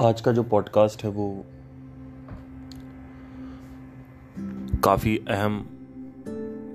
आज 0.00 0.20
का 0.20 0.32
जो 0.32 0.42
पॉडकास्ट 0.42 1.04
है 1.04 1.10
वो 1.10 1.46
काफ़ी 4.84 5.24
अहम, 5.28 5.68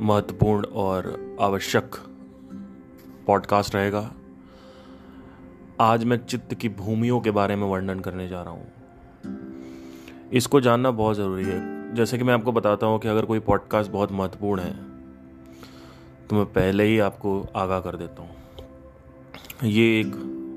महत्वपूर्ण 0.02 0.66
और 0.66 1.38
आवश्यक 1.42 1.96
पॉडकास्ट 3.28 3.76
रहेगा। 3.76 4.12
आज 5.82 6.04
मैं 6.04 6.18
चित्त 6.26 6.54
की 6.54 6.70
भूमियों 6.70 7.20
के 7.20 7.32
बारे 7.32 7.56
में 7.56 7.68
वर्णन 7.68 8.00
करने 8.00 8.28
जा 8.28 8.42
रहा 8.42 8.54
हूँ। 8.54 8.68
इसको 10.34 10.62
जानना 10.62 10.92
बहुत 10.92 11.16
ज़रूरी 11.16 11.46
है। 11.46 11.96
जैसे 11.96 12.18
कि 12.18 12.24
मैं 12.24 12.34
आपको 12.34 12.52
बताता 12.52 12.86
हूँ 12.86 13.00
कि 13.00 13.08
अगर 13.08 13.26
कोई 13.26 13.40
पॉडकास्ट 13.40 13.92
बहुत 13.92 14.12
महत्वपूर्ण 14.12 14.62
है 14.62 14.74
तो 16.28 16.36
मैं 16.36 16.46
पहले 16.46 16.84
ही 16.84 17.00
आपको 17.00 17.48
आगाह 17.56 17.80
कर 17.80 17.96
देता 17.96 18.22
हूँ। 18.22 18.36
ये 19.64 20.00
एक 20.00 20.14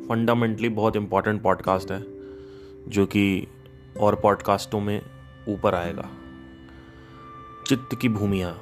फंडामेंटली 0.08 0.68
बहुत 0.68 0.96
इंपॉर्टेंट 0.96 1.42
पॉडकास्ट 1.42 1.92
है। 1.92 2.15
जो 2.88 3.06
कि 3.06 3.46
और 4.00 4.14
पॉडकास्टों 4.14 4.80
में 4.80 5.02
ऊपर 5.48 5.74
आएगा। 5.74 6.08
चित्त 7.66 7.98
की 8.00 8.08
भूमिया। 8.08 8.58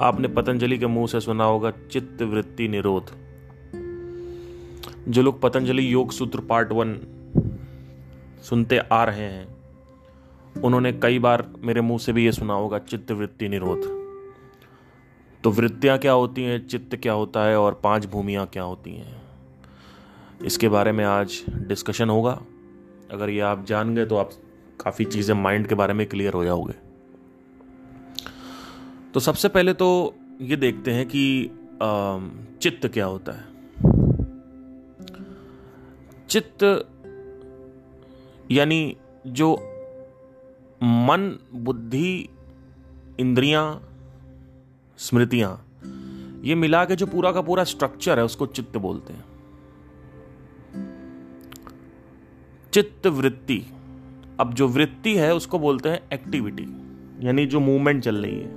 आपने 0.00 0.28
पतंजलि 0.28 0.78
के 0.78 0.86
मुँह 0.86 1.06
से 1.06 1.20
सुना 1.20 1.44
होगा, 1.44 1.70
चित्त 1.70 2.22
वृत्ति 2.22 2.68
निरोध। 2.68 3.10
जो 5.08 5.22
लोग 5.22 5.42
पतंजलि 5.42 5.92
योग 5.92 6.12
सूत्र 6.12 6.40
पार्ट 6.40 6.72
वन 6.72 7.00
सुनते 8.42 8.78
आ 8.78 9.04
रहे 9.04 9.20
हैं, 9.20 9.54
उन्होंने 10.62 10.92
कई 10.92 11.18
बार 11.18 11.52
मेरे 11.58 11.80
मुँह 11.80 11.98
से 11.98 12.12
भी 12.12 12.24
ये 12.24 12.32
सुना 12.32 12.54
होगा, 12.54 12.78
चित्त 12.78 13.12
वृत्ति 13.12 13.48
निरोध। 13.48 13.82
तो 15.44 15.50
वृत्तियाँ 15.50 15.98
क्या 15.98 16.12
होती 16.12 16.42
हैं, 16.42 16.68
चित्त 16.68 16.96
क्या 16.96 17.12
होता 17.12 17.44
है, 17.44 17.58
और 17.58 17.80
पाँच 17.84 18.06
भूमियाँ 18.06 18.46
क्या 18.46 18.62
होती 18.62 18.90
हैं? 18.90 19.23
इसके 20.40 20.68
बारे 20.68 20.92
में 20.92 21.04
आज 21.04 21.42
डिस्कशन 21.50 22.10
होगा। 22.10 22.40
अगर 23.10 23.30
ये 23.30 23.40
आप 23.40 23.64
जान 23.66 23.94
गए 23.94 24.04
तो 24.06 24.16
आप 24.16 24.30
काफ़ी 24.80 25.04
चीज़ें 25.04 25.34
माइंड 25.34 25.66
के 25.66 25.74
बारे 25.74 25.94
में 25.94 26.06
क्लियर 26.06 26.32
हो 26.32 26.44
जाओगे। 26.44 26.74
तो 29.14 29.20
सबसे 29.20 29.48
पहले 29.48 29.72
तो 29.74 30.14
ये 30.40 30.56
देखते 30.56 30.90
हैं 30.90 31.06
कि 31.06 31.50
चित्त 32.62 32.86
क्या 32.86 33.06
होता 33.06 33.32
है। 33.32 33.44
चित्त 36.28 36.64
यानी 38.50 38.96
जो 39.26 39.52
मन, 40.82 41.38
बुद्धि, 41.54 42.28
इंद्रियाँ, 43.20 43.66
स्मृतियाँ, 44.98 45.50
ये 46.44 46.54
मिला 46.54 46.84
के 46.84 46.96
जो 46.96 47.06
पूरा 47.06 47.32
का 47.32 47.42
पूरा 47.42 47.64
स्ट्रक्चर 47.64 48.18
है, 48.18 48.24
उसको 48.24 48.46
चित्त 48.46 48.76
बोलते 48.78 49.12
हैं। 49.12 49.24
चित्त 52.74 53.06
वृत्ति 53.06 53.66
अब 54.40 54.54
जो 54.54 54.68
वृत्ति 54.68 55.16
है, 55.16 55.34
उसको 55.34 55.58
बोलते 55.58 55.88
हैं 55.88 56.00
एक्टिविटी 56.12 56.62
यानी 57.26 57.46
जो 57.46 57.60
मूवमेंट 57.60 58.02
चल 58.02 58.16
रही 58.16 58.40
है। 58.40 58.48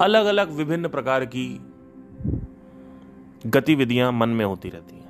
अलग 0.00 0.26
अलग 0.26 0.50
विभिन्न 0.50 0.88
प्रकार 0.88 1.24
की 1.24 1.60
गतिविधियाँ 3.46 4.12
मन 4.12 4.28
में 4.28 4.44
होती 4.44 4.68
रहती 4.68 4.96
हैं। 4.96 5.08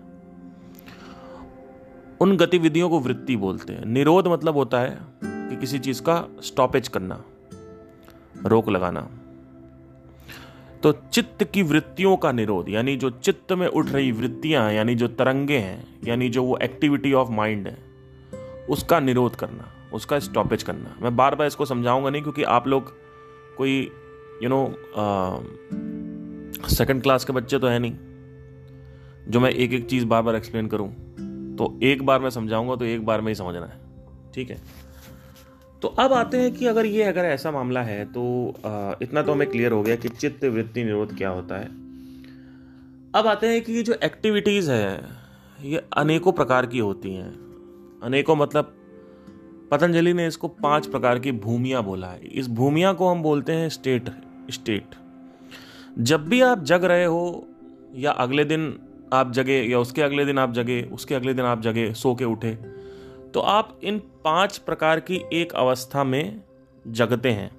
उन 2.21 2.37
गतिविधियों 2.37 2.91
को 2.91 3.01
वृत्ति 3.01 3.37
बोलते 3.37 3.73
हैं। 3.73 3.85
निरोध 3.85 4.27
मतलब 4.27 4.55
होता 4.55 4.81
है 4.81 4.99
कि 5.25 5.57
किसी 5.57 5.79
चीज़ 5.79 6.03
का 6.03 6.29
स्टॉपेज 6.43 6.89
करना, 6.89 7.25
रोक 8.47 8.69
लगाना। 8.69 9.20
तो 10.83 10.93
चित्त 11.13 11.43
की 11.45 11.63
वृत्तियों 11.63 12.17
का 12.17 12.31
निरोध, 12.33 12.69
यानी 12.69 12.97
जो 12.97 13.11
चित्त 13.11 13.53
में 13.53 13.67
उठ 13.67 13.89
रही 13.89 14.13
वृत्तियाँ 14.13 14.65
हैं 14.67 14.75
यानी 14.75 14.95
जो 14.95 15.09
तरंगे 15.09 15.59
हैं, 15.59 15.85
यानी 16.05 16.29
जो 16.29 16.45
वो 16.45 16.57
एक्टिविटी 16.63 17.13
ऑफ़ 17.13 17.31
माइंड 17.31 17.67
है, 17.67 17.77
उसका 18.69 19.01
निरोध 19.01 19.37
करना, 19.37 19.69
उसका 19.93 20.19
स्टॉपेज 20.19 20.63
करना। 20.63 20.97
मैं 21.03 21.15
बार 21.17 21.35
बार 21.35 21.47
इसको 21.47 21.65
समझाऊँगा 21.65 22.11
नहीं, 22.11 22.23
क्योंकि 22.23 22.43
आप 22.43 22.69
लोग 22.69 22.93
कोई 23.57 23.81
यू 24.43 24.49
नो 24.49 24.67
सेकंड 26.69 27.03
क्लास 27.03 27.25
के 27.25 27.33
बच्चे 27.33 27.59
तो 27.59 27.67
है 27.67 27.79
नहीं। 27.79 27.97
जो 29.29 29.41
मैं 29.41 29.51
एक 29.51 29.73
एक 29.73 29.87
चीज़ 29.87 30.07
बार 30.07 30.23
बार 30.23 30.37
एक्सप्लेन 30.37 30.67
करूँ 30.67 30.89
तो 31.57 31.79
एक 31.83 32.03
बार 32.03 32.21
मैं 32.21 32.31
समझाऊँगा 32.31 32.77
तो 32.77 32.85
एक 32.85 33.05
बार 33.07 33.21
में 33.21 33.29
ही 33.29 33.35
समझना 33.35 33.67
है। 33.67 33.79
ठीक 34.35 34.51
है? 34.51 34.57
तो 35.83 35.89
अब 35.89 36.13
आते 36.13 36.37
हैं 36.37 36.53
कि 36.55 36.67
अगर 36.67 36.87
ये 36.87 37.03
अगर 37.03 37.25
ऐसा 37.25 37.51
मामला 37.51 37.83
है 37.83 38.05
तो 38.05 38.23
इतना 39.03 39.23
तो 39.23 39.33
हमें 39.33 39.49
क्लियर 39.51 39.73
हो 39.73 39.83
गया 39.83 39.97
कि 39.97 40.09
चित्त 40.09 40.45
वृत्ति 40.45 40.85
निरोध 40.85 41.17
क्या 41.19 41.29
होता 41.29 41.59
है। 41.59 41.69
अब 43.15 43.27
आते 43.27 43.47
हैं 43.47 43.63
कि 43.63 43.83
जो 43.83 43.95
एक्टिविटीज़ 44.05 44.71
है, 44.71 45.01
ये 45.63 45.83
अनेकों 45.97 46.33
प्रकार 46.33 46.67
की 46.67 46.79
होती 46.79 47.15
हैं। 47.15 47.31
अनेकों 48.03 48.37
मतलब 48.37 48.77
पतंजलि 49.71 50.13
ने 50.13 50.27
इसको 50.27 50.49
पाँच 50.49 50.87
प्रकार 50.87 51.19
की 51.19 51.33
भूमिया 51.33 51.81
बोला 51.81 52.07
है। 52.07 52.27
इस 52.29 52.49
भूमिया 52.51 52.93
को 52.93 53.09
हम 53.09 53.23
बोलते 53.23 53.53
हैं 53.53 53.69
स्टेट 53.69 54.11
स्टेट 54.51 54.95
जब 56.01 56.29
भी 56.29 56.41
आप 56.41 56.63
जग 56.65 56.85
रहे 56.85 57.05
हो, 57.05 57.47
या 57.95 58.11
अगले 58.13 58.45
दिन 58.45 58.79
आप 59.13 59.33
जगे, 59.33 59.61
या 59.63 59.79
उसके 59.79 60.03
अगले 60.03 60.25
दिन 60.25 60.39
आप 60.39 60.53
जगे, 60.53 60.83
उसके 60.83 61.15
अगले 61.15 61.35
दिन 61.35 61.45
आप 61.45 61.61
जगे, 61.63 61.93
सो 61.95 62.15
के 62.15 62.25
उठे 62.25 62.55
तो 63.35 63.41
आप 63.41 63.79
इन 63.85 64.01
पाँच 64.25 64.59
प्रकार 64.59 65.01
की 65.01 65.21
एक 65.33 65.53
अवस्था 65.53 66.05
में 66.05 66.43
जगते 66.85 67.31
हैं। 67.31 67.51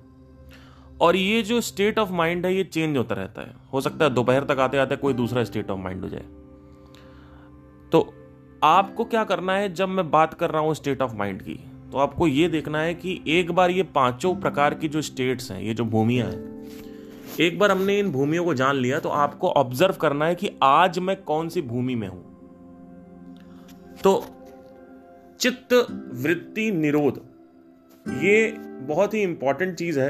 और 1.02 1.16
ये 1.16 1.42
जो 1.42 1.60
स्टेट 1.62 2.00
ऑफ़ 2.00 2.12
माइंड 2.12 2.46
है, 2.46 2.54
ये 2.56 2.64
चेंज 2.64 2.98
होता 2.98 3.16
रहता 3.16 3.42
है। 3.42 3.54
हो 3.74 3.82
सकता 3.82 4.06
है 4.06 4.14
दोपहर 4.14 4.44
तक 4.44 4.60
आते 4.60 4.78
आते 4.78 4.96
कोई 4.96 5.14
दूसरा 5.14 5.44
स्टेट 5.44 5.72
ऑफ़ 5.72 5.80
माइंड 5.80 6.04
हो 6.04 6.10
जाए। 6.10 6.26
तो 7.92 8.14
आपको 8.64 9.06
क्या 9.06 9.24
करना 9.24 9.54
है, 9.54 9.74
जब 9.74 9.90
मैं 9.90 10.10
बात 10.12 10.34
कर 10.34 10.52
रहा 10.52 10.62
हूँ 10.62 10.74
स्टेट 10.74 11.02
ऑफ़ 11.02 11.16
माइंड 11.16 11.42
की 11.42 11.60
तो 11.92 11.98
आपको 11.98 12.28
ये 12.28 12.48
देखना 12.48 12.80
है 12.80 12.94
कि 12.94 13.20
एक 13.28 13.52
बार 13.52 13.72
ये 13.72 13.84
पाँचों 13.86 14.34
प्रकार 14.36 14.74
की 14.74 14.88
जो 14.88 15.02
स्टेट्स 15.02 15.52
हैं, 15.52 15.62
ये 15.62 15.74
जो 15.74 15.86
भूमिया 15.86 16.26
हैं, 16.26 16.68
एक 17.40 17.58
बार 17.60 17.72
हमने 17.72 17.98
इन 18.00 18.12
भूमियों 18.12 18.44
को 18.46 18.54
जान 18.54 18.76
लिया 18.76 19.00
तो 19.00 19.10
आपको 19.10 19.50
ऑब्ज़र्व 19.50 19.96
करना 19.96 20.26
है 20.26 20.36
कि 20.36 20.52
आज 20.64 21.00
मैं 21.00 21.16
कौन 21.24 21.50
सी 21.50 21.62
भूमि 21.62 21.96
में 21.96 22.08
हूँ। 22.08 22.24
तो 24.04 24.14
चित्त 25.42 25.74
वृत्ति 26.16 26.70
निरोध। 26.72 27.20
ये 28.24 28.52
बहुत 28.88 29.14
ही 29.14 29.22
इंपॉर्टेंट 29.22 29.76
चीज़ 29.76 30.00
है, 30.00 30.10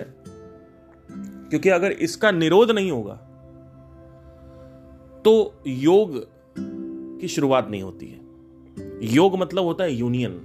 क्योंकि 1.49 1.69
अगर 1.69 1.91
इसका 1.91 2.31
निरोध 2.31 2.71
नहीं 2.71 2.91
होगा 2.91 3.13
तो 5.25 5.33
योग 5.67 6.13
की 7.21 7.27
शुरुआत 7.27 7.69
नहीं 7.69 7.81
होती 7.83 8.07
है। 8.07 8.19
योग 9.07 9.37
मतलब 9.39 9.63
होता 9.63 9.83
है 9.83 9.93
यूनियन 9.93 10.39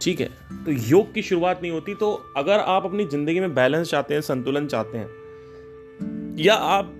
ठीक 0.00 0.20
है? 0.20 0.28
तो 0.64 0.70
योग 0.70 1.12
की 1.12 1.22
शुरुआत 1.22 1.62
नहीं 1.62 1.72
होती 1.72 1.94
तो 1.94 2.12
अगर 2.36 2.58
आप 2.58 2.84
अपनी 2.84 3.04
ज़िंदगी 3.06 3.40
में 3.40 3.54
बैलेंस 3.54 3.90
चाहते 3.90 4.14
हैं, 4.14 4.20
संतुलन 4.20 4.66
चाहते 4.66 4.98
हैं, 4.98 6.36
या 6.38 6.54
आप 6.54 6.92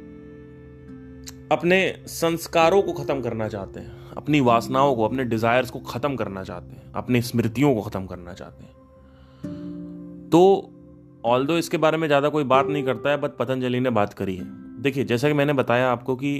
अपने 1.53 1.79
संस्कारों 2.09 2.83
को 2.83 2.93
खत्म 2.93 3.21
करना 3.23 3.49
चाहते 3.49 3.81
हैं 3.81 4.06
अपनी 4.27 4.41
वासनाओं 4.41 4.95
को, 4.97 5.05
अपने 5.05 5.25
डिजायर्स 5.25 5.71
को 5.71 5.79
खत्म 5.81 6.17
करना 6.17 6.43
चाहते 6.45 6.73
हैं, 6.73 6.93
अपनी 6.93 7.21
स्मृतियों 7.23 7.75
को 7.75 7.83
खत्म 7.83 8.07
करना 8.07 8.33
चाहते 8.35 8.65
हैं। 8.65 10.31
तो 10.33 10.41
ऑल 11.25 11.47
दो 11.47 11.59
इसके 11.59 11.77
बारे 11.77 11.99
में 11.99 12.07
ज़्यादा 12.09 12.29
कोई 12.29 12.45
बात 12.45 12.67
नहीं 12.67 12.83
करता 12.85 13.11
है 13.11 13.17
बट 13.17 13.37
पतंजलि 13.39 13.81
ने 13.81 13.91
बात 13.91 14.15
करी 14.15 14.37
है। 14.37 14.45
देखिए, 14.83 15.05
जैसा 15.05 15.29
कि 15.29 15.35
मैंने 15.35 15.53
बताया 15.53 15.93
आपको 15.93 16.17
कि 16.17 16.33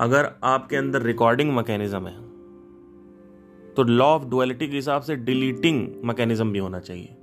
अगर 0.00 0.30
आपके 0.44 0.76
अंदर 0.76 1.02
रिकॉर्डिंग 1.02 1.52
मैकेनिज्म 1.52 2.06
है 2.06 2.16
तो 3.74 3.82
लॉ 3.82 4.06
ऑफ़ 4.06 4.24
डुअलिटी 4.24 4.68
के 4.68 4.76
हिसाब 4.76 5.02
से 5.02 5.16
डिलीटिंग 5.16 5.86
मैकेनिज्म 6.04 6.52
भी 6.52 6.58
होना 6.58 6.80
चाहिए। 6.80 7.16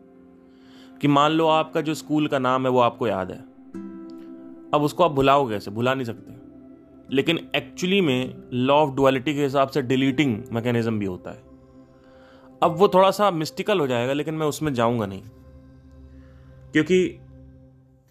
कि 1.01 1.07
मान 1.07 1.31
लो 1.31 1.47
आपका 1.47 1.81
जो 1.81 1.93
स्कूल 1.93 2.27
का 2.27 2.39
नाम 2.39 2.65
है, 2.65 2.71
वो 2.71 2.79
आपको 2.79 3.07
याद 3.07 3.31
है। 3.31 3.39
अब 4.73 4.81
उसको 4.81 5.03
आप 5.03 5.11
भुलाओ 5.11 5.49
कैसे? 5.49 5.71
भुला 5.71 5.93
नहीं 5.93 6.05
सकते। 6.05 6.44
लेकिन 7.11 7.49
एक्चुअली 7.55 8.01
में 8.01 8.33
लॉ 8.53 8.75
ऑफ़ 8.75 8.95
डुअलिटी 8.95 9.33
के 9.33 9.43
हिसाब 9.43 9.69
से 9.69 9.81
डिलीटिंग 9.81 10.43
मैकेनिज्म 10.51 10.99
भी 10.99 11.05
होता 11.05 11.31
है। 11.31 11.43
अब 12.63 12.75
वो 12.77 12.87
थोड़ा 12.87 13.11
सा 13.11 13.31
मिस्टिकल 13.31 13.79
हो 13.79 13.87
जाएगा, 13.87 14.13
लेकिन 14.13 14.33
मैं 14.33 14.47
उसमें 14.47 14.73
जाऊँगा 14.73 15.05
नहीं। 15.05 15.21
क्योंकि 16.71 17.19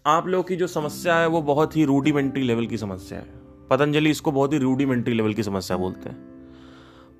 आप 0.05 0.27
लोगों 0.27 0.43
की 0.43 0.55
जो 0.55 0.67
समस्या 0.67 1.15
है, 1.15 1.27
वो 1.27 1.41
बहुत 1.41 1.77
ही 1.77 1.85
रूडिमेंट्री 1.85 2.43
लेवल 2.43 2.67
की 2.67 2.77
समस्या 2.77 3.19
है। 3.19 3.25
पतंजलि 3.69 4.09
इसको 4.09 4.31
बहुत 4.31 4.53
ही 4.53 4.57
रूडिमेंट्री 4.57 5.13
लेवल 5.13 5.33
की 5.33 5.43
समस्या 5.43 5.77
बोलते 5.77 6.09
हैं। 6.09 6.17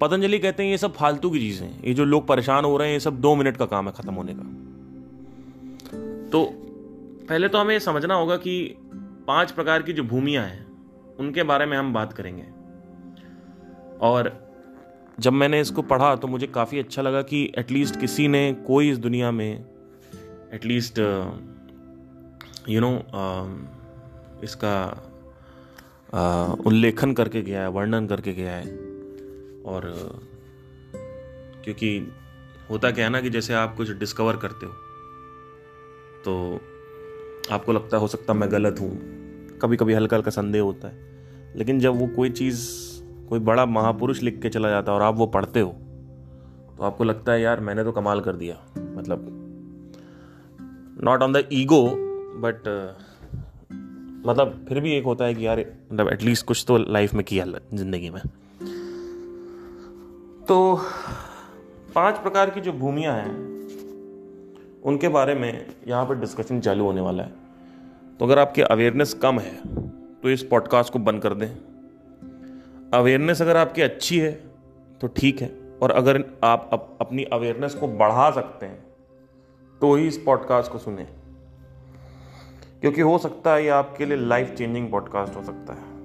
पतंजलि 0.02 0.40
कहते 0.40 0.64
हैं, 0.64 0.72
ये 0.72 0.78
सब 0.78 0.94
फालतू 0.94 1.30
की 1.30 1.40
चीज़ें 1.40 1.84
ये 1.84 1.94
जो 1.94 2.06
लोग 2.06 2.28
परेशान 2.28 2.66
हो 2.66 2.78
रहे 2.78 2.88
हैं, 2.88 2.94
ये 2.94 3.00
सब 3.00 3.22
दो 3.22 3.36
मिनट 3.36 3.58
का 3.58 3.66
काम 3.66 3.86
है 3.86 3.94
खत्म 3.98 4.14
होने 4.14 4.34
का। 4.38 4.44
तो 6.30 6.46
पहले 7.30 7.48
तो 7.48 7.58
हमें 7.58 7.80
समझना 7.80 8.14
होगा 8.14 8.38
कि 8.38 8.76
पाँच 9.28 9.52
प्रकार 9.52 9.82
की 9.82 9.94
जो 9.94 10.04
भूमियाँ 10.04 10.46
हैं 10.46 10.75
उनके 11.20 11.44
बारे 11.44 11.66
में 11.66 11.78
हम 11.78 11.94
बात 11.94 12.14
करेंगे। 12.14 12.44
और 14.02 14.32
जब 15.20 15.34
मैंने 15.34 15.60
इसको 15.62 15.82
पढ़ा 15.82 16.16
तो 16.16 16.28
मुझे 16.28 16.48
काफ़ी 16.48 16.80
अच्छा 16.80 17.02
लगा 17.02 17.22
कि 17.22 17.54
एटलीस्ट 17.58 18.00
किसी 18.00 18.28
ने 18.28 18.54
कोई 18.68 18.90
इस 18.92 18.98
दुनिया 18.98 19.32
में 19.32 19.66
एटलीस्ट 20.54 21.00
यू 22.70 22.82
नो 22.82 22.94
इसका 24.44 24.76
uh, 26.10 26.66
उल्लेखन 26.68 27.14
करके 27.14 27.42
गया 27.42 27.62
है 27.62 27.70
वर्णन 27.70 28.08
करके 28.08 28.34
गया 28.34 28.52
है। 28.52 28.66
और 29.66 29.92
क्योंकि 31.64 31.98
होता 32.70 32.92
क्या 32.92 33.06
है 33.06 33.12
ना 33.12 33.22
कि 33.22 33.30
जैसे 33.30 33.54
आप 33.54 33.76
कुछ 33.78 33.92
डिस्कवर 33.92 34.38
करते 34.38 34.66
हो 34.66 34.72
तो 36.26 36.60
आपको 37.52 37.74
लगता 37.74 37.98
हो 37.98 38.08
सकता 38.08 38.34
मैं 38.34 38.52
गलत 38.52 38.76
हूँ। 38.82 39.15
कभी 39.66 39.78
कभी 39.78 39.94
हल्का 39.94 40.18
हल्का 40.18 40.32
संदेह 40.32 40.62
होता 40.62 40.88
है। 40.88 41.54
लेकिन 41.56 41.80
जब 41.80 42.00
वो 42.00 42.08
कोई 42.16 42.30
चीज़, 42.32 42.68
कोई 43.30 43.40
बड़ा 43.42 43.66
महापुरुष 43.68 44.22
लिख 44.24 44.42
के 44.42 44.50
चला 44.50 44.70
जाता 44.70 44.92
है 44.92 44.98
और 44.98 45.04
आप 45.04 45.16
वो 45.18 45.26
पढ़ते 45.28 45.60
हो 45.60 45.76
तो 46.78 46.84
आपको 46.84 47.04
लगता 47.04 47.32
है, 47.32 47.42
यार, 47.42 47.60
मैंने 47.60 47.84
तो 47.84 47.92
कमाल 47.92 48.20
कर 48.22 48.36
दिया। 48.36 48.56
मतलब 48.98 49.28
not 51.04 51.22
on 51.22 51.34
the 51.34 51.44
ego 51.54 51.82
but 52.38 52.68
मतलब 54.28 54.66
फिर 54.70 54.80
भी 54.80 54.92
एक 54.92 55.04
होता 55.04 55.26
है 55.26 55.34
कि 55.36 55.46
यार 55.48 55.60
मतलब 55.60 56.10
एटलीस्ट 56.10 56.46
कुछ 56.46 56.64
तो 56.68 56.78
लाइफ 56.78 57.14
में 57.14 57.24
किया 57.24 57.46
ज़िंदगी 57.74 58.10
में। 58.10 58.22
तो 60.48 60.58
पाँच 61.96 62.18
प्रकार 62.18 62.50
की 62.50 62.62
जो 62.62 62.72
भूमियाँ 62.74 63.16
हैं, 63.16 63.34
उनके 64.84 65.08
बारे 65.08 65.36
में 65.36 65.66
यहाँ 65.88 66.06
पर 66.06 66.16
डिस्कशन 66.16 66.60
चालू 66.60 66.86
होने 66.86 67.02
वाला 67.02 67.24
है। 67.24 67.45
तो 68.20 68.26
अगर 68.26 68.40
आपकी 68.40 68.62
अवेयरनेस 68.62 69.14
कम 69.14 69.40
है 69.40 69.56
तो 70.22 70.30
इस 70.30 70.44
पॉडकास्ट 70.44 70.94
को 70.94 71.00
बंद 71.00 71.22
कर 71.22 71.34
दें। 71.34 71.48
अवेयरनेस 72.94 73.42
अगर 73.42 73.58
आपकी 73.58 73.82
अच्छी 73.82 74.20
है 74.20 74.32
तो 75.02 75.08
ठीक 75.08 75.42
है। 75.42 75.78
और 75.82 75.92
अगर 75.92 76.24
आप 76.44 76.70
अप, 76.74 76.98
अपनी 77.02 77.24
अवेयरनेस 77.24 77.76
को 77.76 77.88
बढ़ा 77.88 78.32
सकते 78.32 78.66
हैं 78.66 78.86
तो 79.82 79.96
ही 79.96 80.08
इस 80.08 80.18
पॉडकास्ट 80.18 80.72
को 80.72 80.78
सुने। 80.78 81.04
क्योंकि 82.82 83.02
हो 83.02 83.18
सकता 83.18 83.54
है 83.54 83.64
ये 83.64 83.70
आपके 83.70 84.06
लिए 84.06 84.18
लाइफ 84.18 84.56
चेंजिंग 84.56 84.92
पॉडकास्ट 84.92 85.36
हो 85.36 85.44
सकता 85.44 85.74
है। 85.74 85.96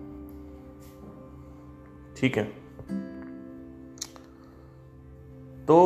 ठीक 2.16 2.36
है? 2.36 2.44
तो 5.66 5.76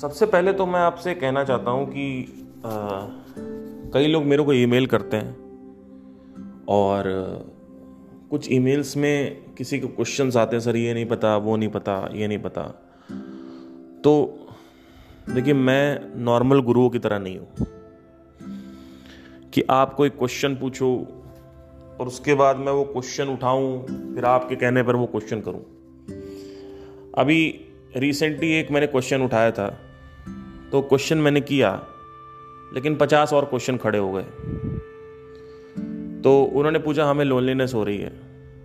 सबसे 0.00 0.26
पहले 0.26 0.52
तो 0.52 0.66
मैं 0.66 0.80
आपसे 0.80 1.14
कहना 1.14 1.44
चाहता 1.44 1.70
हूँ 1.70 1.86
कि 1.86 2.32
आ, 2.66 3.06
कई 3.96 4.06
लोग 4.06 4.24
मेरे 4.24 4.42
को 4.42 4.52
ईमेल 4.52 4.86
करते 4.86 5.16
हैं 5.16 6.64
और 6.68 7.04
कुछ 8.30 8.48
ईमेल्स 8.52 8.96
में 8.96 9.54
किसी 9.54 9.78
के 9.80 9.86
क्वेश्चंस 9.86 10.36
आते 10.36 10.56
हैं, 10.56 10.60
सर, 10.60 10.76
ये 10.76 10.94
नहीं 10.94 11.06
पता, 11.06 11.36
वो 11.36 11.56
नहीं 11.56 11.68
पता, 11.68 11.94
ये 12.14 12.28
नहीं 12.28 12.38
पता। 12.38 12.62
तो 14.04 14.12
देखिए, 15.30 15.54
मैं 15.54 16.14
नॉर्मल 16.24 16.60
गुरुओं 16.60 16.90
की 16.90 16.98
तरह 16.98 17.18
नहीं 17.18 17.38
हूँ 17.38 17.66
कि 19.54 19.64
आप 19.70 19.94
कोई 19.94 20.10
क्वेश्चन 20.10 20.56
पूछो 20.56 20.92
और 22.00 22.06
उसके 22.06 22.34
बाद 22.34 22.56
मैं 22.56 22.72
वो 22.72 22.84
क्वेश्चन 22.84 23.28
उठाऊं, 23.28 23.82
फिर 24.14 24.24
आपके 24.24 24.56
कहने 24.56 24.82
पर 24.82 24.96
वो 24.96 25.06
क्वेश्चन 25.06 25.40
करूँ। 25.40 25.64
अभी 27.18 27.42
रिसेंटली 27.96 28.52
एक 28.52 28.70
मैंने 28.70 28.86
क्वेश्चन 28.86 29.22
उठाया 29.22 29.50
था 29.50 29.68
तो 30.72 30.82
क्वेश्चन 30.82 31.18
मैंने 31.18 31.40
किया। 31.40 31.76
लेकिन 32.74 32.96
पचास 32.96 33.32
और 33.32 33.44
क्वेश्चन 33.44 33.76
खड़े 33.76 33.98
हो 33.98 34.12
गए। 34.12 34.22
तो 36.22 36.42
उन्होंने 36.42 36.78
पूछा, 36.78 37.04
हमें 37.04 37.24
लोनलीनेस 37.24 37.74
हो 37.74 37.84
रही 37.84 37.98
है? 37.98 38.10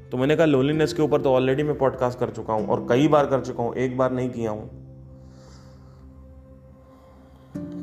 तो 0.10 0.18
मैंने 0.18 0.36
कहा 0.36 0.46
लोनलीनेस 0.46 0.94
के 0.94 1.02
ऊपर 1.02 1.22
तो 1.22 1.34
ऑलरेडी 1.34 1.64
मैं 1.64 1.78
पॉडकास्ट 1.78 2.20
कर 2.20 2.30
चुका 2.30 2.54
हूँ 2.54 2.68
और 2.68 2.86
कई 2.90 3.08
बार 3.08 3.26
कर 3.26 3.42
चुका 3.42 3.64
हूँ, 3.64 3.76
एक 3.76 3.98
बार 3.98 4.12
नहीं 4.12 4.30
किया 4.30 4.52
हूँ। 4.52 4.70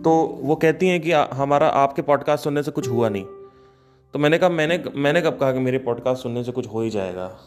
तो 0.03 0.11
वो 0.43 0.57
कहती 0.57 0.89
हैं 0.89 1.01
कि 1.01 1.13
हमारा 1.13 1.69
आपके 1.69 2.03
पॉडकास्ट 2.03 2.45
सुनने 2.45 2.63
से 2.63 2.71
कुछ 2.71 2.89
हुआ 2.89 3.09
नहीं। 3.09 3.25
तो 4.15 4.19
मैंने 4.19 4.39
कहा, 4.39 4.49
मैंने 4.49 4.83
मैंने 4.97 5.21
कब 5.21 5.39
कहा 5.39 5.53
कि 5.53 5.59
मेरे 5.59 5.79
पॉडकास्ट 5.79 6.23
सुनने 6.23 6.45
से 6.45 6.53
कुछ 6.53 6.67
हो 6.67 6.81
ही 6.81 6.91
जाएगा? 6.91 7.39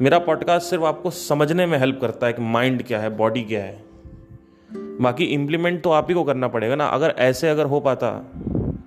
मेरा 0.00 0.18
पॉडकास्ट 0.18 0.70
सिर्फ़ 0.70 0.84
आपको 0.84 1.10
समझने 1.10 1.66
में 1.66 1.78
हेल्प 1.78 1.98
करता 2.00 2.26
है 2.26 2.32
कि 2.32 2.42
माइंड 2.42 2.82
क्या 2.82 3.00
है 3.00 3.16
बॉडी 3.16 3.42
क्या 3.42 3.64
है। 3.64 3.84
बाकी 4.74 5.24
इम्प्लीमेंट 5.24 5.82
तो 5.82 5.90
आप 5.90 6.06
ही 6.08 6.14
को 6.14 6.24
करना 6.24 6.48
पड़ेगा 6.48 6.74
ना। 6.74 6.86
अगर 6.86 7.14
ऐसे 7.18 7.48
अगर 7.48 7.66
हो 7.66 7.80
पाता, 7.80 8.10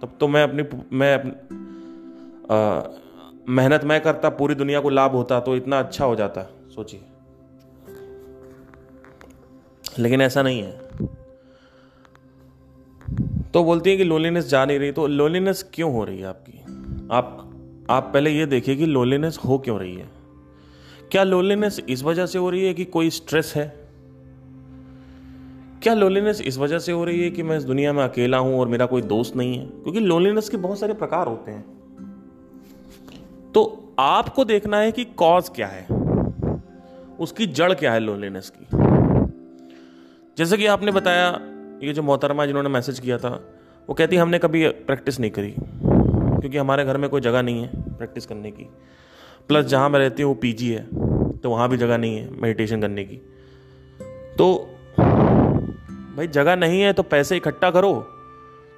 तब 0.02 0.18
तो 0.20 0.28
मैं 0.28 0.44
अपनी 0.44 0.64
मैं 0.94 1.18
मेहनत 3.50 3.84
मैं 3.84 4.02
करता, 4.02 4.30
पूरी 4.30 4.56
दुनिया 4.56 4.80
को 4.80 4.90
लाभ 4.90 5.12
होता 5.12 5.40
तो 5.40 5.56
इतना 5.56 5.80
अच्छा 5.80 6.06
हो 6.06 6.16
जाता, 6.16 6.44
सोचिए। 6.76 7.02
लेकिन 10.00 10.22
ऐसा 10.22 10.42
नहीं 10.42 10.62
है। 10.62 10.72
तो 13.54 13.64
बोलती 13.64 13.90
है 13.90 13.98
कि 13.98 14.04
लोनलीनेस 14.04 14.50
जा 14.50 14.66
नहीं 14.66 14.80
रही 14.80 14.92
तो 14.92 15.08
लोनलीनेस 15.08 15.70
क्यों 15.74 15.94
हो 15.94 16.04
रही 16.04 16.20
है 16.20 16.26
आपकी? 16.26 16.60
आप 17.12 17.42
आप 17.90 18.10
पहले 18.14 18.30
ये 18.30 18.46
देखिए 18.46 18.76
कि 18.76 18.86
लोनलीनेस 18.86 19.40
हो 19.46 19.58
क्यों 19.58 19.80
रही 19.80 19.96
है। 19.96 20.10
क्या 21.12 21.24
लोनलीनेस 21.24 21.80
इस 21.90 22.04
वजह 22.04 22.26
से 22.26 22.40
हो 22.40 22.50
रही 22.50 22.66
है 22.66 22.74
कि 22.74 22.86
कोई 22.86 23.10
स्ट्रेस 23.10 23.54
है? 23.56 23.85
क्या 25.86 25.94
लोनलीनेस 25.94 26.42
इस 26.42 26.58
वजह 26.58 26.80
से 26.80 26.92
हो 26.92 27.04
रही 27.06 27.24
है 27.24 27.30
कि 27.32 27.44
मैं 27.44 27.58
इस 27.58 27.64
दुनिया 27.64 27.94
में 27.94 28.04
अकेला 28.04 28.38
हूँ 28.38 28.60
और 28.60 28.68
मेरा 28.68 28.86
कोई 28.86 29.02
दोस्त 29.02 29.36
नहीं 29.36 29.58
है? 29.58 29.66
क्योंकि 29.66 30.00
लोनलीनेस 30.00 30.50
के 30.50 30.58
बहुत 30.58 30.80
सारे 30.80 30.94
प्रकार 30.94 31.28
होते 31.28 31.52
हैं। 31.52 31.62
तो 33.54 33.94
आपको 34.00 34.46
देखना 34.46 34.78
है 34.78 34.92
कि 34.92 35.06
कॉज 35.06 35.50
क्या 35.50 35.68
है। 35.68 35.86
उसकी 37.20 37.46
जड़ 37.46 37.74
क्या 37.74 37.94
है 37.94 38.00
लोनलीनेस 38.00 38.52
की? 38.56 38.66
जैसे 40.38 40.58
कि 40.58 40.66
आपने 40.66 40.92
बताया, 40.92 41.30
ये 41.84 41.94
जो 41.94 42.04
मोहतरमा 42.04 42.46
जिन्होंने 42.46 42.70
मैसेज 42.70 43.00
किया 43.00 43.18
था, 43.18 43.30
वो 43.90 43.94
कहती, 43.94 44.16
हमने 44.16 44.40
कभी 44.40 44.68
प्रैक्टिस 44.68 45.20
नहीं 45.20 45.32
करी, 45.32 45.56
क्योंकि 45.58 46.58
हमारे 46.58 46.86
घर 46.86 46.98
में 46.98 47.10
कोई 47.10 47.22
जगह 47.22 47.42
नहीं 47.42 47.62
है 47.62 47.98
प्रैक्टिस 47.98 48.26
करने 48.26 48.52
की। 48.52 48.70
प्लस 49.48 49.66
जहाँ 49.66 49.90
मैं 49.90 50.00
रहती 50.00 50.24
हूँ, 50.24 50.34
वो 50.34 50.40
पीजी 50.42 50.72
है 50.72 50.88
तो 51.38 51.50
वहाँ 51.50 51.70
भी 51.70 51.78
जगह 51.78 51.98
नहीं 51.98 52.18
है 52.18 52.30
मेडिटेशन 52.42 52.82
करने 52.82 53.04
की। 53.04 53.22
तो 54.38 54.70
भाई, 56.16 56.28
जगह 56.28 56.56
नहीं 56.56 56.82
है 56.82 56.94
तो 56.94 57.04
पैसे 57.04 57.38
इकट्ठा 57.38 57.72
करो। 57.72 57.94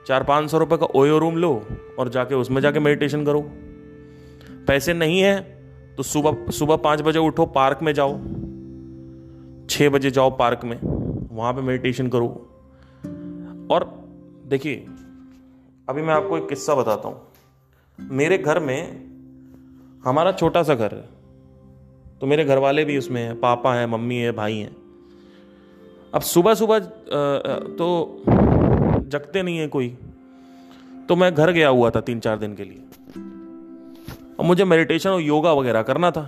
चार 0.07 0.23
पाँच 0.23 0.49
सौ 0.51 0.57
रुपये 0.57 0.77
का 0.77 0.85
ओयो 0.95 1.17
रूम 1.17 1.37
लो 1.37 1.67
और 1.99 2.09
जाके 2.09 2.35
उसमें 2.35 2.61
जाके 2.61 2.79
मेडिटेशन 2.79 3.25
करो। 3.25 3.41
पैसे 4.67 4.93
नहीं 4.93 5.19
है 5.19 5.39
तो 5.97 6.03
सुबह 6.03 6.51
सुबह 6.51 6.75
पाँच 6.75 7.01
बजे 7.01 7.19
उठो, 7.19 7.45
पार्क 7.45 7.79
में 7.81 7.93
जाओ। 7.93 8.13
छः 9.69 9.89
बजे 9.89 10.11
जाओ 10.11 10.29
पार्क 10.37 10.61
में, 10.63 10.79
वहाँ 11.31 11.53
पे 11.53 11.61
मेडिटेशन 11.61 12.07
करो। 12.07 12.27
और 13.71 13.85
देखिए, 14.45 14.85
अभी 15.89 16.01
मैं 16.01 16.13
आपको 16.13 16.37
एक 16.37 16.47
किस्सा 16.49 16.75
बताता 16.75 17.07
हूँ। 17.07 17.21
मेरे 17.99 18.37
घर 18.37 18.59
में 18.59 18.81
हमारा 20.05 20.31
छोटा 20.31 20.63
सा 20.63 20.75
घर 20.75 20.93
है। 20.93 21.09
तो 22.19 22.27
मेरे 22.27 22.45
घर 22.45 22.57
वाले 22.57 22.85
भी 22.85 22.97
उसमें 22.97 23.21
हैं, 23.21 23.39
पापा 23.39 23.73
हैं, 23.75 23.85
मम्मी 23.85 24.15
है, 24.15 24.31
भाई 24.31 24.57
हैं। 24.57 24.75
अब 26.17 26.23
सुबह 26.23 26.53
सुबह 26.53 26.79
तो 27.79 27.87
जगते 29.07 29.41
नहीं 29.43 29.57
है 29.57 29.67
कोई। 29.67 29.89
तो 31.09 31.15
मैं 31.15 31.33
घर 31.35 31.51
गया 31.51 31.67
हुआ 31.69 31.89
था 31.89 32.01
तीन 32.01 32.19
चार 32.19 32.37
दिन 32.37 32.55
के 32.55 32.63
लिए। 32.63 32.77
और 34.39 34.45
मुझे 34.45 34.65
मेडिटेशन 34.65 35.09
और 35.09 35.21
योगा 35.21 35.53
वगैरह 35.53 35.81
करना 35.81 36.11
था। 36.11 36.23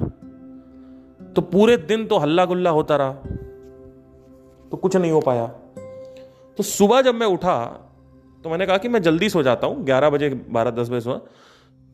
तो 1.36 1.42
पूरे 1.42 1.78
दिन 1.90 2.06
तो 2.06 2.18
हल्ला 2.18 2.46
गुल्ला 2.46 2.70
होता 2.70 2.96
रहा। 2.96 3.12
तो 4.72 4.78
कुछ 4.78 4.96
नहीं 4.96 5.12
हो 5.12 5.22
पाया। 5.22 5.48
तो 6.58 6.64
सुबह 6.66 7.02
जब 7.02 7.16
मैं 7.16 7.28
उठा 7.28 7.58
तो 8.44 8.50
मैंने 8.50 8.66
कहा 8.66 8.78
कि 8.78 8.90
मैं 8.90 9.02
जल्दी 9.02 9.30
सो 9.30 9.44
जाता 9.44 9.68
हूँ। 9.68 9.84
ग्यारह 9.86 10.10
बजे 10.10 10.30
बारह 10.50 10.72
दस 10.72 10.90
बजे 10.90 11.02
सुबह। 11.02 11.22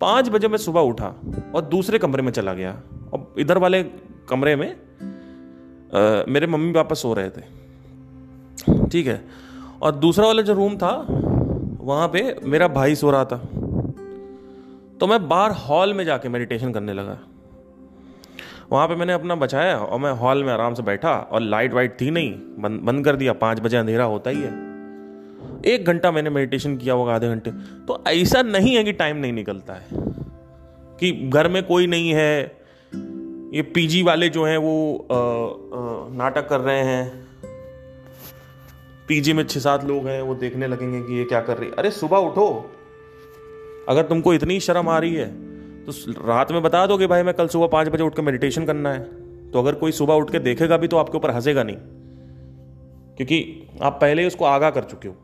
पाँच 0.01 0.29
बजे 0.29 0.47
मैं 0.47 0.57
सुबह 0.59 0.81
उठा 0.83 1.15
और 1.55 1.61
दूसरे 1.67 1.99
कमरे 1.99 2.21
में 2.21 2.31
चला 2.31 2.53
गया। 2.53 2.71
और 3.13 3.33
इधर 3.39 3.57
वाले 3.57 3.83
कमरे 4.29 4.55
में 4.55 4.71
आ, 4.71 6.23
मेरे 6.27 6.47
मम्मी 6.47 6.73
पापा 6.73 6.95
सो 6.95 7.13
रहे 7.13 7.29
थे। 7.29 7.53
ठीक 8.69 9.07
है। 9.07 9.25
और 9.81 9.95
दूसरा 9.95 10.25
वाला 10.25 10.41
जो 10.41 10.53
रूम 10.53 10.77
था, 10.77 11.05
वहाँ 11.81 12.07
पे 12.07 12.35
मेरा 12.43 12.67
भाई 12.67 12.95
सो 12.95 13.11
रहा 13.11 13.25
था। 13.25 13.37
तो 14.99 15.07
मैं 15.07 15.27
बाहर 15.29 15.51
हॉल 15.51 15.93
में 15.93 16.05
जाके 16.05 16.29
मेडिटेशन 16.29 16.71
करने 16.71 16.93
लगा। 16.93 17.17
वहाँ 18.71 18.87
पे 18.87 18.95
मैंने 18.95 19.13
अपना 19.13 19.35
बचाया 19.35 19.77
और 19.77 19.99
मैं 19.99 20.11
हॉल 20.11 20.43
में 20.43 20.53
आराम 20.53 20.73
से 20.73 20.83
बैठा 20.83 21.13
और 21.31 21.41
लाइट 21.41 21.73
वाइट 21.73 22.01
थी 22.01 22.11
नहीं। 22.11 22.31
बंद 22.59 22.81
बंद 22.81 23.05
कर 23.05 23.15
दिया। 23.15 23.33
पाँच 23.33 23.59
बजे 23.59 23.77
अंधेरा 23.77 24.03
होता 24.03 24.29
ही 24.29 24.41
है। 24.41 24.53
एक 25.65 25.83
घंटा 25.87 26.11
मैंने 26.11 26.29
मेडिटेशन 26.29 26.77
किया 26.77 26.93
होगा 26.93 27.15
आधे 27.15 27.27
घंटे। 27.27 27.51
तो 27.87 28.03
ऐसा 28.07 28.41
नहीं 28.41 28.75
है 28.75 28.83
कि 28.83 28.91
टाइम 28.93 29.17
नहीं 29.17 29.33
निकलता 29.33 29.73
है। 29.73 29.85
कि 30.99 31.29
घर 31.33 31.47
में 31.47 31.63
कोई 31.63 31.87
नहीं 31.87 32.09
है। 32.09 32.41
ये 33.53 33.61
पीजी 33.61 34.03
वाले 34.03 34.29
जो 34.29 34.45
हैं 34.45 34.57
वो 34.57 35.07
नाटक 36.11 36.47
कर 36.49 36.59
रहे 36.59 36.79
हैं। 36.79 37.27
पीजी 39.07 39.33
में 39.33 39.43
छह 39.43 39.59
सात 39.59 39.83
लोग 39.83 40.07
हैं, 40.07 40.21
वो 40.21 40.35
देखने 40.35 40.67
लगेंगे 40.67 41.01
कि 41.01 41.17
ये 41.17 41.23
क्या 41.23 41.41
कर 41.41 41.57
रही 41.57 41.69
है। 41.69 41.75
अरे, 41.75 41.91
सुबह 41.91 42.17
उठो। 42.19 42.47
अगर 43.89 44.03
तुमको 44.03 44.33
इतनी 44.33 44.59
शर्म 44.59 44.89
आ 44.89 44.97
रही 44.99 45.15
है 45.15 45.27
तो 45.85 45.91
रात 46.27 46.51
में 46.51 46.61
बता 46.63 46.85
दो 46.85 46.97
कि 46.97 47.07
भाई, 47.07 47.23
मैं 47.23 47.33
कल 47.33 47.47
सुबह 47.47 47.67
पाँच 47.67 47.87
बजे 47.87 48.03
उठ 48.03 48.15
के 48.15 48.21
मेडिटेशन 48.21 48.65
करना 48.65 48.93
है। 48.93 49.51
तो 49.51 49.59
अगर 49.59 49.75
कोई 49.75 49.91
सुबह 49.91 50.13
उठ 50.13 50.31
के 50.31 50.39
देखेगा 50.39 50.77
भी 50.77 50.87
तो 50.87 50.97
आपके 50.97 51.17
ऊपर 51.17 51.31
हंसेगा 51.31 51.63
नहीं। 51.63 51.77
क्योंकि 53.15 53.67
आप 53.81 53.97
पहले 54.01 54.21
ही 54.21 54.27
उसको 54.27 54.45
आगाह 54.45 54.69
कर 54.69 54.83
चुके 54.83 55.07
हो। 55.07 55.15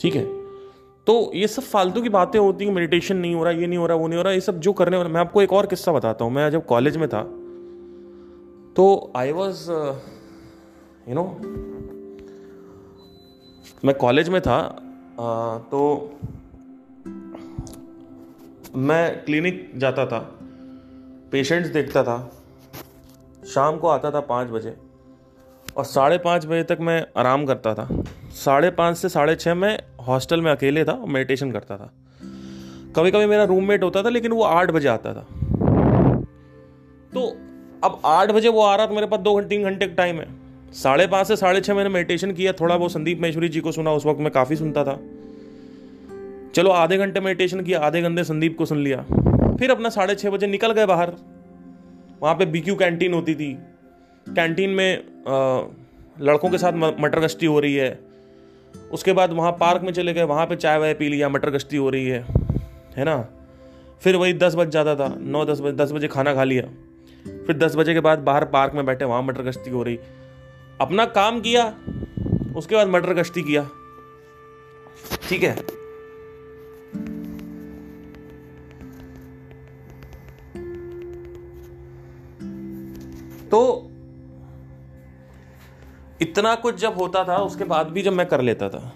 ठीक 0.00 0.14
है? 0.14 0.24
तो 1.06 1.30
ये 1.34 1.46
सब 1.48 1.62
फालतू 1.62 2.02
की 2.02 2.08
बातें 2.08 2.38
होती 2.38 2.64
हैं 2.64 2.72
मेडिटेशन 2.72 3.16
नहीं 3.16 3.34
हो 3.34 3.44
रहा, 3.44 3.52
ये 3.52 3.66
नहीं 3.66 3.78
हो 3.78 3.86
रहा, 3.86 3.96
वो 3.96 4.06
नहीं 4.08 4.16
हो 4.16 4.22
रहा, 4.22 4.32
ये 4.32 4.40
सब 4.40 4.60
जो 4.60 4.72
करने 4.72 4.96
वाला 4.96 5.08
मैं 5.08 5.20
आपको 5.20 5.42
एक 5.42 5.52
और 5.52 5.66
किस्सा 5.66 5.92
बताता 5.92 6.24
हूँ। 6.24 6.32
मैं 6.32 6.50
जब 6.50 6.66
कॉलेज 6.66 6.96
में 6.96 7.08
था 7.08 7.22
तो 8.76 9.12
आई 9.16 9.32
वॉज़ 9.32 9.70
यू 11.08 11.14
नो 11.14 11.24
मैं 13.84 13.94
कॉलेज 13.94 14.28
में 14.28 14.40
था 14.42 14.58
uh, 14.76 15.70
तो 15.70 15.80
मैं 18.76 19.24
क्लिनिक 19.24 19.70
जाता 19.76 20.06
था 20.06 20.18
पेशेंट्स 21.32 21.70
देखता 21.70 22.02
था 22.02 22.16
शाम 23.48 23.78
को 23.78 23.88
आता 23.88 24.10
था 24.10 24.20
पाँच 24.20 24.48
बजे 24.48 24.76
और 25.76 25.84
साढ़े 25.84 26.18
पाँच 26.18 26.46
बजे 26.46 26.62
तक 26.62 26.78
मैं 26.80 27.06
आराम 27.16 27.44
करता 27.46 27.74
था। 27.74 27.88
साढ़े 28.34 28.70
पाँच 28.70 28.96
से 28.96 29.08
साढ़े 29.08 29.34
छः 29.36 29.54
मैं 29.54 29.78
हॉस्टल 30.06 30.40
में 30.40 30.50
अकेले 30.52 30.84
था 30.84 30.92
और 30.92 31.08
मेडिटेशन 31.08 31.52
करता 31.52 31.76
था। 31.76 31.90
कभी 32.96 33.10
कभी 33.10 33.26
मेरा 33.26 33.44
रूममेट 33.44 33.82
होता 33.82 34.02
था 34.02 34.08
लेकिन 34.08 34.32
वो 34.32 34.42
आठ 34.42 34.70
बजे 34.70 34.88
आता 34.88 35.14
था। 35.14 35.26
तो 37.14 37.26
अब 37.84 38.00
आठ 38.04 38.30
बजे 38.30 38.48
वो 38.48 38.62
आ 38.62 38.74
रहा 38.76 38.86
तो 38.86 38.94
मेरे 38.94 39.06
पास 39.06 39.20
दो 39.20 39.34
घंटे 39.36 39.48
तीन 39.48 39.64
घंटे 39.64 39.86
का 39.86 39.94
टाइम 39.94 40.20
है। 40.20 40.43
साढ़े 40.74 41.06
पाँच 41.06 41.26
से 41.26 41.36
साढ़े 41.36 41.60
छः 41.60 41.74
मैंने 41.74 41.90
मेडिटेशन 41.90 42.32
किया 42.32 42.52
थोड़ा 42.52 42.76
बहुत 42.76 42.92
संदीप 42.92 43.20
महेश्वरी 43.20 43.48
जी 43.48 43.60
को 43.60 43.72
सुना 43.72 43.92
उस 43.92 44.06
वक्त 44.06 44.20
मैं 44.20 44.30
काफ़ी 44.30 44.56
सुनता 44.56 44.84
था। 44.84 44.98
चलो 46.54 46.70
आधे 46.70 46.96
घंटे 46.98 47.20
मेडिटेशन 47.20 47.60
किया 47.60 47.80
आधे 47.80 48.02
घंटे 48.02 48.24
संदीप 48.24 48.56
को 48.58 48.66
सुन 48.66 48.78
लिया। 48.78 49.02
फिर 49.58 49.70
अपना 49.70 49.88
साढ़े 49.88 50.14
छः 50.14 50.30
बजे 50.30 50.46
निकल 50.46 50.72
गए 50.72 50.86
बाहर। 50.86 51.12
वहाँ 52.22 52.34
पे 52.34 52.46
बीक्यू 52.46 52.74
कैंटीन 52.74 53.14
होती 53.14 53.34
थी। 53.34 53.52
कैंटीन 54.26 54.70
में 54.70 54.96
आ, 55.28 55.62
लड़कों 56.20 56.50
के 56.50 56.58
साथ 56.58 56.72
मटर 57.00 57.20
गश्ती 57.20 57.46
हो 57.46 57.60
रही 57.60 57.74
है। 57.74 57.98
उसके 58.92 59.12
बाद 59.12 59.32
वहाँ 59.32 59.52
पार्क 59.52 59.82
में 59.82 59.92
चले 59.92 60.12
गए 60.12 60.22
वहाँ 60.22 60.46
पे 60.46 60.56
चाय 60.56 60.78
वाय 60.78 60.94
पी 60.94 61.08
लिया 61.08 61.28
मटर 61.28 61.50
गश्ती 61.50 61.76
हो 61.76 61.90
रही 61.90 62.06
है। 62.06 62.20
है 62.96 63.04
ना? 63.04 63.16
फिर 64.00 64.16
वही 64.16 64.32
दस 64.32 64.54
बज 64.54 64.68
जाता 64.68 64.94
था 64.96 65.14
नौ 65.20 65.44
दस 65.44 65.60
बजे 65.60 65.72
दस 65.72 65.92
बजे 65.92 66.08
खाना 66.08 66.34
खा 66.34 66.44
लिया। 66.44 66.62
फिर 67.46 67.56
दस 67.58 67.76
बजे 67.76 67.94
के 67.94 68.00
बाद 68.00 68.18
बाहर 68.18 68.44
पार्क 68.44 68.74
में 68.74 68.86
बैठे 68.86 69.04
वहाँ 69.04 69.22
मटर 69.22 69.42
गश्ती 69.42 69.70
हो 69.70 69.82
रही। 69.82 69.98
अपना 70.80 71.04
काम 71.12 71.40
किया 71.40 71.64
उसके 72.56 72.74
बाद 72.76 72.88
मटर 72.88 73.14
गश्ती 73.14 73.42
किया। 73.42 73.62
ठीक 75.28 75.42
है? 75.42 75.54
तो 83.50 83.60
इतना 86.22 86.54
कुछ 86.54 86.74
जब 86.74 86.96
होता 86.96 87.24
था 87.24 87.36
उसके 87.36 87.64
बाद 87.64 87.88
भी 87.88 88.02
जब 88.02 88.12
मैं 88.12 88.26
कर 88.26 88.40
लेता 88.40 88.68
था 88.68 88.92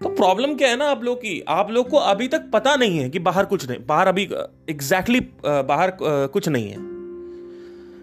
तो 0.00 0.08
प्रॉब्लम 0.08 0.54
क्या 0.54 0.68
है 0.68 0.76
ना 0.76 0.84
आप 0.84 1.02
लोग 1.02 1.18
की? 1.18 1.40
आप 1.48 1.70
लोग 1.70 1.88
को 1.90 1.96
अभी 1.96 2.28
तक 2.28 2.50
पता 2.52 2.74
नहीं 2.76 2.98
है 2.98 3.08
कि 3.10 3.18
बाहर 3.18 3.44
कुछ 3.44 3.68
नहीं 3.68 3.78
बाहर 3.86 4.08
अभी 4.08 4.22
एग्जैक्टली 4.22 5.20
exactly, 5.20 5.64
बाहर 5.64 5.96
कुछ 6.02 6.48
नहीं 6.48 6.68
है। 6.70 6.87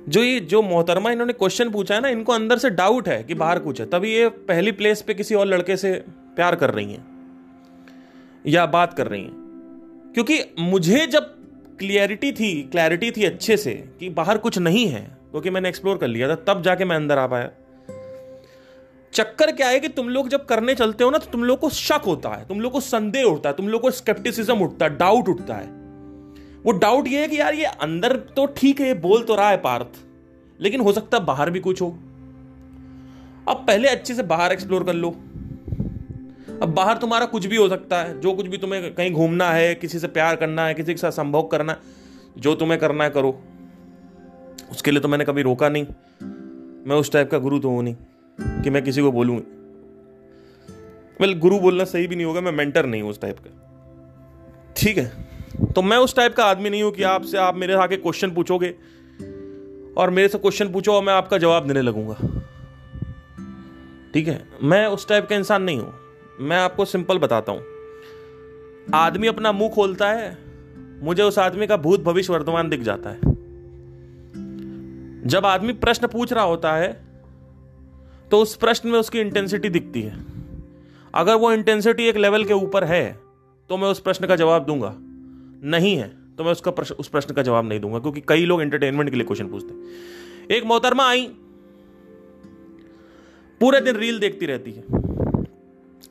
जो 0.10 0.24
ये, 0.24 0.40
जो 0.40 0.62
मोहतरमा 0.62 1.12
इन्होंने 1.12 1.34
क्वेश्चन 1.34 1.70
पूछा 1.70 1.96
है 1.96 2.02
ना, 2.02 2.08
इनको 2.08 2.34
अंदर 2.34 2.58
से 2.58 2.70
डाउट 2.70 3.08
है 3.08 3.24
कि 3.24 3.34
बाहर 3.34 3.60
कुछ 3.60 3.80
है। 3.82 3.86
तभी 3.86 4.14
ये 4.14 4.28
पहली 4.30 4.72
प्लेस 4.72 5.02
पे 5.02 5.14
किसी 5.14 5.36
और 5.36 5.46
लड़के 5.46 5.78
से 5.78 5.94
प्यार 6.36 6.56
कर 6.56 6.72
रही 6.72 6.94
हैं, 6.94 7.06
या 8.46 8.66
बात 8.66 8.94
कर 8.94 9.08
रही 9.08 9.22
हैं। 9.22 10.12
क्योंकि 10.14 10.40
मुझे 10.60 11.06
जब 11.08 11.34
क्लियरिटी 11.80 12.32
थी 12.32 12.52
क्लैरिटी 12.64 13.12
थी 13.12 13.24
अच्छे 13.24 13.58
से 13.58 13.74
कि 14.00 14.10
बाहर 14.10 14.38
कुछ 14.38 14.58
नहीं 14.58 14.88
है, 14.88 15.02
क्योंकि 15.32 15.50
मैंने 15.50 15.70
एक्सप्लोर 15.70 15.98
कर 15.98 16.08
लिया 16.08 16.30
था, 16.30 16.36
तब 16.48 16.62
जाके 16.62 16.86
मैं 16.86 16.96
अंदर 16.96 17.18
आ 17.18 17.26
पाया। 17.28 17.50
चक्कर 19.14 19.52
क्या 19.52 19.68
है 19.68 19.80
कि 19.80 19.88
तुम 19.88 20.10
लोग 20.10 20.30
जब 20.30 20.46
करने 20.46 20.76
चलते 20.76 21.04
हो 21.04 21.10
ना 21.10 21.18
तो 21.18 21.32
तुम 21.32 21.44
लोग 21.44 21.60
को 21.60 21.70
शक 21.70 22.02
होता 22.06 22.30
है, 22.30 22.48
तुम 22.48 22.62
लोग 22.62 22.72
को 22.72 22.80
संदेह 22.80 23.24
उठता 23.24 23.50
है, 23.50 23.56
तुम 23.56 23.68
लोग 23.68 23.82
को 23.82 23.92
स्केप्टिसिज्म 23.92 24.60
उठता 24.60 24.86
है 24.86 24.98
डाउट 24.98 25.30
उठता 25.30 25.56
है। 25.56 25.85
वो 26.66 26.72
डाउट 26.72 27.08
ये 27.08 27.22
है 27.22 27.28
कि 27.28 27.40
यार 27.40 27.54
ये 27.54 27.66
अंदर 27.66 28.16
तो 28.36 28.46
ठीक 28.58 28.80
है 28.82 28.94
बोल 29.02 29.24
तो 29.24 29.36
रहा 29.36 29.50
है 29.50 29.58
पार्थ, 29.58 30.00
लेकिन 30.60 30.82
हो 30.82 30.92
सकता 30.92 31.18
है 31.18 31.26
बाहर 31.26 31.50
भी 31.50 31.60
कुछ 31.60 31.82
हो। 31.82 31.88
अब 33.48 33.64
पहले 33.68 33.88
अच्छे 33.88 34.14
से 34.14 34.24
बाहर 34.24 34.52
एक्सप्लोर 34.52 34.84
कर 34.84 34.94
लो। 34.94 35.10
अब 36.56 36.74
बाहर 36.76 36.98
तुम्हारा 36.98 37.26
कुछ 37.26 37.46
भी 37.46 37.56
हो 37.56 37.68
सकता 37.70 38.02
है, 38.04 38.20
जो 38.22 38.34
कुछ 38.34 38.48
भी 38.48 38.58
तुम्हें 38.58 38.94
कहीं 38.94 39.12
घूमना 39.12 39.50
है, 39.52 39.74
किसी 39.76 40.00
से 40.00 40.08
प्यार 40.08 40.36
करना 40.36 40.66
है, 40.66 40.74
किसी 40.74 40.94
के 40.94 40.98
साथ 40.98 41.12
संभोग 41.12 41.50
करना 41.52 41.74
है, 41.74 41.80
जो 42.38 42.56
तुम्हें 42.56 42.80
करना 42.80 43.04
है 43.04 43.10
करो। 43.10 43.40
उसके 44.72 44.92
लिए 44.92 45.00
तो 45.00 45.08
मैंने 45.08 45.26
कभी 45.26 45.42
रोका 45.42 45.70
नहीं। 45.70 45.86
मैं 46.88 46.96
उस 46.96 47.12
टाइप 47.12 47.32
का 47.32 47.38
गुरु 47.38 47.60
तो 47.60 47.70
हूँ 47.70 47.84
नहीं, 47.84 47.96
कि 48.64 48.70
मैं 48.70 48.84
किसी 48.84 49.02
को 49.02 49.12
बोलूँ। 49.12 49.38
वेल 51.20 51.38
गुरु 51.40 51.60
बोलना 51.60 51.84
सही 51.84 52.08
भी 52.08 52.16
नहीं 52.16 52.26
होगा, 52.26 52.42
मैं 52.42 52.52
मेंटर 52.52 52.86
नहीं 52.86 53.02
हूँ 53.02 53.10
उस 53.10 53.22
टाइप 53.22 53.40
का। 53.40 54.74
ठीक 54.78 54.98
है? 54.98 55.12
तो 55.76 55.82
मैं 55.82 55.98
उस 55.98 56.16
टाइप 56.16 56.36
का 56.36 56.46
आदमी 56.46 56.70
नहीं 56.70 56.84
हूँ 56.84 56.92
कि 56.92 57.04
आपसे 57.04 57.38
आप 57.38 57.56
मेरे 57.56 57.74
आके 57.74 57.98
क्वेश्चन 57.98 58.32
पूछोगे। 58.32 58.74
और 59.98 60.10
मेरे 60.10 60.28
से 60.28 60.38
क्वेश्चन 60.38 60.72
पूछो 60.72 60.94
और 60.94 61.04
मैं 61.04 61.14
आपका 61.14 61.38
जवाब 61.38 61.68
देने 61.68 61.82
लगूँगा। 61.82 62.16
ठीक 64.14 64.28
है? 64.28 64.48
मैं 64.64 64.86
उस 64.88 65.08
टाइप 65.08 65.28
का 65.30 65.36
इंसान 65.36 65.64
नहीं 65.64 65.80
हूँ। 65.80 65.94
मैं 66.40 66.58
आपको 66.58 66.86
सिंपल 66.86 67.18
बताता 67.18 67.52
हूँ। 67.52 67.62
आदमी 68.94 69.28
अपना 69.28 69.52
मुँह 69.52 69.70
खोलता 69.70 70.12
है, 70.12 70.38
मुझे 71.04 71.24
उस 71.24 71.40
आदमी 71.40 71.68
का 71.68 71.78
भूत 71.78 72.04
भविष्य 72.04 72.34
वर्तमान 72.34 72.70
दिख 72.70 72.82
जाता 72.82 73.10
है। 73.10 73.20
जब 75.28 75.46
आदमी 75.46 75.74
प्रश्न 75.74 76.08
पूछ 76.08 76.34
रहा 76.34 76.44
होता 76.44 76.74
है 76.74 76.92
तो 78.32 78.40
उस 78.40 78.56
प्रश्न 78.56 78.90
में 78.90 79.00
उसकी 79.00 79.20
इंटेंसिटी 79.20 79.70
दिखती 79.70 80.02
है। 80.02 80.16
अगर 81.14 81.36
वो 81.36 81.52
इंटेंसिटी 81.52 82.04
एक 82.04 82.18
लेवल 82.18 82.46
के 82.46 82.54
ऊपर 82.54 82.84
है 82.84 83.20
तो 83.70 83.78
मैं 83.78 83.88
उस 83.88 84.00
प्रश्न 84.00 84.28
का 84.28 84.36
जवाब 84.36 84.66
दूँगा। 84.66 84.96
नहीं 85.66 85.96
है 85.98 86.08
तो 86.36 86.44
मैं 86.44 86.52
उसका 86.52 86.72
प्रश्न 86.72 86.96
उस 86.96 87.08
प्रश्न 87.08 87.34
का 87.34 87.42
जवाब 87.42 87.68
नहीं 87.70 87.80
दूँगा, 87.80 88.00
क्योंकि 88.00 88.22
कई 88.28 88.46
लोग 88.46 88.62
एंटरटेनमेंट 88.62 89.10
के 89.10 89.16
लिए 89.16 89.26
क्वेश्चन 89.26 89.48
पूछते 89.48 90.56
एक 90.56 90.64
मोहतरमा 90.64 91.08
आई। 91.10 91.26
पूरे 93.62 93.80
दिन 93.82 93.96
रील 93.96 94.20
देखती 94.20 94.46
रहती 94.46 94.72
है। 94.72 94.84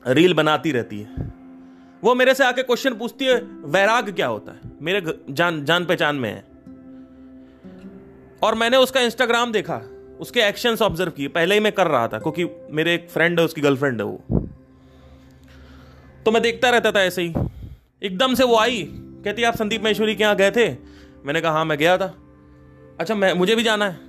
रील 0.06 0.34
बनाती 0.34 0.72
रहती 0.72 1.00
है। 1.00 1.32
वो 2.02 2.14
मेरे 2.14 2.34
से 2.34 2.44
आके 2.44 2.62
क्वेश्चन 2.62 2.94
पूछती 2.94 3.24
है, 3.24 3.36
वैराग 3.66 4.10
क्या 4.12 4.26
होता 4.26 4.52
है? 4.52 4.72
मेरे 4.82 5.02
जान 5.30 5.64
जान 5.64 5.84
पहचान 5.84 6.16
में 6.16 6.30
है। 6.30 6.44
और 8.42 8.54
मैंने 8.54 8.76
उसका 8.76 9.00
इंस्टाग्राम 9.00 9.52
देखा, 9.52 9.80
उसके 10.20 10.40
एक्शंस 10.40 10.82
ऑब्ज़र्व 10.82 11.10
किए। 11.10 11.28
पहले 11.28 11.54
ही 11.54 11.60
मैं 11.60 11.72
कर 11.72 11.86
रहा 11.86 12.08
था, 12.08 12.18
क्योंकि 12.18 12.44
मेरे 12.70 12.94
एक 12.94 13.08
फ्रेंड 13.10 13.38
है, 13.38 13.44
उसकी 13.44 13.60
गर्लफ्रेंड 13.60 14.00
है 14.00 14.06
वो। 14.06 14.46
तो 16.24 16.30
मैं 16.30 16.42
देखता 16.42 16.70
रहता 16.70 16.92
था 16.92 17.02
ऐसे 17.02 17.22
ही। 17.22 17.34
एकदम 18.02 18.34
से 18.34 18.44
वो 18.44 18.56
आई। 18.56 18.82
कहती, 19.24 19.42
आप 19.42 19.56
संदीप 19.56 19.84
महेश्वरी 19.84 20.16
के 20.16 20.24
यहाँ 20.24 20.36
गए 20.36 20.50
थे? 20.50 20.76
मैंने 21.24 21.40
कहा 21.40 21.52
हाँ 21.52 21.64
मैं 21.64 21.78
गया 21.78 21.98
था। 21.98 22.14
अच्छा 23.00 23.14
मैं, 23.14 23.32
मुझे 23.32 23.56
भी 23.56 23.62
जाना 23.62 23.84
है? 23.84 24.00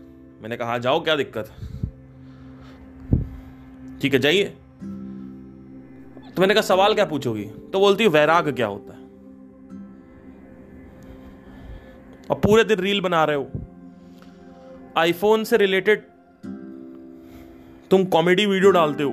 मैंने 0.41 0.57
कहा 0.57 0.67
हाँ 0.67 0.79
जाओ, 0.79 1.03
क्या 1.03 1.15
दिक्कत? 1.15 1.51
ठीक 4.01 4.13
है, 4.13 4.19
जाइए। 4.19 4.43
तो 6.35 6.41
मैंने 6.41 6.53
कहा, 6.53 6.61
सवाल 6.61 6.93
क्या 6.93 7.05
पूछोगी? 7.05 7.43
तो 7.43 7.79
बोलती 7.79 8.07
वैराग 8.07 8.55
क्या 8.55 8.67
होता 8.67 8.93
है? 8.93 8.99
और 12.29 12.35
पूरे 12.35 12.63
दिन 12.63 12.79
रील 12.79 13.01
बना 13.01 13.25
रहे 13.25 13.35
हो। 13.35 13.51
आईफोन 14.97 15.43
से 15.43 15.57
रिलेटेड 15.57 15.99
तुम 17.91 18.05
कॉमेडी 18.05 18.45
वीडियो 18.45 18.71
डालते 18.71 19.03
हो 19.03 19.11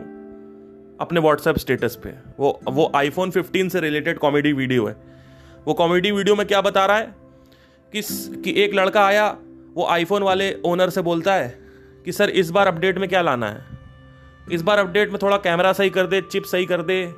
अपने 1.00 1.20
व्हाट्सएप 1.20 1.56
स्टेटस 1.56 1.96
पे। 1.96 2.10
वो 2.38 2.60
वो 2.68 2.92
आईफोन 2.96 3.30
15 3.30 3.68
से 3.68 3.80
रिलेटेड 3.80 4.18
कॉमेडी 4.18 4.52
वीडियो 4.52 4.86
है। 4.86 5.11
वो 5.66 5.74
कॉमेडी 5.74 6.10
वीडियो 6.10 6.36
में 6.36 6.46
क्या 6.46 6.60
बता 6.60 6.86
रहा 6.86 6.96
है? 6.96 7.14
कि, 7.92 8.02
कि 8.44 8.62
एक 8.62 8.74
लड़का 8.74 9.06
आया 9.06 9.38
वो 9.74 9.86
आईफोन 9.86 10.22
वाले 10.22 10.60
ओनर 10.64 10.90
से 10.90 11.02
बोलता 11.02 11.34
है 11.34 11.58
कि 12.04 12.12
सर 12.12 12.30
इस 12.30 12.50
बार 12.50 12.66
अपडेट 12.66 12.98
में 12.98 13.08
क्या 13.08 13.22
लाना 13.22 13.48
है? 13.48 13.64
इस 14.52 14.62
बार 14.62 14.78
अपडेट 14.78 15.10
में 15.10 15.18
थोड़ा 15.22 15.36
कैमरा 15.36 15.72
सही 15.72 15.90
कर 15.90 16.06
दे 16.06 16.20
चिप 16.20 16.42
सही 16.42 16.66
कर 16.66 16.82
दे 16.82 17.14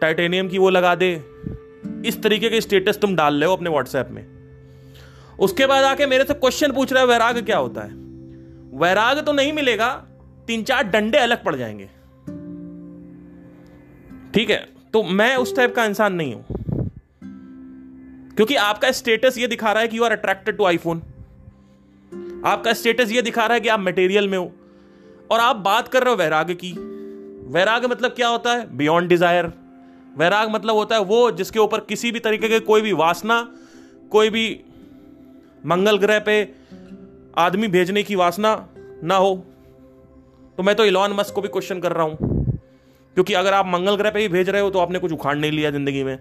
टाइटेनियम 0.00 0.48
की 0.48 0.58
वो 0.58 0.70
लगा 0.70 0.94
दे। 0.94 1.24
इस 2.06 2.22
तरीके 2.22 2.50
के 2.50 2.60
स्टेटस 2.60 2.98
तुम 2.98 3.16
डाल 3.16 3.34
रहे 3.34 3.48
हो 3.48 3.56
अपने 3.56 3.70
व्हाट्सएप 3.70 4.08
में। 4.10 4.26
उसके 5.38 5.66
बाद 5.66 5.84
आके 5.84 6.06
मेरे 6.06 6.24
से 6.24 6.34
क्वेश्चन 6.34 6.72
पूछ 6.72 6.92
रहा 6.92 7.02
है 7.02 7.08
वैराग 7.08 7.46
क्या 7.46 7.58
होता 7.58 7.80
है? 7.80 7.90
वैराग 8.78 9.26
तो 9.26 9.32
नहीं 9.32 9.52
मिलेगा 9.52 10.06
तीन 10.46 10.62
चार 10.62 10.82
डंडे 10.82 11.18
अलग 11.18 11.44
पड़ 11.44 11.56
जाएँगे। 11.56 11.86
ठीक 14.34 14.50
है 14.50 14.68
तो 14.92 15.02
मैं 15.02 15.36
उस 15.36 15.56
टाइप 15.56 15.74
का 15.74 15.84
इंसान 15.84 16.14
नहीं 16.14 16.34
हूँ। 16.34 16.57
क्योंकि 18.38 18.54
आपका 18.54 18.90
स्टेटस 18.92 19.38
ये 19.38 19.46
दिखा 19.46 19.70
रहा 19.72 19.82
है 19.82 19.88
कि 19.88 19.98
you 19.98 20.04
are 20.04 20.12
attracted 20.12 20.56
to 20.56 20.64
iPhone 20.64 20.98
आपका 22.46 22.72
स्टेटस 22.72 23.10
ये 23.10 23.22
दिखा 23.22 23.46
रहा 23.46 23.54
है 23.54 23.60
कि 23.60 23.68
आप 23.68 23.80
मटेरियल 23.80 24.28
में 24.28 24.36
हो। 24.38 24.52
और 25.30 25.40
आप 25.40 25.56
बात 25.56 25.88
कर 25.88 26.02
रहे 26.02 26.10
हो 26.10 26.16
वैराग 26.16 26.50
की। 26.60 26.70
वैराग 27.52 27.86
मतलब 27.86 28.10
क्या 28.10 28.28
होता 28.28 28.52
है? 28.52 28.76
बियॉन्ड 28.76 29.08
डिज़ायर 29.08 29.50
वैराग 30.16 30.50
मतलब 30.50 30.74
होता 30.74 30.96
है 30.96 31.02
वो 31.02 31.30
जिसके 31.32 31.58
ऊपर 31.58 31.80
किसी 31.80 32.12
भी 32.12 32.20
तरीके 32.20 32.48
के 32.48 32.60
कोई 32.60 32.80
भी 32.80 32.92
वासना, 32.92 33.40
कोई 34.12 34.30
भी 34.30 34.46
मंगल 35.64 35.98
ग्रह 35.98 36.18
पे 36.20 36.40
आदमी 37.38 37.68
भेजने 37.68 38.02
की 38.02 38.14
वासना 38.14 38.56
ना 39.04 39.16
हो। 39.16 39.34
तो 40.58 40.62
मैं 40.62 40.76
तो 40.76 40.84
इलॉन 40.84 41.12
मस्क 41.12 41.34
को 41.34 41.42
भी 41.42 41.48
क्वेश्चन 41.48 41.80
कर 41.80 41.92
रहा 41.92 42.06
हूँ। 42.06 42.16
क्योंकि 43.16 43.34
अगर 43.34 43.54
आप 43.54 43.66
मंगल 43.66 43.96
ग्रह 43.96 44.10
पे 44.10 44.20
ही 44.20 44.28
भेज 44.30 44.48
रहे 44.48 44.62
हो 44.62 44.70
तो 44.70 44.78
आपने 44.78 44.98
कुछ 44.98 45.12
उखाड़ 45.12 45.36
नहीं 45.36 45.52
लिया 45.52 45.70
ज़िंदगी 45.70 46.02
में। 46.04 46.18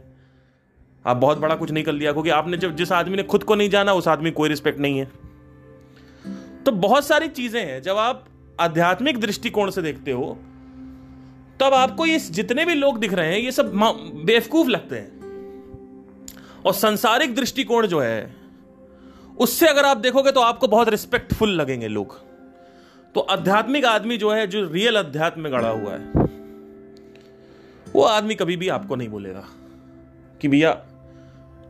आप 1.06 1.18
बहुत 1.18 1.38
बड़ा 1.38 1.56
कुछ 1.56 1.72
नहीं 1.72 1.84
कर 1.84 1.92
लिया, 1.92 2.12
क्योंकि 2.12 2.30
आपने 2.30 2.58
जब 2.58 2.76
जिस 2.76 2.92
आदमी 2.92 3.18
ने 3.18 3.24
खुद 3.24 3.44
को 3.44 3.56
नहीं 3.56 3.70
जाना, 3.70 3.94
उस 3.94 4.08
आदमी 4.08 4.32
कोई 4.32 4.50
रिस्पेक्ट 4.50 4.80
नहीं 4.80 5.00
है। 5.00 5.06
तो 6.66 6.72
बहुत 6.72 7.06
सारी 7.06 7.28
चीज़ें 7.28 7.66
हैं, 7.66 7.82
जब 7.82 7.98
आप 7.98 8.26
आध्यात्मिक 8.60 9.20
दृष्टिकोण 9.20 9.70
से 9.70 9.82
देखते 9.82 10.12
हो, 10.12 10.38
तब 11.60 11.74
आपको 11.74 12.06
ये 12.06 12.20
जितने 12.20 12.66
भी 12.66 12.74
लोग 12.74 13.00
दिख 13.00 13.14
रहे 13.14 13.32
हैं, 13.32 13.40
ये 13.40 13.52
सब 13.52 13.72
बेवकूफ़ 14.26 14.68
लगते 14.68 14.96
हैं। 14.96 15.16
और 16.66 16.74
संसारिक 16.74 17.36
दृष्टिकोण 17.36 17.88
जो 17.88 18.00
है, 18.00 18.36
उससे 19.38 19.68
अगर 19.68 19.86
आप 19.86 19.98
देखोगे 19.98 20.32
तो 20.32 20.42
आपको 20.42 20.68
बहुत 20.68 20.90
रिस्पेक्टफुल 20.90 21.50
लगेंगे 21.50 21.88
लोग। 21.88 22.20
तो 23.16 23.20
आध्यात्मिक 23.20 23.86
आदमी 23.86 24.18
जो 24.18 24.32
है, 24.32 24.48
जो 24.48 24.68
रियल 24.68 24.96
अध्यात्म 24.96 25.42
में 25.42 25.52
गड़ा 25.52 25.70
हुआ 25.70 25.94
है, 25.94 26.26
वो 27.88 28.02
आदमी 28.02 28.36
कभी 28.36 28.58
भी 28.58 28.68
आपको 28.70 28.96
नहीं 28.96 29.10
बोलेगा। 29.10 29.48
कि 30.42 30.48
भैया, 30.48 30.86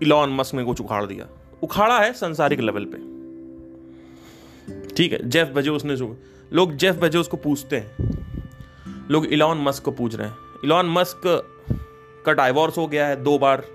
इलॉन 0.04 0.30
मस्क 0.30 0.56
ने 0.56 0.64
कुछ 0.64 0.82
उखाड़ 0.82 1.06
दिया। 1.06 1.28
उखाड़ा 1.64 2.00
है 2.00 2.14
संसारिक 2.14 2.60
लेवल 2.60 2.86
पे। 2.86 3.18
ठीक 4.96 5.14
है, 5.14 5.30
जेफ 5.30 5.48
बजोस 5.48 5.86
ने 5.86 5.96
जो, 5.96 6.18
लोग 6.54 6.76
जेफ 6.76 6.96
बजोस 6.96 7.28
को 7.28 7.38
पूछते 7.38 7.76
हैं। 7.76 7.92
लोग 9.12 9.26
इलॉन 9.26 9.58
मस्क 9.58 9.84
को 9.84 9.92
पूछ 9.92 10.16
रहे 10.16 10.28
हैं। 10.28 10.36
इलॉन 10.66 10.86
मस्क 10.86 11.22
का 12.26 12.34
डाइवोर्स 12.34 12.78
हो 12.78 12.88
गया 12.88 13.08
है 13.08 13.24
दो 13.24 13.38
बार। 13.38 13.66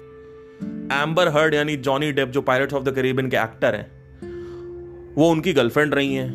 एम्बर 0.92 1.28
हर्ड 1.28 1.54
यानी 1.54 1.76
जॉनी 1.76 2.12
डेप 2.12 2.28
जो 2.28 2.42
पायलट 2.42 2.72
ऑफ़ 2.72 2.84
द 2.84 2.92
करीबियन 2.92 3.30
के 3.30 3.36
एक्टर 3.36 3.74
हैं, 3.74 4.02
वो 5.14 5.30
उनकी 5.30 5.52
गर्लफ्रेंड 5.52 5.94
रही 5.94 6.14
हैं। 6.14 6.28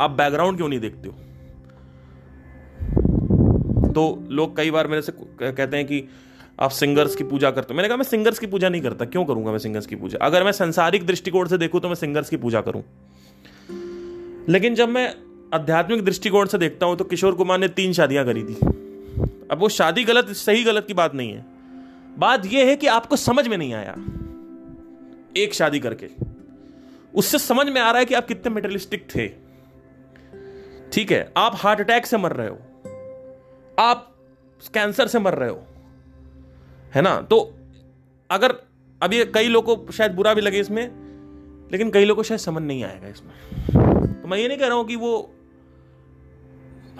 आप 0.00 0.10
बैकग्राउंड 0.10 0.56
क्यों 0.56 0.68
नहीं 0.68 0.80
देखते 0.80 1.08
हो? 1.08 1.14
तो 3.92 4.24
लोग 4.28 4.56
कई 4.56 4.70
बार 4.70 4.86
मेरे 4.86 5.02
से 5.02 5.12
कहते 5.52 5.76
हैं 5.76 5.86
कि 5.86 6.08
आप 6.62 6.70
सिंगर्स 6.70 7.14
की 7.16 7.24
पूजा 7.24 7.50
करते 7.50 7.74
हो। 7.74 7.76
मैंने 7.76 7.88
कहा, 7.88 7.96
मैं 7.96 8.04
सिंगर्स 8.04 8.38
की 8.38 8.46
पूजा 8.46 8.68
नहीं 8.68 8.82
करता, 8.82 9.04
क्यों 9.04 9.24
करूँगा 9.24 9.50
मैं 9.50 9.58
सिंगर्स 9.58 9.86
की 9.86 9.96
पूजा? 9.96 10.18
अगर 10.22 10.44
मैं 10.44 10.52
संसारिक 10.52 11.06
दृष्टिकोण 11.06 11.48
से 11.48 11.58
देखूँ 11.58 11.80
तो 11.80 11.88
मैं 11.88 11.94
सिंगर्स 11.94 12.30
की 12.30 12.36
पूजा 12.36 12.60
करूँ। 12.60 12.82
लेकिन 14.48 14.74
जब 14.74 14.88
मैं 14.88 15.14
आध्यात्मिक 15.54 16.04
दृष्टिकोण 16.04 16.46
से 16.46 16.58
देखता 16.58 16.86
हूँ 16.86 16.96
तो 16.96 17.04
किशोर 17.04 17.34
कुमार 17.34 17.58
ने 17.58 17.68
तीन 17.68 17.92
शादियाँ 17.92 18.24
करी 18.24 18.42
थी। 18.42 18.54
अब 19.50 19.58
वो 19.58 19.68
शादी 19.68 20.04
गलत, 20.04 20.28
सही 20.28 20.64
गलत 20.64 20.86
की 20.86 20.94
बात 20.94 21.14
नहीं 21.14 21.32
है। 21.32 21.44
बात 22.18 22.46
यह 22.46 22.66
है 22.66 22.76
कि 22.76 22.86
आपको 22.86 23.16
समझ 23.16 23.46
में 23.48 23.56
नहीं 23.58 23.74
आया 23.74 23.94
एक 25.36 25.54
शादी 25.54 25.80
करके। 25.80 26.08
उससे 27.14 27.38
समझ 27.38 27.66
में 27.66 27.80
आ 27.80 27.90
रहा 27.90 27.98
है 27.98 28.04
कि 28.04 28.14
आप 28.14 28.26
कितने 28.26 28.54
मेटलिस्टिक 28.54 29.06
थे। 29.16 29.28
ठीक 30.92 31.12
है, 31.12 31.32
आप 31.36 31.52
हार्ट 31.56 31.80
अटैक 31.80 32.06
से 32.06 32.16
मर 32.16 32.32
रहे 32.32 32.48
हो। 32.48 32.58
आप 33.78 34.08
कैंसर 34.74 35.06
से 35.06 35.18
मर 35.18 35.34
रहे 35.34 35.48
हो। 35.48 35.66
है 36.92 37.02
ना? 37.02 37.20
तो 37.20 37.38
अगर 38.30 38.54
अभी 39.00 39.24
कई 39.24 39.48
लोगों 39.48 39.76
को 39.76 39.92
शायद 39.92 40.12
बुरा 40.12 40.34
भी 40.34 40.40
लगे 40.40 40.60
इसमें, 40.60 40.82
लेकिन 41.72 41.90
कई 41.90 42.04
लोगों 42.04 42.16
को 42.16 42.22
शायद 42.22 42.40
समझ 42.40 42.62
नहीं 42.62 42.84
आएगा 42.84 43.08
इसमें। 43.08 44.22
तो 44.22 44.28
मैं 44.28 44.38
ये 44.38 44.48
नहीं 44.48 44.58
कह 44.58 44.66
रहा 44.66 44.76
हूँ 44.76 44.86
कि 44.86 44.96
वो 44.96 45.30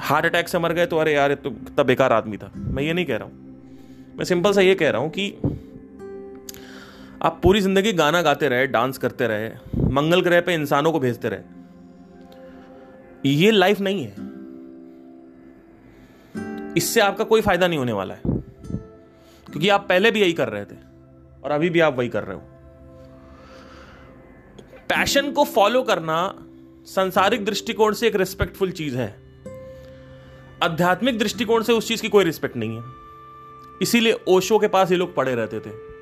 हार्ट 0.01 0.27
अटैक 0.27 0.49
से 0.49 0.59
मर 0.59 0.73
गए 0.73 0.87
तो 0.87 0.99
अरे 0.99 1.15
यार 1.15 1.35
तो 1.35 1.51
कितना 1.51 1.83
बेकार 1.83 2.13
आदमी 2.13 2.37
था। 2.37 2.51
मैं 2.57 2.83
ये 2.83 2.93
नहीं 2.93 3.07
कह 3.07 3.17
रहा 3.17 3.29
हूँ। 3.29 4.15
मैं 4.17 4.25
सिंपल 4.25 4.53
सा 4.53 4.61
ये 4.61 4.75
कह 4.75 4.91
रहा 4.91 5.01
हूँ 5.03 5.11
कि 5.11 5.31
आप 7.23 7.39
पूरी 7.43 7.61
ज़िंदगी 7.61 7.93
गाना 7.93 8.23
गाते 8.23 8.49
रहे, 8.49 8.67
डांस 8.67 8.99
करते 8.99 9.27
रहे, 9.27 9.51
मंगल 9.91 10.21
ग्रह 10.21 10.41
पे 10.41 10.55
इंसानों 10.55 10.93
को 10.93 11.01
भेजते 11.01 11.29
रहे। 11.29 11.41
ये 13.31 13.51
लाइफ 13.51 13.81
नहीं 13.81 14.05
है। 14.05 14.15
इससे 16.77 17.01
आपका 17.01 17.25
कोई 17.25 17.41
फ़ायदा 17.41 17.67
नहीं 17.69 17.79
होने 17.79 17.93
वाला 17.93 18.15
है। 18.15 18.32
क्योंकि 19.53 19.69
आप 19.69 19.87
पहले 19.89 20.11
भी 20.11 20.21
यही 20.21 20.33
कर 20.33 20.49
रहे 20.49 20.65
थे 20.65 20.77
और 21.45 21.51
अभी 21.51 21.71
भी 21.71 21.81
आप 21.81 21.99
वही 21.99 22.09
कर 22.09 22.25
रहे 22.25 22.37
हो। 22.37 22.43
पैशन 24.89 25.33
को 25.33 25.45
फॉलो 25.45 25.83
करना 25.83 26.35
संसारिक 26.85 27.45
दृष्टिकोण 27.45 27.93
से 27.93 28.07
एक 28.07 28.17
रिस्पेक्टफुल 28.17 28.71
चीज़ 28.71 28.97
है। 28.97 29.23
आध्यात्मिक 30.63 31.19
दृष्टिकोण 31.19 31.63
से 31.63 31.73
उस 31.73 31.89
चीज़ 31.89 32.03
की 32.03 32.09
कोई 32.09 32.25
रिस्पेक्ट 32.25 32.57
नहीं 32.57 32.77
है। 32.77 32.83
इसीलिए 33.83 34.21
ओशो 34.29 34.59
के 34.59 34.69
पास 34.69 34.91
ये 34.91 34.97
लोग 34.97 35.15
पड़े 35.15 35.35
रहते 35.35 35.61
थे। 35.61 35.93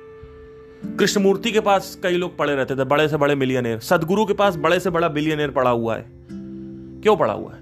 कृष्णमूर्ति 0.97 1.51
के 1.51 1.59
पास 1.59 1.99
कई 2.03 2.17
लोग 2.17 2.37
पड़े 2.37 2.55
रहते 2.55 2.75
थे, 2.75 2.83
बड़े 2.83 3.09
से 3.09 3.17
बड़े 3.17 3.35
मिलियनेर 3.35 3.79
सदगुरु 3.79 4.25
के 4.25 4.33
पास 4.33 4.55
बड़े 4.55 4.79
से 4.79 4.89
बड़ा 4.89 5.07
बिलियनेर 5.07 5.51
पड़ा 5.51 5.69
हुआ 5.69 5.95
है। 5.95 6.05
क्यों 7.01 7.17
पड़ा 7.17 7.33
हुआ 7.33 7.53
है? 7.53 7.61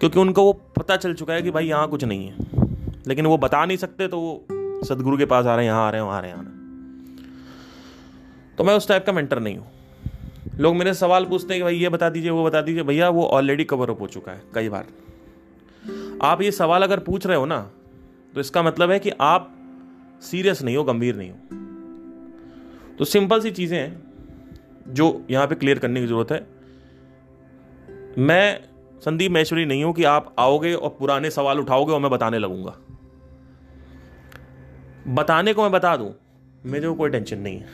क्योंकि 0.00 0.18
उनको 0.18 0.42
वो 0.42 0.52
पता 0.52 0.96
चल 0.96 1.14
चुका 1.14 1.34
है 1.34 1.42
कि 1.42 1.50
भाई 1.50 1.66
यहाँ 1.66 1.88
कुछ 1.88 2.04
नहीं 2.04 2.28
है। 2.28 2.63
लेकिन 3.06 3.26
वो 3.26 3.36
बता 3.38 3.64
नहीं 3.64 3.76
सकते 3.76 4.08
तो 4.08 4.20
वो 4.20 4.84
सदगुरु 4.86 5.16
के 5.18 5.24
पास 5.24 5.46
आ 5.46 5.54
रहे 5.56 5.64
हैं, 5.64 5.72
यहाँ 5.72 5.86
आ 5.86 5.90
रहे 5.90 6.00
हैं, 6.00 6.06
वहाँ 6.06 6.18
आ 6.18 6.20
रहे 6.20 6.30
हैं 6.30 6.52
तो 8.58 8.64
मैं 8.64 8.74
उस 8.74 8.88
टाइप 8.88 9.06
का 9.06 9.12
मेंटर 9.12 9.40
नहीं 9.40 9.56
हूँ। 9.56 9.66
लोग 10.58 10.76
मेरे 10.76 10.92
सवाल 10.94 11.24
पूछते 11.24 11.54
हैं 11.54 11.60
कि 11.60 11.64
भाई 11.64 11.76
ये 11.76 11.88
बता 11.88 12.08
दीजिए, 12.10 12.30
वो 12.30 12.44
बता 12.44 12.60
दीजिए। 12.60 12.82
भैया, 12.82 13.08
वो 13.08 13.24
ऑलरेडी 13.26 13.64
कवर 13.64 13.90
अप 13.90 14.00
हो 14.00 14.06
चुका 14.08 14.32
है, 14.32 14.42
कई 14.54 14.68
बार। 14.68 14.86
आप 16.22 16.42
ये 16.42 16.50
सवाल 16.52 16.82
अगर 16.82 16.98
पूछ 17.00 17.26
रहे 17.26 17.36
हो 17.36 17.46
ना 17.46 17.58
तो 18.34 18.40
इसका 18.40 18.62
मतलब 18.62 18.90
है 18.90 18.98
कि 18.98 19.10
आप 19.20 19.50
सीरियस 20.22 20.62
नहीं 20.62 20.76
हो, 20.76 20.84
गंभीर 20.84 21.16
नहीं 21.16 21.30
हो। 21.30 22.96
तो 22.98 23.04
सिंपल 23.04 23.40
सी 23.40 23.50
चीज़ें 23.50 23.78
हैं, 23.78 24.02
जो 24.88 25.26
यहाँ 25.30 25.46
पे 25.46 25.54
क्लियर 25.54 25.78
करने 25.78 26.00
की 26.00 26.06
ज़रूरत 26.06 26.32
है। 26.32 26.46
मैं, 28.18 28.60
संदीप 29.00 29.32
महेश्वरी 29.32 29.64
नहीं 29.64 29.84
हूँ 29.84 29.92
कि 29.94 30.04
आप 30.04 30.34
आओगे 30.38 30.74
और 30.74 30.96
पुराने 30.98 31.30
सवाल 31.30 31.58
उठाओगे 31.60 31.92
और 31.92 32.00
मैं 32.00 32.10
बताने 32.10 32.38
लगूँगा। 32.38 32.76
बताने 35.08 35.52
को 35.54 35.62
मैं 35.62 35.72
बता 35.72 35.96
दूँ, 35.96 36.12
मेरे 36.66 36.88
को 36.88 36.94
कोई 36.94 37.10
टेंशन 37.10 37.38
नहीं 37.38 37.58
है। 37.58 37.68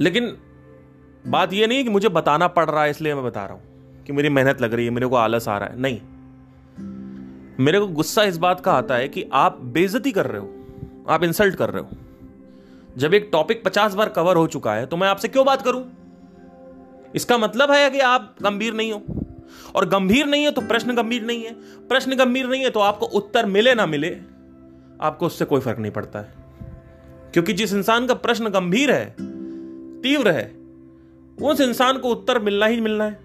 लेकिन 0.00 0.36
बात 1.24 1.52
यह 1.52 1.66
नहीं 1.66 1.84
कि 1.84 1.90
मुझे 1.90 2.08
बताना 2.08 2.46
पड़ 2.48 2.64
रहा 2.64 2.84
है, 2.84 2.90
इसलिए 2.90 3.14
मैं 3.14 3.24
बता 3.24 3.44
रहा 3.44 3.54
हूँ 3.54 4.04
कि 4.04 4.12
मेरी 4.12 4.28
मेहनत 4.28 4.60
लग 4.60 4.74
रही 4.74 4.84
है, 4.84 4.90
मेरे 4.90 5.06
को 5.06 5.16
आलस 5.16 5.48
आ 5.48 5.58
रहा 5.58 5.68
है। 5.68 5.80
नहीं। 5.80 6.00
मेरे 7.60 7.80
को 7.80 7.86
गुस्सा 7.86 8.22
इस 8.22 8.36
बात 8.36 8.60
का 8.60 8.72
आता 8.72 8.94
है 8.94 9.08
कि 9.08 9.24
आप 9.32 9.60
बेजती 9.62 10.12
कर 10.12 10.26
रहे 10.26 10.40
हो, 10.40 11.04
आप 11.08 11.24
इंसल्ट 11.24 11.54
कर 11.54 11.70
रहे 11.70 11.82
हो। 11.82 11.88
जब 12.98 13.14
एक 13.14 13.28
टॉपिक 13.32 13.64
पचास 13.64 13.94
बार 13.94 14.08
कवर 14.08 14.36
हो 14.36 14.46
चुका 14.46 14.74
है 14.74 14.86
तो 14.86 14.96
मैं 14.96 15.08
आपसे 15.08 15.28
क्यों 15.28 15.46
बात 15.46 15.62
करूँ? 15.62 15.84
इसका 17.14 17.38
मतलब 17.38 17.70
है 17.70 17.90
कि 17.90 17.98
आप 18.00 18.34
गंभीर 18.42 18.74
नहीं 18.74 18.92
हो। 18.92 19.02
और 19.74 19.88
गंभीर 19.88 20.26
नहीं 20.26 20.44
है 20.44 20.50
तो 20.50 20.60
प्रश्न 20.60 20.94
गंभीर 20.94 21.22
नहीं 21.22 21.44
है। 21.44 21.52
प्रश्न 21.88 22.16
गंभीर 22.16 22.46
नहीं 22.46 22.62
है 22.62 22.70
तो 22.70 22.80
आपको 22.80 23.06
उत्तर 23.06 23.46
मिले 23.46 23.74
ना 23.74 23.86
मिले 23.86 24.10
आपको 25.02 25.26
उससे 25.26 25.44
कोई 25.44 25.60
फ़र्क 25.60 25.78
नहीं 25.78 25.92
पड़ता 25.92 26.18
है। 26.18 26.34
क्योंकि 27.32 27.52
जिस 27.52 27.72
इंसान 27.72 28.06
का 28.06 28.14
प्रश्न 28.14 28.48
गंभीर 28.48 28.92
है, 28.92 29.14
तीव्र 30.02 30.30
है, 30.30 30.54
उस 31.42 31.60
इंसान 31.60 31.98
को 31.98 32.08
उत्तर 32.08 32.38
मिलना 32.38 32.66
ही 32.66 32.80
मिलना 32.80 33.04
है। 33.04 33.20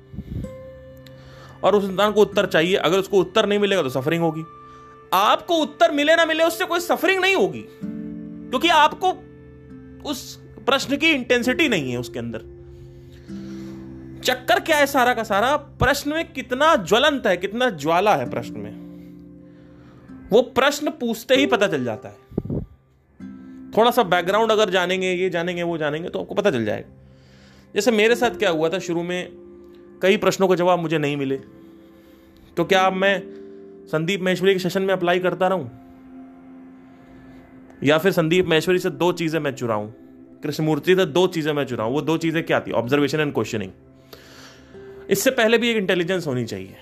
और 1.64 1.76
उस 1.76 1.90
इंसान 1.90 2.12
को 2.12 2.22
उत्तर 2.22 2.46
चाहिए, 2.46 2.76
अगर 2.76 3.00
उसको 3.00 3.18
उत्तर 3.20 3.46
नहीं 3.46 3.60
मिलेगा 3.60 3.82
तो 3.82 3.90
सफरिंग 3.90 4.22
होगी। 4.22 4.44
आपको 5.14 5.56
उत्तर 5.56 5.92
मिले 5.92 6.16
ना 6.16 6.26
मिले, 6.26 6.44
उससे 6.44 6.66
कोई 6.66 6.80
सफरिंग 6.80 7.22
नहीं 7.22 7.36
होगी। 7.36 7.66
क्योंकि 8.50 8.68
आपको 8.68 9.10
उस 10.10 10.36
प्रश्न 10.36 10.98
की 10.98 11.08
इंटेंसिटी 11.08 11.70
नहीं 11.70 11.92
है 11.92 11.98
उसके 11.98 12.20
अंदर। 12.20 12.40
चक्कर 14.24 14.60
क्या 14.60 14.78
है 14.78 14.86
सारा 14.86 15.14
का 15.14 15.24
सारा? 15.24 15.58
प्रश्न 15.58 16.10
में 16.10 16.34
कितना 16.34 16.76
ज्वलंत 16.76 17.28
है, 17.28 17.38
कितना 17.38 17.70
ज्वाला 17.70 18.16
है 18.16 18.30
प्रश्न 18.30 18.54
में। 18.54 18.87
वो 20.30 20.42
प्रश्न 20.42 20.90
पूछते 20.90 21.36
ही 21.36 21.46
पता 21.46 21.68
चल 21.68 21.84
जाता 21.84 22.10
है। 22.10 22.16
थोड़ा 23.78 23.92
सा 23.92 24.04
बैकग्राउंड 24.04 24.52
अगर 24.52 24.70
जानेंगे, 24.70 25.12
ये 25.12 25.30
जानेंगे, 25.30 25.64
वो 25.64 25.78
जानेंगे 25.78 26.10
तो 26.10 26.22
आपको 26.22 26.36
पता 26.36 26.52
चल 26.52 26.66
जाएगा। 26.66 26.90
जैसे 27.76 27.92
मेरे 27.92 28.16
साथ 28.16 28.30
क्या 28.30 28.50
हुआ 28.50 28.70
था, 28.70 28.80
शुरू 28.80 29.04
में 29.04 29.30
कई 30.02 30.18
प्रश्नों 30.18 30.48
के 30.48 30.56
जवाब 30.56 30.80
मुझे 30.80 30.98
नहीं 30.98 31.18
मिले। 31.18 31.38
तो 32.58 32.66
क्या 32.66 32.82
अब 32.82 32.94
मैं 32.94 33.24
संदीप 33.88 34.22
महेश्वरी 34.22 34.54
के 34.54 34.60
सेशन 34.60 34.82
में 34.82 34.94
अप्लाई 34.94 35.20
करता 35.20 35.48
रहूँ? 35.48 35.72
या 37.84 37.98
फिर 37.98 38.12
संदीप 38.12 38.48
महेश्वरी 38.48 38.80
से 38.80 38.90
दो 38.90 39.12
चीज़ें 39.12 39.40
मैं 39.40 39.52
चुराऊं? 39.52 39.88
कृष्णमूर्ति 40.44 40.96
से 40.96 41.06
दो 41.06 41.28
चीज़ें 41.28 41.54
मैं 41.54 41.66
चुराऊं? 41.66 41.94
वो 41.94 42.02
दो 42.02 42.18
चीज़ें 42.18 42.44
क्या 42.44 42.60
थी? 42.60 42.72
ऑब्जर्वेशन 42.72 43.20
एंड 43.20 43.34
क्वेश्चनिंग 43.34 43.72
इससे 45.10 45.32
पहले 45.32 45.58
भी 45.58 45.70
एक 45.70 45.78
इंटेलिजेंस 45.78 46.28
होनी 46.28 46.46
चाहिए। 46.46 46.76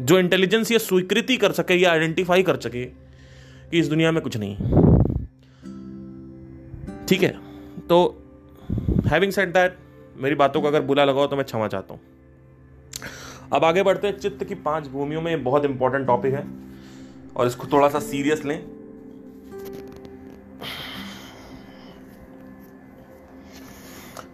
जो 0.00 0.18
इंटेलिजेंस 0.18 0.70
ये 0.72 0.78
स्वीकृति 0.78 1.36
कर 1.36 1.52
सके 1.52 1.74
या 1.74 1.90
आइडेंटिफाई 1.92 2.42
कर 2.42 2.56
सके 2.60 2.84
कि 2.84 3.78
इस 3.78 3.88
दुनिया 3.88 4.12
में 4.12 4.22
कुछ 4.22 4.36
नहीं 4.36 4.56
ठीक 7.06 7.22
है? 7.22 7.30
तो 7.88 8.24
हैविंग 9.06 9.32
सेट 9.32 9.48
दैट 9.48 9.78
मेरी 10.16 10.34
बातों 10.34 10.60
को 10.60 10.68
अगर 10.68 10.82
बुला 10.82 11.04
लगाओ 11.04 11.26
तो 11.26 11.36
मैं 11.36 11.44
क्षमा 11.44 11.68
चाहता 11.68 11.94
हूँ। 11.94 12.00
अब 13.52 13.64
आगे 13.64 13.82
बढ़ते 13.82 14.06
हैं। 14.06 14.18
चित्त 14.18 14.44
की 14.44 14.54
पाँच 14.54 14.86
भूमियों 14.86 15.20
में 15.22 15.44
बहुत 15.44 15.64
इंपॉर्टेंट 15.64 16.06
टॉपिक 16.06 16.34
है। 16.34 16.44
और 17.36 17.46
इसको 17.46 17.66
थोड़ा 17.66 17.88
सा 17.88 17.98
सीरियस 18.00 18.44
लें। 18.44 18.58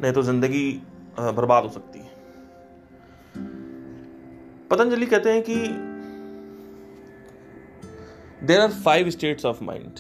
नहीं 0.03 0.13
तो 0.13 0.23
ज़िंदगी 0.23 0.71
बर्बाद 1.21 1.65
हो 1.65 1.71
सकती 1.71 1.99
है। 1.99 2.04
पतंजलि 4.75 5.07
कहते 5.07 5.31
हैं 5.31 5.43
कि 5.43 5.55
there 8.47 8.61
are 8.61 8.71
five 8.71 9.11
states 9.11 9.45
of 9.45 9.65
mind 9.65 9.93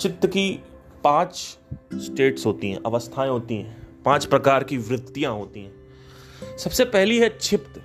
चित्त 0.00 0.26
की 0.26 0.62
पाँच 1.04 1.58
स्टेट्स 1.94 2.46
होती 2.46 2.70
हैं, 2.70 2.82
अवस्थाएँ 2.86 3.30
होती 3.30 3.54
हैं, 3.54 4.02
पाँच 4.02 4.24
प्रकार 4.24 4.64
की 4.64 4.76
वृत्तियाँ 4.76 5.32
होती 5.32 5.60
हैं। 5.60 6.58
सबसे 6.58 6.84
पहली 6.84 7.18
है 7.18 7.28
क्षिप्त 7.28 7.82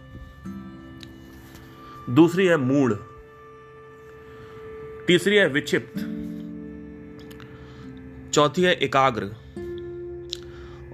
दूसरी 2.10 2.46
है 2.46 2.58
मूड 2.58 2.94
तीसरी 5.08 5.36
है 5.36 5.48
विक्षिप्त, 5.48 5.94
चौथी 8.34 8.62
है 8.62 8.74
एकाग्र, 8.74 9.26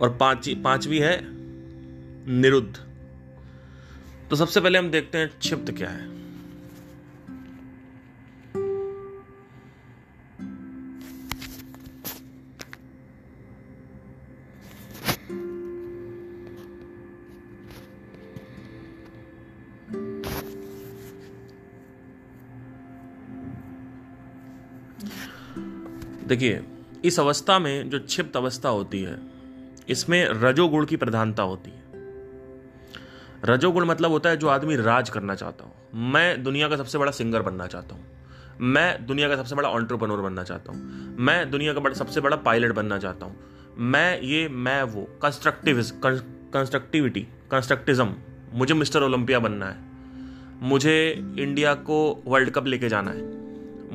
और 0.01 0.17
पांचवी 0.19 0.55
पांचवी 0.55 0.99
है 0.99 1.19
निरुद्ध। 2.31 2.92
तो 4.33 4.37
सबसे 4.37 4.61
पहले 4.61 4.77
हम 4.77 4.89
देखते 4.91 5.17
हैं 5.17 5.27
क्षिप्त 5.39 5.71
क्या 5.71 5.89
है। 5.89 6.07
देखिए, 26.27 26.59
इस 27.05 27.19
अवस्था 27.19 27.59
में 27.59 27.89
जो 27.89 27.99
क्षिप्त 27.99 28.37
अवस्था 28.37 28.69
होती 28.69 29.01
है, 29.01 29.19
इसमें 29.89 30.25
रजोगुण 30.25 30.85
की 30.85 30.97
प्रधानता 30.97 31.43
होती 31.43 31.71
है। 31.71 31.82
रजोगुण 33.45 33.85
मतलब 33.85 34.11
होता 34.11 34.29
है 34.29 34.37
जो 34.37 34.47
आदमी 34.47 34.75
राज 34.75 35.09
करना 35.09 35.35
चाहता 35.35 35.63
हूँ। 35.65 35.73
मैं 36.11 36.43
दुनिया 36.43 36.67
का 36.67 36.77
सबसे 36.77 36.97
बड़ा 36.97 37.11
सिंगर 37.11 37.41
बनना 37.41 37.67
चाहता 37.67 37.95
हूँ। 37.95 38.05
मैं 38.61 39.05
दुनिया 39.05 39.29
का 39.29 39.35
सबसे 39.35 39.55
बड़ा 39.55 39.69
ऑन्टरप्रनोर 39.69 40.21
बनना 40.21 40.43
चाहता 40.43 40.71
हूँ। 40.71 41.15
मैं 41.19 41.51
दुनिया 41.51 41.73
का 41.73 41.93
सबसे 41.93 42.21
बड़ा 42.21 42.37
पायलट 42.37 42.71
बनना 42.71 42.97
चाहता 42.97 43.25
हूँ। 43.25 43.35
मैं 43.77 44.21
ये, 44.21 44.47
मैं 44.47 44.83
वो 44.83 45.07
कंस्ट्रक्टिव 45.21 45.81
कंस्ट्रक्टिविटी 46.53 47.27
कंस्ट्रक्टिज्म 47.51 48.15
मुझे 48.53 48.73
मिस्टर 48.73 49.03
ओलंपिया 49.03 49.39
बनना 49.39 49.65
है। 49.65 49.77
मुझे 50.61 51.13
इंडिया 51.39 51.73
को 51.73 52.23
वर्ल्ड 52.25 52.49
कप 52.49 52.67
लेके 52.67 52.89
जाना 52.89 53.11
है। 53.11 53.21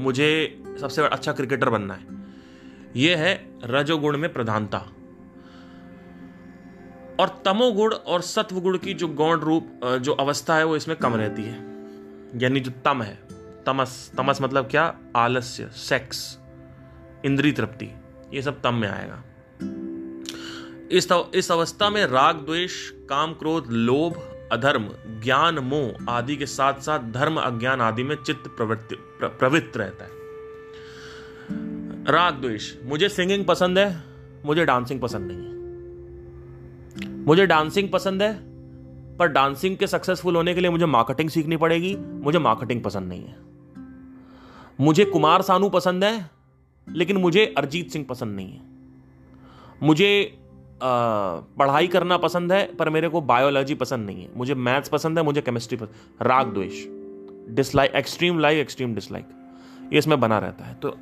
मुझे 0.03 0.63
सबसे 0.81 1.03
अच्छा 1.03 1.33
क्रिकेटर 1.33 1.71
बनना 1.71 1.95
है। 1.95 2.07
यह 2.97 3.19
है 3.19 3.49
रजोगुण 3.65 4.17
में 4.17 4.33
प्रधानता। 4.33 4.87
और 7.20 7.42
तमोगुण 7.44 7.94
और 7.94 8.22
सत्वगुण 8.22 8.78
की 8.78 8.94
जो 8.94 9.09
गौण 9.09 9.40
रूप 9.40 9.81
जो 10.02 10.12
अवस्था 10.14 10.57
है, 10.57 10.64
वो 10.64 10.76
इसमें 10.76 10.96
कम 10.96 11.14
रहती 11.14 11.42
है। 11.42 11.57
यानी 12.37 12.61
जो 12.61 12.70
तम 12.85 13.02
है, 13.02 13.18
तमस 13.66 14.11
तमस 14.16 14.42
मतलब 14.42 14.68
क्या? 14.70 14.94
आलस्य 15.16 15.68
सेक्स 15.76 16.38
इंद्री 17.24 17.52
तृप्ति, 17.52 17.90
ये 18.35 18.42
सब 18.42 18.61
तम 18.62 18.74
में 18.74 18.88
आएगा। 18.88 19.22
इस 20.92 21.09
इस 21.35 21.50
अवस्था 21.52 21.90
में 21.90 22.04
राग, 22.07 22.37
द्वेष, 22.37 22.74
काम, 23.09 23.33
क्रोध, 23.33 23.66
लोभ, 23.68 24.20
अधर्म, 24.52 24.88
ज्ञान, 25.22 25.59
मोह 25.59 26.11
आदि 26.11 26.37
के 26.37 26.46
साथ 26.46 26.81
साथ 26.81 27.11
धर्म, 27.12 27.37
अज्ञान 27.37 27.81
आदि 27.81 28.02
में 28.02 28.16
चित्त 28.16 28.48
प्रवृत्ति 28.48 28.96
प्रवृत्त 29.22 29.76
रहता 29.76 30.04
है। 30.04 30.11
राग, 32.12 32.35
द्वेष, 32.35 32.72
मुझे 32.85 33.09
सिंगिंग 33.09 33.44
पसंद 33.44 33.78
है, 33.78 34.02
मुझे 34.44 34.64
डांसिंग 34.64 35.00
पसंद 35.00 35.31
नहीं 35.33 35.38
है। 35.38 35.58
मुझे 37.29 37.47
डांसिंग 37.47 37.88
पसंद 37.88 38.23
है, 38.23 38.33
पर 39.19 39.27
डांसिंग 39.29 39.77
के 39.77 39.87
सक्सेसफुल 39.87 40.37
होने 40.37 40.55
के 40.55 40.61
लिए 40.61 40.71
मुझे 40.71 40.87
मार्केटिंग 40.87 41.31
सीखनी 41.31 41.57
पड़ेगी। 41.57 41.95
मुझे 41.97 42.38
मार्केटिंग 42.38 42.83
पसंद 42.83 43.09
नहीं 43.09 43.23
है। 43.23 43.37
मुझे 44.81 45.05
कुमार 45.05 45.43
सानू 45.43 45.69
पसंद 45.69 46.05
है, 46.05 46.31
लेकिन 46.87 47.17
मुझे 47.17 47.45
अरिजीत 47.59 47.91
सिंह 47.91 48.05
पसंद 48.09 48.37
नहीं 48.37 48.53
है। 48.53 48.61
मुझे 49.83 50.11
पढ़ाई 50.83 51.87
करना 51.88 52.17
पसंद 52.19 52.53
है, 52.53 52.62
पर 52.77 52.91
मेरे 52.91 53.09
को 53.09 53.21
बायोलॉजी 53.23 53.75
पसंद 53.75 54.07
नहीं 54.07 54.23
है। 54.23 54.29
मुझे 54.37 54.55
मैथ्स 54.57 54.88
पसंद 54.88 55.19
है, 55.19 55.25
मुझे 55.25 55.41
केमिस्ट्री 55.41 55.79
पसंद 55.79 56.23
राग 56.23 56.53
द्वेष। 56.55 56.85
Dislike 57.57 57.95
extreme 57.95 58.38
like 58.38 58.59
extreme 58.59 58.95
dislike 58.95 59.27
ये 59.93 59.99
इसमें 59.99 60.19
बना 60.21 60.38
रहता 60.38 60.64
है। 60.64 60.75
तो 60.75 60.97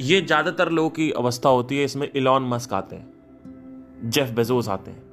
ये 0.00 0.20
ज़्यादातर 0.20 0.70
लोगों 0.70 0.90
की 0.90 1.10
अवस्था 1.12 1.48
होती 1.48 1.78
है, 1.78 1.84
इसमें 1.84 2.10
इलॉन 2.12 2.48
मस्क 2.48 2.72
आते 2.72 2.96
हैं 2.96 4.10
जेफ 4.10 4.30
बेजोस 4.30 4.68
आते 4.68 4.90
हैं। 4.90 5.03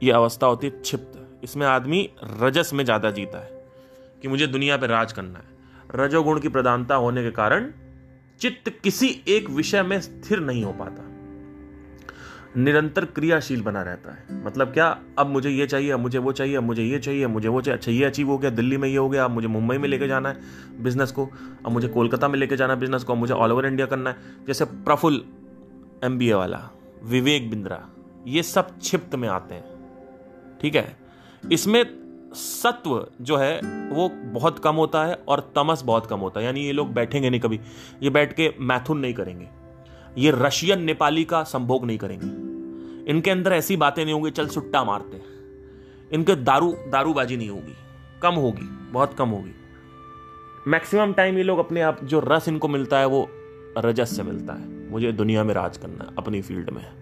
ये 0.00 0.12
अवस्था 0.12 0.46
होती 0.46 0.66
है 0.66 0.80
क्षिप्त। 0.80 1.42
इसमें 1.44 1.66
आदमी 1.66 2.08
रजस 2.40 2.72
में 2.74 2.84
ज़्यादा 2.84 3.10
जीता 3.10 3.38
है 3.38 3.64
कि 4.22 4.28
मुझे 4.28 4.46
दुनिया 4.46 4.76
पर 4.76 4.88
राज 4.88 5.12
करना 5.12 5.38
है। 5.38 5.54
रजोगुण 5.96 6.40
की 6.40 6.48
प्रधानता 6.48 6.94
होने 6.94 7.22
के 7.22 7.30
कारण 7.30 7.70
चित्त 8.40 8.68
किसी 8.84 9.08
एक 9.28 9.50
विषय 9.50 9.82
में 9.82 10.00
स्थिर 10.00 10.40
नहीं 10.40 10.64
हो 10.64 10.72
पाता। 10.72 11.02
निरंतर 12.56 13.04
क्रियाशील 13.04 13.62
बना 13.62 13.82
रहता 13.82 14.12
है। 14.12 14.44
मतलब 14.44 14.72
क्या? 14.72 14.86
अब 15.18 15.26
मुझे 15.26 15.50
ये 15.50 15.66
चाहिए, 15.66 15.90
अब 15.90 16.00
मुझे 16.00 16.18
वो 16.18 16.32
चाहिए, 16.32 16.56
अब 16.56 16.62
मुझे 16.62 16.82
ये 16.82 16.98
चाहिए 16.98 17.26
मुझे 17.26 17.48
वो 17.48 17.60
चाहिए। 17.60 17.76
अच्छा 17.78 17.92
ये 17.92 18.04
अचीव 18.04 18.30
हो 18.30 18.38
गया, 18.38 18.50
दिल्ली 18.50 18.76
में 18.76 18.88
ये 18.88 18.96
हो 18.96 19.08
गया, 19.08 19.24
अब 19.24 19.30
मुझे 19.30 19.48
मुंबई 19.48 19.78
में 19.78 19.88
लेके 19.88 20.08
जाना 20.08 20.28
है 20.28 20.82
बिज़नेस 20.82 21.10
को। 21.10 21.28
अब 21.66 21.72
मुझे 21.72 21.88
कोलकाता 21.88 22.28
में 22.28 22.38
लेके 22.38 22.56
जाना 22.56 22.72
है 22.72 22.80
बिज़नेस 22.80 23.04
को, 23.04 23.12
अब 23.12 23.18
मुझे 23.18 23.34
ऑल 23.34 23.52
ओवर 23.52 23.66
इंडिया 23.66 23.86
करना 23.86 24.10
है। 24.10 24.44
जैसे 24.46 24.64
प्रफुल्ल 24.64 25.22
एम 26.04 26.18
वाला, 26.34 26.70
विवेक 27.04 27.50
बिंद्रा, 27.50 27.82
ये 28.26 28.42
सब 28.42 28.78
क्षिप्त 28.78 29.14
में 29.14 29.28
आते 29.28 29.54
हैं। 29.54 29.75
ठीक 30.60 30.74
है? 30.74 30.96
इसमें 31.52 32.06
सत्व 32.34 33.06
जो 33.20 33.36
है, 33.36 33.60
वो 33.90 34.08
बहुत 34.08 34.58
कम 34.58 34.74
होता 34.74 35.04
है 35.04 35.14
और 35.28 35.52
तमस 35.54 35.82
बहुत 35.82 36.06
कम 36.06 36.18
होता 36.18 36.40
है। 36.40 36.46
यानी 36.46 36.60
ये 36.60 36.72
लोग 36.72 36.92
बैठेंगे 36.92 37.30
नहीं 37.30 37.40
कभी। 37.40 37.60
ये 38.02 38.10
बैठ 38.10 38.32
के 38.32 38.54
मैथुन 38.60 38.98
नहीं 38.98 39.14
करेंगे। 39.14 39.48
ये 40.18 40.32
रशियन 40.34 40.82
नेपाली 40.82 41.24
का 41.24 41.42
संभोग 41.42 41.86
नहीं 41.86 41.98
करेंगे। 41.98 42.46
इनके 43.10 43.30
अंदर 43.30 43.52
ऐसी 43.52 43.76
बातें 43.76 44.04
नहीं 44.04 44.14
होंगी, 44.14 44.30
चल 44.30 44.46
सुट्टा 44.46 44.84
मारते 44.84 45.36
इनके 46.12 46.34
दारू, 46.34 46.72
दारूबाजी 46.72 47.36
नहीं 47.36 47.50
होगी। 47.50 47.76
कम 48.22 48.34
होगी, 48.34 48.92
बहुत 48.92 49.14
कम 49.14 49.28
होगी। 49.28 49.54
मैक्सिमम 50.66 51.12
टाइम 51.12 51.36
ये 51.36 51.42
लोग 51.42 51.58
अपने 51.58 51.80
आप, 51.80 52.04
जो 52.04 52.20
रस 52.20 52.48
इनको 52.48 52.68
मिलता 52.68 52.98
है, 52.98 53.06
वो 53.06 53.28
रजस 53.78 54.16
से 54.16 54.22
मिलता 54.22 54.52
है। 54.52 54.90
मुझे 54.90 55.12
दुनिया 55.12 55.44
में 55.44 55.54
राज 55.54 55.76
करना 55.76 56.04
है 56.04 56.10
अपनी 56.18 56.42
फ़ील्ड 56.42 56.70
में। 56.70 56.92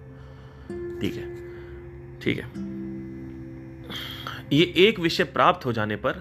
ठीक 1.00 1.14
है? 1.14 1.36
ठीक 2.20 2.38
है। 2.38 2.73
ये 4.52 4.74
एक 4.76 4.98
विषय 4.98 5.24
प्राप्त 5.24 5.66
हो 5.66 5.72
जाने 5.72 5.96
पर 5.96 6.12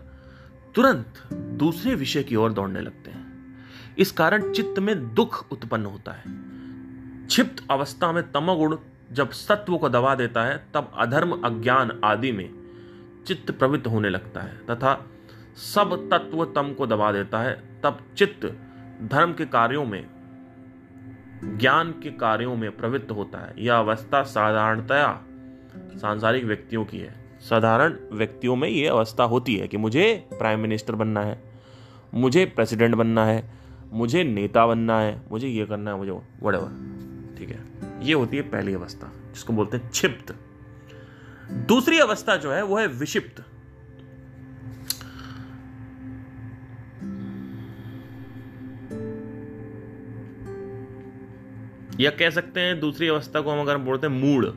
तुरंत 0.76 1.34
दूसरे 1.34 1.96
विषय 1.96 2.24
की 2.24 2.36
ओर 2.36 2.54
दौड़ने 2.54 2.82
लगते 2.82 3.12
हैं। 3.12 3.24
इस 3.98 4.12
कारण 4.12 4.52
चित्त 4.52 4.80
में 4.80 5.14
दुख 5.14 5.52
उत्पन्न 5.52 5.86
होता 5.86 6.12
है। 6.12 6.24
क्षिप्त 7.28 7.64
अवस्था 7.72 8.12
में 8.12 8.32
तमोगुण 8.32 8.78
जब 9.12 9.32
सत्व 9.32 9.78
को 9.78 9.90
दबा 9.90 10.16
देता 10.16 10.44
है, 10.44 10.68
तब 10.74 10.92
अधर्म, 10.98 11.32
अज्ञान 11.32 12.02
आदि 12.04 12.32
में 12.32 12.50
चित्त 13.28 13.52
प्रवृत्त 13.52 13.88
होने 13.88 14.10
लगता 14.10 14.42
है 14.42 14.58
तथा 14.58 15.10
सब 15.56 16.10
तत्व 16.14 16.46
तम 16.46 16.74
को 16.74 16.88
दबा 16.88 17.12
देता 17.12 17.40
है। 17.40 17.82
तब 17.84 18.00
चित्त 18.18 18.46
धर्म 19.04 19.34
के 19.34 19.46
कार्यों 19.46 19.86
में, 19.86 20.08
ज्ञान 21.44 21.92
के 21.92 22.12
कार्यों 22.12 22.56
में 22.56 22.78
प्रवृत्त 22.78 23.12
होता 23.12 23.40
है। 23.40 23.54
यह 23.58 23.76
अवस्था 23.76 24.24
साधारणतया 24.24 25.24
सांसारिक 25.76 26.44
व्यक्तियों 26.44 26.86
की 26.86 27.00
है। 27.00 27.23
साधारण 27.50 27.98
व्यक्तियों 28.12 28.56
में 28.56 28.70
यह 28.70 28.92
अवस्था 28.92 29.24
होती 29.24 29.56
है 29.56 29.68
कि 29.68 29.78
मुझे 29.78 30.30
प्राइम 30.34 30.60
मिनिस्टर 30.60 30.96
बनना 30.96 31.22
है, 31.22 31.44
मुझे 32.14 32.46
प्रेसिडेंट 32.46 32.96
बनना 32.96 33.26
है, 33.26 33.54
मुझे 33.92 34.24
नेता 34.24 34.68
बनना 34.68 35.00
है, 35.00 35.22
मुझे 35.32 35.48
ये 35.48 35.66
करना 35.66 35.92
है, 35.92 35.98
मुझे 35.98 36.12
वट 36.12 36.56
ठीक 37.40 37.50
है? 37.50 37.66
ये 38.02 38.14
होती 38.14 38.38
है 38.38 38.44
पहली 38.44 38.74
अवस्था, 38.74 39.12
जिसको 39.34 39.54
बोलते 39.54 39.78
हैं 39.78 39.90
क्षिप्त 39.90 40.36
दूसरी 41.52 42.00
अवस्था 42.00 42.36
जो 42.36 42.52
है, 42.52 42.64
वो 42.64 42.78
है 42.78 42.88
विषिप्त 42.88 43.46
या 52.00 52.12
कह 52.12 52.30
सकते 52.30 52.60
हैं, 52.60 52.80
दूसरी 52.80 53.08
अवस्था 53.08 53.42
को 53.42 53.52
हम 53.52 53.60
अगर 53.60 53.78
बोलते 53.78 54.08
हैं 54.08 54.14
मूड। 54.14 54.54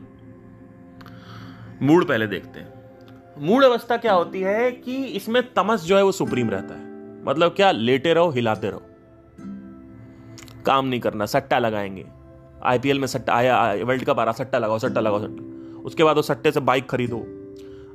मूड 1.81 2.07
पहले 2.07 2.27
देखते 2.27 2.59
हैं। 2.59 2.76
मूड 3.41 3.63
अवस्था 3.63 3.97
क्या 3.97 4.13
होती 4.13 4.41
है 4.41 4.71
कि 4.71 5.05
इसमें 5.05 5.53
तमस 5.53 5.85
जो 5.85 5.97
है 5.97 6.03
वो 6.03 6.11
सुप्रीम 6.11 6.49
रहता 6.49 6.75
है। 6.75 6.87
मतलब 7.25 7.51
क्या? 7.51 7.71
लेटे 7.71 8.13
रहो, 8.13 8.29
हिलाते 8.29 8.69
रहो। 8.69 8.81
काम 10.65 10.85
नहीं 10.85 10.99
करना, 10.99 11.25
सट्टा 11.25 11.59
लगाएँगे। 11.59 12.05
आईपीएल 12.63 12.99
में 12.99 13.07
सट्टा, 13.07 13.33
आया 13.33 13.73
वर्ल्ड 13.83 14.05
कप 14.05 14.19
आ 14.19 14.23
रहा, 14.23 14.31
सट्टा 14.31 14.57
लगाओ 14.57 14.79
सट्टा 14.79 15.01
लगाओ, 15.01 15.19
सट्टा। 15.19 15.79
उसके 15.81 16.03
बाद 16.03 16.15
वो 16.15 16.21
सट्टे 16.21 16.51
से 16.51 16.59
बाइक 16.59 16.89
खरीदो। 16.89 17.23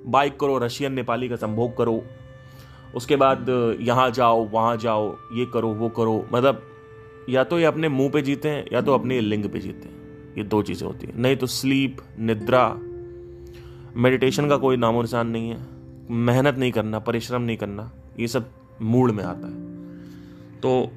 बाइक 0.06 0.40
करो, 0.40 0.58
रशियन, 0.58 0.92
नेपाली 0.92 1.28
का 1.28 1.36
संभोग 1.36 1.76
करो। 1.76 2.04
उसके 2.94 3.16
बाद, 3.16 3.46
यहाँ 3.80 4.10
जाओ, 4.10 4.48
वहाँ 4.48 4.76
जाओ, 4.76 5.16
ये 5.32 5.46
करो, 5.46 5.68
वो 5.68 5.88
करो। 5.88 6.26
मतलब 6.32 6.62
या 7.28 7.44
तो 7.44 7.58
ये 7.58 7.64
अपने 7.64 7.88
मुँह 7.88 8.10
पे 8.10 8.22
जीते 8.22 8.48
हैं, 8.48 8.66
या 8.72 8.80
तो 8.80 8.94
अपने 8.94 9.20
लिंग 9.20 9.44
पे 9.44 9.58
जीते 9.58 9.88
हैं। 9.88 10.02
ये 10.38 10.44
दो 10.44 10.62
चीज़ें 10.62 10.86
होती 10.86 11.06
हैं। 11.06 11.14
नहीं 11.16 11.36
तो 11.36 11.46
स्लीप 11.46 11.96
निद्रा 12.18 12.78
मेडिटेशन 13.96 14.48
का 14.48 14.56
कोई 14.56 14.76
नामो 14.76 15.02
निशान 15.02 15.28
नहीं 15.28 15.50
है। 15.50 15.66
मेहनत 16.10 16.54
नहीं 16.54 16.72
करना, 16.72 16.98
परिश्रम 16.98 17.42
नहीं 17.42 17.56
करना, 17.56 17.92
ये 18.20 18.28
सब 18.28 18.50
मूड 18.82 19.10
में 19.10 19.24
आता 19.24 19.48
है। 19.48 19.72
तो 20.60 20.90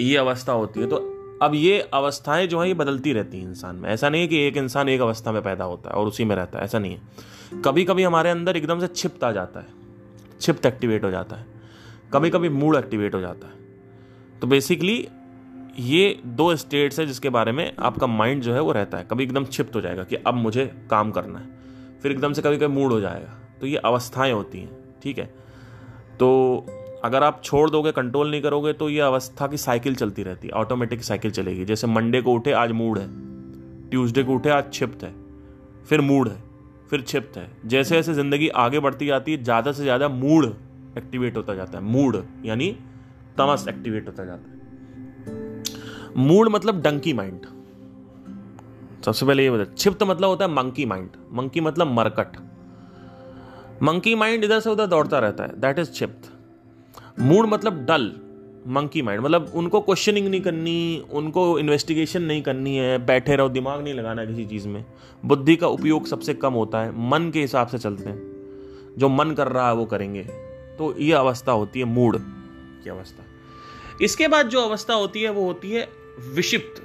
ये 0.00 0.16
अवस्था 0.16 0.52
होती 0.52 0.80
है। 0.80 0.86
तो 0.86 0.96
अब 1.42 1.52
ये 1.54 1.80
अवस्थाएँ 1.80 2.46
जो 2.46 2.60
हैं, 2.60 2.66
ये 2.66 2.74
बदलती 2.74 3.12
रहती 3.12 3.40
हैं 3.40 3.48
इंसान 3.48 3.76
में। 3.76 3.90
ऐसा 3.90 4.08
नहीं 4.08 4.22
है 4.22 4.28
कि 4.28 4.38
एक 4.38 4.56
इंसान 4.56 4.88
एक 4.88 5.00
अवस्था 5.00 5.32
में 5.32 5.42
पैदा 5.42 5.64
होता 5.64 5.90
है 5.90 5.96
और 5.96 6.06
उसी 6.06 6.24
में 6.24 6.36
रहता 6.36 6.58
है, 6.58 6.64
ऐसा 6.64 6.78
नहीं 6.78 6.96
है। 6.96 7.00
कभी 7.62 7.84
कभी 7.84 8.02
हमारे 8.02 8.30
अंदर 8.30 8.56
एकदम 8.56 8.80
से 8.80 8.86
छिप्त 8.86 9.24
आ 9.24 9.32
जाता 9.32 9.60
है। 9.60 9.66
छिप्त 10.40 10.66
एक्टिवेट 10.66 11.04
हो 11.04 11.10
जाता 11.10 11.36
है। 11.36 11.46
कभी 12.12 12.30
कभी 12.30 12.48
मूड 12.48 12.76
एक्टिवेट 12.76 13.14
हो 13.14 13.20
जाता 13.20 13.46
है। 13.46 13.54
तो 14.40 14.46
बेसिकली 14.46 15.08
ये 15.78 16.20
दो 16.26 16.56
स्टेट्स 16.56 17.00
है 17.00 17.06
जिसके 17.06 17.28
बारे 17.28 17.52
में 17.52 17.76
आपका 17.78 18.06
माइंड 18.06 18.42
जो 18.42 18.54
है 18.54 18.60
वो 18.60 18.72
रहता 18.72 18.98
है। 18.98 19.08
कभी 19.10 19.24
एकदम 19.24 19.44
छिप्त 19.44 19.76
हो 19.76 19.80
जाएगा 19.80 20.04
कि 20.04 20.16
अब 20.16 20.34
मुझे 20.34 20.66
काम 20.90 21.10
करना 21.10 21.38
है। 21.38 21.65
फिर 22.02 22.12
एकदम 22.12 22.32
से 22.32 22.42
कभी 22.42 22.56
कभी 22.56 22.74
मूड 22.74 22.92
हो 22.92 23.00
जाएगा। 23.00 23.38
तो 23.60 23.66
ये 23.66 23.76
अवस्थाएँ 23.76 24.32
होती 24.32 24.58
हैं, 24.58 24.70
ठीक 25.02 25.18
है? 25.18 25.24
तो 26.18 26.66
अगर 27.04 27.22
आप 27.22 27.40
छोड़ 27.44 27.68
दोगे 27.70 27.92
कंट्रोल 27.92 28.30
नहीं 28.30 28.42
करोगे 28.42 28.72
तो 28.72 28.88
ये 28.90 29.00
अवस्था 29.00 29.46
की 29.46 29.56
साइकिल 29.56 29.94
चलती 29.94 30.22
रहती 30.22 30.48
है 30.48 30.54
ऑटोमेटिक 30.54 31.02
साइकिल 31.04 31.30
चलेगी। 31.30 31.64
जैसे 31.64 31.86
मंडे 31.86 32.20
को 32.20 32.32
उठे, 32.32 32.52
आज 32.52 32.72
मूड 32.72 32.98
है। 32.98 33.06
ट्यूसडे 33.90 34.22
को 34.22 34.34
उठे, 34.34 34.50
आज 34.50 34.72
छिप्त 34.72 35.04
है। 35.04 35.14
फिर 35.84 36.00
मूड 36.00 36.28
है, 36.28 36.42
फिर 36.90 37.00
छिप्त 37.02 37.36
है। 37.36 37.50
जैसे 37.66 37.94
जैसे 37.94 38.14
ज़िंदगी 38.14 38.48
आगे 38.56 38.80
बढ़ती 38.80 39.06
जाती 39.06 39.32
है, 39.32 39.42
ज़्यादा 39.42 39.72
से 39.72 39.82
ज़्यादा 39.82 40.08
मूड 40.10 40.44
एक्टिवेट 40.98 41.36
होता 41.36 41.54
जाता 41.54 41.78
है। 41.78 41.84
मूड, 41.84 42.22
यानी 42.44 42.70
तमस 43.38 43.66
एक्टिवेट 43.68 44.06
होता 44.06 44.24
जाता 44.24 44.50
है। 44.50 44.54
मूड 46.18 46.48
मतलब 46.48 46.82
डंकी 46.82 47.12
माइंड 47.12 47.40
सबसे 49.04 49.26
पहले 49.26 49.42
ये 49.42 49.50
बता 49.50 49.74
छिप्त 49.78 50.02
मतलब 50.02 50.28
होता 50.28 50.44
है 50.44 50.50
मंकी 50.50 50.84
माइंड 50.84 51.08
मंकी 51.32 51.60
मतलब 51.60 51.86
मरकट। 51.86 52.36
मंकी 53.82 54.14
माइंड 54.14 54.44
इधर 54.44 54.60
से 54.60 54.70
उधर 54.70 54.86
दौड़ता 54.86 55.18
रहता 55.18 55.44
है। 55.44 55.60
That 55.60 55.78
is 55.78 55.90
छिप्त। 55.90 56.32
मूड 57.20 57.46
मतलब 57.46 57.84
डल 57.84 58.12
मंकी 58.66 59.02
माइंड 59.02 59.22
मतलब 59.22 59.52
उनको 59.54 59.80
क्वेश्चनिंग 59.80 60.28
नहीं 60.28 60.40
करनी, 60.40 61.06
उनको 61.10 61.58
इन्वेस्टिगेशन 61.58 62.22
नहीं 62.22 62.42
करनी 62.42 62.76
है, 62.76 63.06
बैठे 63.06 63.36
रहो, 63.36 63.48
दिमाग 63.48 63.84
नहीं 63.84 63.94
लगाना 63.94 64.24
किसी 64.24 64.46
चीज़ 64.46 64.68
में। 64.68 64.84
बुद्धि 65.24 65.56
का 65.56 65.66
उपयोग 65.66 66.06
सबसे 66.06 66.34
कम 66.34 66.52
होता 66.52 66.80
है, 66.80 67.08
मन 67.08 67.30
के 67.30 67.40
हिसाब 67.40 67.66
से 67.66 67.78
चलते 67.78 68.10
हैं। 68.10 68.36
जो 68.98 69.08
मन 69.08 69.30
कर 69.30 69.48
रहा 69.48 69.68
है 69.68 69.74
वो 69.74 69.84
करेंगे। 69.84 70.22
तो 70.78 70.98
ये 70.98 71.12
अवस्था 71.12 71.52
होती 71.52 71.78
है 71.78 71.84
मूड 71.84 72.18
की 72.84 72.90
अवस्था। 72.90 73.24
इसके 74.00 74.28
बाद 74.28 74.48
जो 74.48 74.60
अवस्था 74.60 74.94
होती 74.94 75.22
है, 75.22 75.30
वो 75.30 75.46
होती 75.46 75.70
है 75.70 75.88
विषिप्त। 76.34 76.82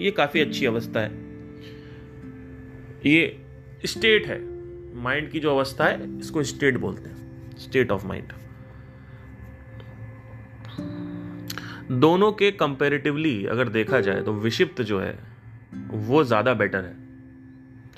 ये 0.00 0.10
काफ़ी 0.10 0.40
अच्छी 0.40 0.66
अवस्था 0.66 1.00
है। 1.00 1.23
ये 3.06 3.40
स्टेट 3.86 4.26
है। 4.26 4.38
माइंड 5.02 5.30
की 5.30 5.40
जो 5.40 5.50
अवस्था 5.50 5.84
है, 5.84 6.18
इसको 6.18 6.42
स्टेट 6.44 6.76
बोलते 6.78 7.08
हैं। 7.08 7.56
स्टेट 7.58 7.90
ऑफ़ 7.90 8.06
माइंड 8.06 8.32
दोनों 11.92 12.30
के 12.32 12.50
कंपेरेटिवली 12.52 13.44
अगर 13.46 13.68
देखा 13.68 14.00
जाए 14.00 14.22
तो 14.22 14.32
विषिप्त 14.34 14.80
जो 14.82 15.00
है, 15.00 15.18
वो 15.84 16.22
ज़्यादा 16.24 16.54
बेटर 16.54 16.84
है। 16.84 16.94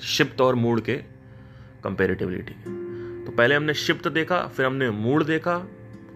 शिप्त 0.07 0.41
और 0.41 0.55
मूड 0.55 0.81
के 0.81 0.95
कंपेरेटिवली 1.83 2.37
ठीक 2.39 2.57
है 2.57 3.25
तो 3.25 3.31
पहले 3.31 3.55
हमने 3.55 3.73
शिप्त 3.75 4.07
देखा, 4.09 4.41
फिर 4.47 4.65
हमने 4.65 4.89
मूड 4.91 5.23
देखा, 5.25 5.55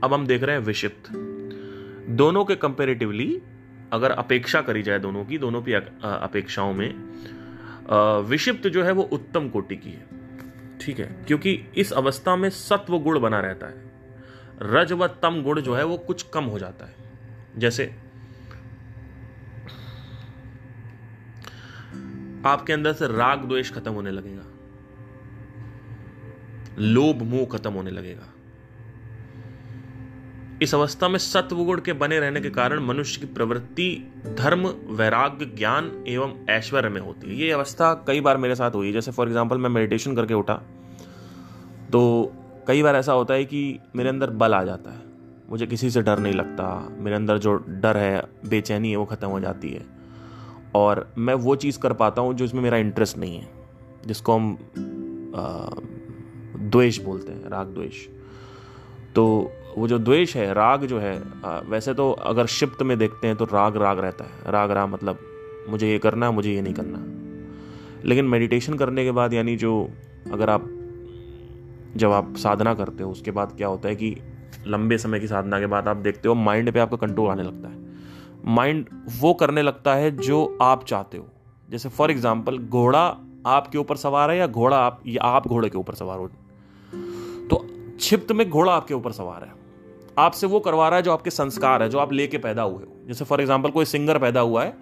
अब 0.04 0.14
हम 0.14 0.26
देख 0.28 0.44
रहे 0.44 0.56
हैं 0.56 0.64
विषिप्त। 0.64 1.12
दोनों 2.12 2.44
के 2.46 2.56
कंपेरेटिवली 2.58 3.42
अगर 3.94 4.12
अपेक्षा 4.14 4.62
करी 4.62 4.84
जाए 4.84 5.00
दोनों 5.00 5.24
की 5.26 5.38
दोनों 5.38 5.62
की 5.62 5.74
अपेक्षाओं 5.74 6.74
में 6.74 6.90
विषिप्त 7.94 8.68
जो 8.68 8.84
है 8.84 8.92
वो 8.92 9.04
उत्तम 9.04 9.50
कोटि 9.50 9.76
की 9.76 9.90
है। 9.90 10.08
ठीक 10.82 11.00
है? 11.00 11.24
क्योंकि 11.28 11.66
इस 11.78 11.94
अवस्था 11.94 12.36
में 12.36 12.50
सत्व 12.50 13.00
गुण 13.00 13.20
बना 13.20 13.40
रहता 13.40 13.68
है। 13.68 13.92
रज 14.62 14.92
व 14.92 15.08
तम 15.08 15.44
गुण 15.44 15.62
जो 15.62 15.76
है 15.76 15.84
वो 15.84 15.98
कुछ 15.98 16.24
कम 16.24 16.44
हो 16.44 16.60
जाता 16.60 16.86
है। 16.86 16.96
जैसे, 17.58 17.96
आपके 22.46 22.74
अंदर 22.74 22.94
से 22.94 23.08
राग 23.08 23.40
द्वेष 23.46 23.72
खत्म 23.72 23.92
होने 23.92 24.12
लगेगा। 24.12 24.44
लोभ 26.80 27.22
मोह 27.22 27.46
खत्म 27.46 27.74
होने 27.74 27.92
लगेगा। 27.92 28.34
इस 30.62 30.74
अवस्था 30.76 31.08
में 31.08 31.18
सत्व 31.20 31.64
गुण 31.66 31.80
के 31.82 31.94
बने 31.94 32.20
रहने 32.20 32.42
के 32.42 32.50
कारण 32.50 32.80
मनुष्य 32.80 33.20
की 33.22 33.28
प्रवृत्ति, 33.34 33.88
धर्म, 34.38 34.68
वैराग्य, 34.90 35.46
ज्ञान 35.58 35.92
एवं 36.08 36.34
ऐश्वर्य 36.50 36.90
में 36.90 37.00
होती 37.02 37.28
है। 37.28 37.36
ये 37.36 37.52
अवस्था 37.52 37.94
कई 38.08 38.22
बार 38.22 38.38
मेरे 38.38 38.56
साथ 38.56 38.72
हुई 38.72 38.92
जैसे 38.94 39.12
फॉर 39.12 39.28
एग्ज़ाम्पल 39.28 39.58
मैं 39.58 39.70
मेडिटेशन 39.70 40.16
करके 40.16 40.34
उठा 40.34 40.54
तो 41.92 42.02
कई 42.68 42.84
बार 42.84 42.96
ऐसा 42.96 43.14
होता 43.14 43.34
है 43.34 43.46
कि 43.46 43.80
मेरे 43.96 44.10
अंदर 44.10 44.30
बल 44.32 44.54
आ 44.54 44.64
जाता 44.64 44.92
है। 44.92 45.00
मुझे 45.50 45.66
किसी 45.68 45.90
से 45.90 46.02
डर 46.02 46.20
नहीं 46.20 46.34
लगता। 46.34 46.66
मेरे 46.98 47.16
अंदर 47.16 47.38
जो 47.38 47.54
डर 47.54 47.98
है, 47.98 48.22
बेचैनी 48.50 48.92
है, 48.92 48.98
वो 48.98 49.06
ख़त्म 49.06 49.28
हो 49.28 49.40
जाती 49.40 49.70
है। 49.70 49.86
और 50.76 51.14
मैं 51.18 51.34
वो 51.36 51.56
चीज़ 51.56 51.80
कर 51.80 51.94
पाता 51.94 52.22
हूँ 52.22 52.34
जो 52.34 52.46
इसमें 52.46 52.62
मेरा 52.62 52.78
इंटरेस्ट 52.78 53.18
नहीं 53.18 53.38
है, 53.38 53.50
जिसको 54.06 54.36
हम 54.36 54.58
द्वेष 56.72 57.00
बोलते 57.02 57.32
हैं, 57.32 57.50
राग 57.50 57.68
द्वेष। 57.68 58.06
तो 59.16 59.52
वो 59.78 59.88
जो 59.88 59.98
द्वेष 60.00 60.36
है, 60.36 60.54
राग 60.54 60.86
जो 60.86 61.00
है 61.00 61.18
वैसे 61.68 61.94
तो 61.94 62.12
अगर 62.12 62.46
शिप्त 62.50 62.82
में 62.82 62.98
देखते 62.98 63.28
हैं 63.28 63.36
तो 63.36 63.46
राग 63.46 63.78
राग 63.78 64.00
रहता 64.00 64.26
है। 64.26 64.52
राग 64.52 64.72
राग 64.72 64.90
मतलब 64.90 65.20
मुझे 65.70 65.92
ये 65.92 66.00
करना 66.00 66.26
है 66.26 66.34
मुझे 66.34 66.54
ये 66.54 66.62
नहीं 66.62 66.74
करना। 66.74 67.00
लेकिन 68.06 68.26
मेडिटेशन 68.26 68.74
करने 68.74 69.04
के 69.04 69.12
बाद 69.12 69.34
यानी 69.34 69.56
जो 69.56 69.90
अगर 70.32 70.50
आप 70.50 70.70
जब 71.96 72.12
आप 72.12 72.36
साधना 72.38 72.74
करते 72.74 73.04
हो, 73.04 73.12
उसके 73.12 73.32
बाद 73.32 73.56
क्या 73.58 73.68
होता 73.68 73.90
है 73.90 73.96
कि 73.96 74.16
लंबे 74.68 74.98
समय 74.98 75.20
की 75.20 75.28
साधना 75.28 75.60
के 75.60 75.68
बाद 75.68 75.88
आप 75.88 75.98
देखते 75.98 76.30
हो 76.30 76.36
माइंड 76.36 76.72
पे 76.72 76.80
आपका 76.80 76.98
कंट्रोल 76.98 77.30
आने 77.30 77.44
लगता 77.44 77.70
है। 77.70 77.80
माइंड 78.48 78.86
वो 79.20 79.34
करने 79.34 79.62
लगता 79.62 79.96
है 79.96 80.12
जो 80.18 80.58
आप 80.62 80.86
चाहते 80.86 81.18
हो। 81.18 81.28
जैसे 81.70 81.90
फॉर 81.90 82.12
एग्ज़ाम्पल 82.12 82.58
घोड़ा 82.58 83.06
आपके 83.48 83.78
ऊपर 83.78 83.96
सवार 83.96 84.32
है 84.32 84.38
या 84.38 84.48
घोड़ा 84.48 84.78
आप, 84.78 85.02
या 85.08 85.24
आप 85.24 85.48
घोड़े 85.48 85.70
के 85.70 85.78
ऊपर 85.78 85.94
सवार 85.94 86.20
हो? 86.20 86.28
तो 87.48 87.66
छिप्त 88.00 88.32
में 88.32 88.50
घोड़ा 88.50 88.74
आपके 88.74 88.94
ऊपर 88.94 89.12
सवार 89.12 89.44
है। 89.44 89.61
आपसे 90.18 90.48
वो 90.48 90.60
करवा 90.60 90.88
रहा 90.90 90.98
है 90.98 91.04
जो 91.04 91.12
आपके 91.12 91.30
संस्कार 91.30 91.84
है, 91.84 91.90
जो 91.90 92.00
आप 92.00 92.14
लेके 92.14 92.38
पैदा 92.38 92.62
हुए 92.62 92.84
हो। 92.84 93.08
जैसे 93.08 93.26
फॉर 93.26 93.42
एग्ज़ाम्पल 93.42 93.70
कोई 93.70 93.86
सिंगर 93.86 94.18
पैदा 94.20 94.40
हुआ 94.42 94.64
है 94.64 94.74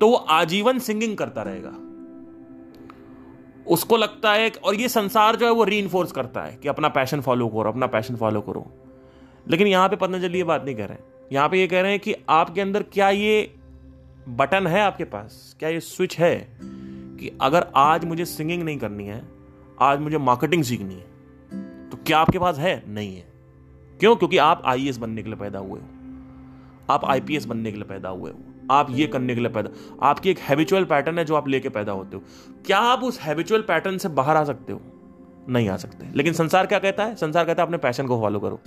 तो 0.00 0.08
वो 0.08 0.14
आजीवन 0.14 0.78
सिंगिंग 0.78 1.16
करता 1.16 1.42
रहेगा। 1.42 1.70
उसको 3.66 3.96
लगता 3.96 4.32
है 4.32 4.50
और 4.64 4.74
ये 4.74 4.88
संसार 4.88 5.36
जो 5.36 5.46
है 5.46 5.52
वो 5.52 5.64
री 5.64 5.82
करता 5.92 6.40
है 6.40 6.56
कि 6.56 6.68
अपना 6.68 6.88
पैशन 6.90 7.20
फॉलो 7.20 7.48
करो, 7.48 7.70
अपना 7.70 7.86
पैशन 7.86 8.16
फॉलो 8.16 8.40
करो। 8.40 8.66
लेकिन 9.46 9.66
यहाँ 9.66 9.88
पे 9.88 9.96
पतंजलि 9.96 10.38
ये 10.38 10.44
बात 10.44 10.64
नहीं 10.64 10.74
कह 10.76 10.84
रहे 10.84 10.96
हैं। 10.96 11.04
यहाँ 11.32 11.48
पे 11.48 11.60
ये 11.60 11.66
कह 11.66 11.80
रहे 11.80 11.90
हैं 11.90 12.00
कि 12.00 12.14
आपके 12.28 12.60
अंदर 12.60 12.82
क्या 12.82 13.08
ये 13.10 13.54
बटन 14.30 14.66
है 14.66 14.80
आपके 14.80 15.04
पास? 15.06 15.56
क्या 15.58 15.68
ये 15.68 15.80
स्विच 15.80 16.18
है 16.18 16.36
कि 16.60 17.30
अगर 17.42 17.66
आज 17.76 18.04
मुझे 18.04 18.24
सिंगिंग 18.24 18.62
नहीं 18.62 18.78
करनी 18.78 19.06
है, 19.06 19.22
आज 19.80 20.00
मुझे 20.00 20.18
मार्केटिंग 20.18 20.64
सीखनी 20.64 20.94
है 20.94 21.90
तो 21.90 21.98
क्या 22.06 22.18
आपके 22.18 22.38
पास 22.38 22.58
है? 22.58 22.82
नहीं 22.88 23.16
है। 23.16 23.35
क्यों? 24.00 24.16
क्योंकि 24.16 24.38
आप 24.38 24.62
आई 24.64 24.92
बनने 24.98 25.22
के 25.22 25.28
लिए 25.28 25.38
पैदा 25.38 25.58
हुए 25.58 25.80
हो। 25.80 25.86
आप 26.90 27.04
आईपीएस 27.04 27.44
बनने 27.44 27.70
के 27.70 27.76
लिए 27.76 27.84
पैदा 27.84 28.08
हुए 28.08 28.30
हो। 28.30 28.38
आप 28.70 28.86
ये 28.90 29.06
करने 29.06 29.34
के 29.34 29.40
लिए 29.40 29.50
पैदा 29.50 29.96
आपकी 30.02 30.30
एक 30.30 30.38
हैबिचुअल 30.38 30.84
पैटर्न 30.84 31.18
है 31.18 31.24
जो 31.24 31.34
आप 31.34 31.48
लेके 31.48 31.68
पैदा 31.68 31.92
होते 31.92 32.16
हो। 32.16 32.22
क्या 32.66 32.78
आप 32.78 33.04
उस 33.04 33.20
हैबिचुअल 33.20 33.60
पैटर्न 33.60 33.98
से 33.98 34.08
बाहर 34.08 34.36
आ 34.36 34.44
सकते 34.44 34.72
हो? 34.72 34.80
नहीं 35.48 35.68
आ 35.68 35.76
सकते। 35.76 36.06
लेकिन 36.14 36.32
संसार 36.32 36.66
क्या 36.66 36.78
कहता 36.78 37.04
है? 37.04 37.14
संसार 37.14 37.44
कहता 37.44 37.62
है, 37.62 37.66
अपने 37.66 37.78
पैशन 37.78 38.06
को 38.06 38.20
फॉलो 38.20 38.40
करो। 38.40 38.60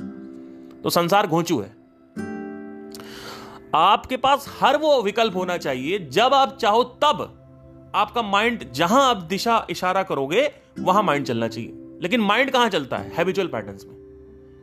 तो 0.83 0.89
संसार 0.89 1.27
घोंचू 1.27 1.59
है। 1.59 1.69
आपके 3.75 4.17
पास 4.17 4.57
हर 4.61 4.77
वो 4.77 5.01
विकल्प 5.01 5.35
होना 5.35 5.57
चाहिए। 5.57 5.99
जब 5.99 6.33
आप 6.33 6.57
चाहो 6.57 6.83
तब 6.83 7.35
आपका 7.95 8.21
माइंड 8.21 8.71
जहाँ 8.71 9.09
आप 9.09 9.17
दिशा 9.17 9.67
इशारा 9.69 10.03
करोगे, 10.03 10.51
वहाँ 10.79 11.03
माइंड 11.03 11.25
चलना 11.25 11.47
चाहिए। 11.47 11.73
लेकिन 12.01 12.21
माइंड 12.21 12.51
कहाँ 12.51 12.69
चलता 12.69 12.97
है? 12.97 13.15
हैबिचुअल 13.15 13.47
पैटर्न्स 13.47 13.85
में। 13.85 13.98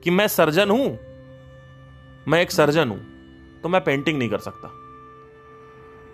कि 0.06 0.10
मैं 0.10 0.26
सर्जन 0.28 0.70
हूँ। 0.70 0.98
मैं 2.28 2.40
एक 2.42 2.50
सर्जन 2.50 2.88
हूँ 2.88 2.98
तो 3.62 3.68
मैं 3.68 3.82
पेंटिंग 3.84 4.18
नहीं 4.18 4.28
कर 4.28 4.38
सकता। 4.38 4.68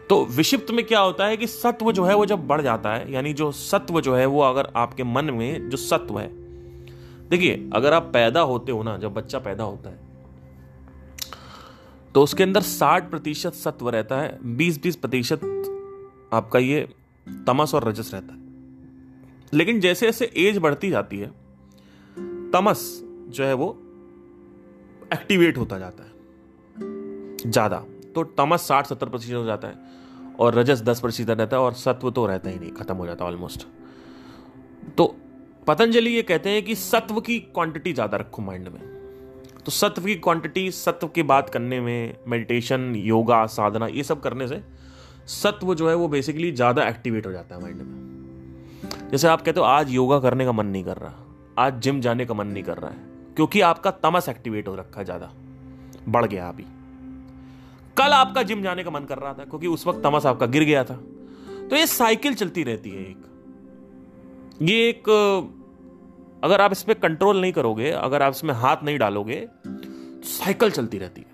तो 0.08 0.24
विषिप्त 0.26 0.70
में 0.70 0.84
क्या 0.86 1.00
होता 1.00 1.26
है 1.26 1.36
कि 1.36 1.46
सत्व 1.46 1.90
जो 1.92 2.04
है 2.04 2.14
वो 2.14 2.26
जब 2.26 2.46
बढ़ 2.46 2.60
जाता 2.60 2.94
है, 2.94 3.12
यानी 3.12 3.32
जो 3.32 3.50
सत्व 3.52 4.00
जो 4.00 4.14
है 4.16 4.26
वो 4.26 4.40
अगर 4.40 4.72
आपके 4.76 5.04
मन 5.04 5.30
में 5.30 5.68
जो 5.70 5.76
सत्व 5.76 6.18
है, 6.18 6.28
देखिए, 7.28 7.70
अगर 7.74 7.92
आप 7.92 8.10
पैदा 8.12 8.40
होते 8.40 8.72
हो 8.72 8.82
ना, 8.82 8.96
जब 8.98 9.14
बच्चा 9.14 9.38
पैदा 9.38 9.64
होता 9.64 9.90
है 9.90 10.00
तो 12.14 12.22
उसके 12.22 12.42
अंदर 12.42 12.62
60 12.62 13.10
प्रतिशत 13.10 13.54
सत्व 13.54 13.88
रहता 13.88 14.20
है 14.20 14.38
20-20 14.56 14.96
प्रतिशत 14.96 15.40
आपका 16.32 16.58
ये 16.58 16.88
तमस 17.46 17.74
और 17.74 17.88
रजस 17.88 18.14
रहता 18.14 18.34
है। 18.34 18.40
लेकिन 19.52 19.80
जैसे 19.80 20.06
जैसे 20.06 20.32
एज 20.38 20.58
बढ़ती 20.58 20.90
जाती 20.90 21.18
है, 21.18 21.30
तमस 22.52 23.00
जो 23.28 23.44
है 23.44 23.54
वो 23.54 23.81
एक्टिवेट 25.12 25.58
होता 25.58 25.78
जाता 25.78 26.04
है। 26.04 26.10
ज़्यादा। 27.44 27.76
तो 28.14 28.24
तमस 28.36 28.66
साठ, 28.68 28.86
सत्तर 28.86 29.08
प्रतिशत 29.08 29.34
हो 29.34 29.44
जाता 29.44 29.68
है 29.68 30.36
और 30.38 30.54
रजस 30.54 30.82
दस 30.82 31.00
प्रतिशत 31.00 31.30
रहता 31.30 31.56
है 31.56 31.62
और 31.62 31.72
सत्व 31.74 32.10
तो 32.10 32.26
रहता 32.26 32.50
ही 32.50 32.58
नहीं, 32.58 32.70
खत्म 32.72 32.96
हो 32.96 33.06
जाता 33.06 33.24
ऑलमोस्ट 33.24 33.66
तो 34.96 35.14
पतंजलि 35.66 36.10
ये 36.10 36.22
कहते 36.22 36.50
हैं 36.50 36.62
कि 36.64 36.74
सत्व 36.76 37.20
की 37.20 37.38
क्वांटिटी 37.40 37.92
ज़्यादा 37.92 38.16
रखो 38.16 38.42
माइंड 38.42 38.68
में। 38.68 38.80
तो 39.64 39.70
सत्व 39.70 40.04
की 40.04 40.14
क्वांटिटी 40.16 40.70
सत्व 40.72 41.08
की 41.08 41.22
बात 41.24 41.50
करने 41.50 41.80
में 41.80 42.14
मेडिटेशन 42.28 42.94
योगा 42.96 43.44
साधना, 43.48 43.86
ये 43.86 44.02
सब 44.02 44.20
करने 44.20 44.48
से 44.48 44.60
सत्व 45.32 45.74
जो 45.74 45.88
है 45.88 45.94
वो 45.94 46.08
बेसिकली 46.08 46.50
ज़्यादा 46.52 46.88
एक्टिवेट 46.88 47.26
हो 47.26 47.32
जाता 47.32 47.54
है 47.54 47.62
माइंड 47.62 47.82
में। 47.82 49.10
जैसे 49.10 49.28
आप 49.28 49.42
कहते 49.42 49.60
हो, 49.60 49.66
आज 49.66 49.90
योगा 49.90 50.18
करने 50.20 50.44
का 50.44 50.52
मन 50.52 50.66
नहीं 50.66 50.84
कर 50.84 50.96
रहा। 50.96 51.14
आज 51.58 51.80
जिम 51.80 52.00
जाने 52.00 52.24
का 52.26 52.34
मन 52.34 52.46
नहीं 52.46 52.62
कर 52.64 52.78
रहा 52.78 52.90
है। 52.90 53.11
क्योंकि 53.36 53.60
आपका 53.62 53.90
तमस 54.02 54.28
एक्टिवेट 54.28 54.68
हो 54.68 54.74
रखा 54.76 55.00
है 55.00 55.04
ज़्यादा। 55.04 55.30
बढ़ 56.08 56.26
गया 56.26 56.48
अभी। 56.48 56.64
कल 57.96 58.12
आपका 58.12 58.42
जिम 58.42 58.62
जाने 58.62 58.84
का 58.84 58.90
मन 58.90 59.04
कर 59.04 59.18
रहा 59.18 59.32
था, 59.32 59.44
क्योंकि 59.44 59.66
उस 59.68 59.86
वक्त 59.86 60.02
तमस 60.04 60.26
आपका 60.26 60.46
गिर 60.46 60.64
गया 60.64 60.84
था। 60.84 60.94
तो 61.64 61.76
ये 61.76 61.86
साइकिल 61.88 62.34
चलती 62.34 62.62
रहती 62.64 62.90
है 62.90 63.02
एक। 63.02 63.28
ये 64.62 64.88
एक, 64.88 65.08
अगर 66.44 66.60
आप 66.60 66.72
इस 66.72 66.82
पर 66.82 66.94
कंट्रोल 66.96 67.40
नहीं 67.40 67.52
करोगे, 67.52 67.90
अगर 67.90 68.22
आप 68.22 68.32
इसमें 68.32 68.54
हाथ 68.54 68.84
नहीं 68.84 68.98
डालोगे 68.98 69.40
तो 69.66 70.28
साइकिल 70.28 70.70
चलती 70.70 70.98
रहती 70.98 71.20
है। 71.20 71.26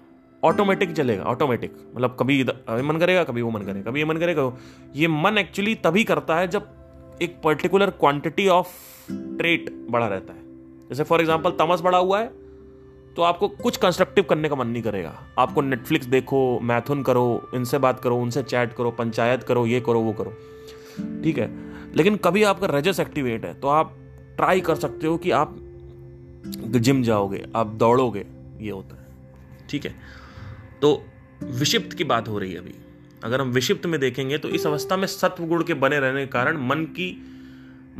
ऑटोमेटिक 0.42 0.92
चलेगा 0.92 1.22
ऑटोमेटिक 1.24 1.72
मतलब 1.94 2.16
कभी 2.20 2.40
इधर 2.40 2.82
मन 2.82 2.98
करेगा, 2.98 3.24
कभी 3.24 3.42
वो 3.42 3.50
मन 3.50 3.62
करेगा, 3.62 3.90
कभी 3.90 4.00
ये 4.00 4.04
मन 4.06 4.16
करेगा, 4.16 4.52
ये 4.96 5.08
मन 5.08 5.38
एक्चुअली 5.38 5.74
तभी 5.76 6.04
करता 6.04 6.36
है 6.36 6.48
जब 6.48 7.18
एक 7.22 7.40
पर्टिकुलर 7.44 7.90
क्वांटिटी 7.92 8.48
ऑफ़ 8.48 8.68
ट्रेट 9.10 9.70
बढ़ा 9.90 10.06
रहता 10.06 10.32
है। 10.32 10.46
जैसे 10.88 11.04
फॉर 11.04 11.20
एग्ज़ाम्पल 11.20 11.50
तमस 11.58 11.80
बड़ा 11.80 11.98
हुआ 11.98 12.20
है 12.20 12.30
तो 13.16 13.22
आपको 13.22 13.48
कुछ 13.48 13.76
कंस्ट्रक्टिव 13.76 14.24
करने 14.24 14.48
का 14.48 14.56
मन 14.56 14.66
नहीं 14.66 14.82
करेगा। 14.82 15.12
आपको 15.38 15.60
नेटफ्लिक्स 15.62 16.06
देखो 16.06 16.38
मैथुन 16.62 17.02
करो, 17.02 17.50
इनसे 17.54 17.78
बात 17.78 18.00
करो, 18.00 18.16
उनसे 18.16 18.42
चैट 18.42 18.72
करो, 18.72 18.90
पंचायत 18.90 19.42
करो, 19.42 19.66
ये 19.66 19.80
करो, 19.80 20.00
वो 20.00 20.12
करो। 20.12 20.30
ठीक 21.22 21.38
है? 21.38 21.50
लेकिन 21.96 22.16
कभी 22.16 22.42
आपका 22.44 22.66
रजस 22.68 23.00
एक्टिवेट 23.00 23.44
है 23.44 23.52
तो 23.54 23.68
आप 23.68 23.94
ट्राई 24.36 24.60
कर 24.60 24.74
सकते 24.76 25.06
हो 25.06 25.16
कि 25.16 25.30
आप 25.32 25.56
जिम 26.46 27.02
जाओगे, 27.02 27.44
आप 27.56 27.66
दौड़ोगे, 27.76 28.24
ये 28.60 28.70
होता 28.70 28.96
है। 28.96 29.66
ठीक 29.70 29.86
है? 29.86 29.94
तो 30.82 31.02
विषिप्त 31.42 31.92
की 31.92 32.04
बात 32.04 32.28
हो 32.28 32.38
रही 32.38 32.52
है 32.52 32.58
अभी। 32.58 32.74
अगर 33.24 33.40
हम 33.40 33.50
विषिप्त 33.50 33.86
में 33.86 33.98
देखेंगे 34.00 34.38
तो 34.38 34.48
इस 34.48 34.66
अवस्था 34.66 34.96
में 34.96 35.06
सत्व 35.08 35.44
गुण 35.46 35.62
के 35.64 35.74
बने 35.76 35.98
रहने 36.00 36.20
के 36.20 36.30
कारण 36.32 36.66
मन 36.66 36.84
की 36.92 37.10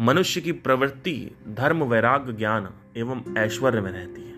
मनुष्य 0.01 0.41
की 0.41 0.53
प्रवृत्ति 0.53 1.31
धर्म 1.49 1.83
वैराग्य 1.85 2.33
ज्ञान 2.33 2.69
एवं 2.97 3.37
ऐश्वर्य 3.39 3.81
में 3.81 3.91
रहती 3.93 4.23
है। 4.23 4.33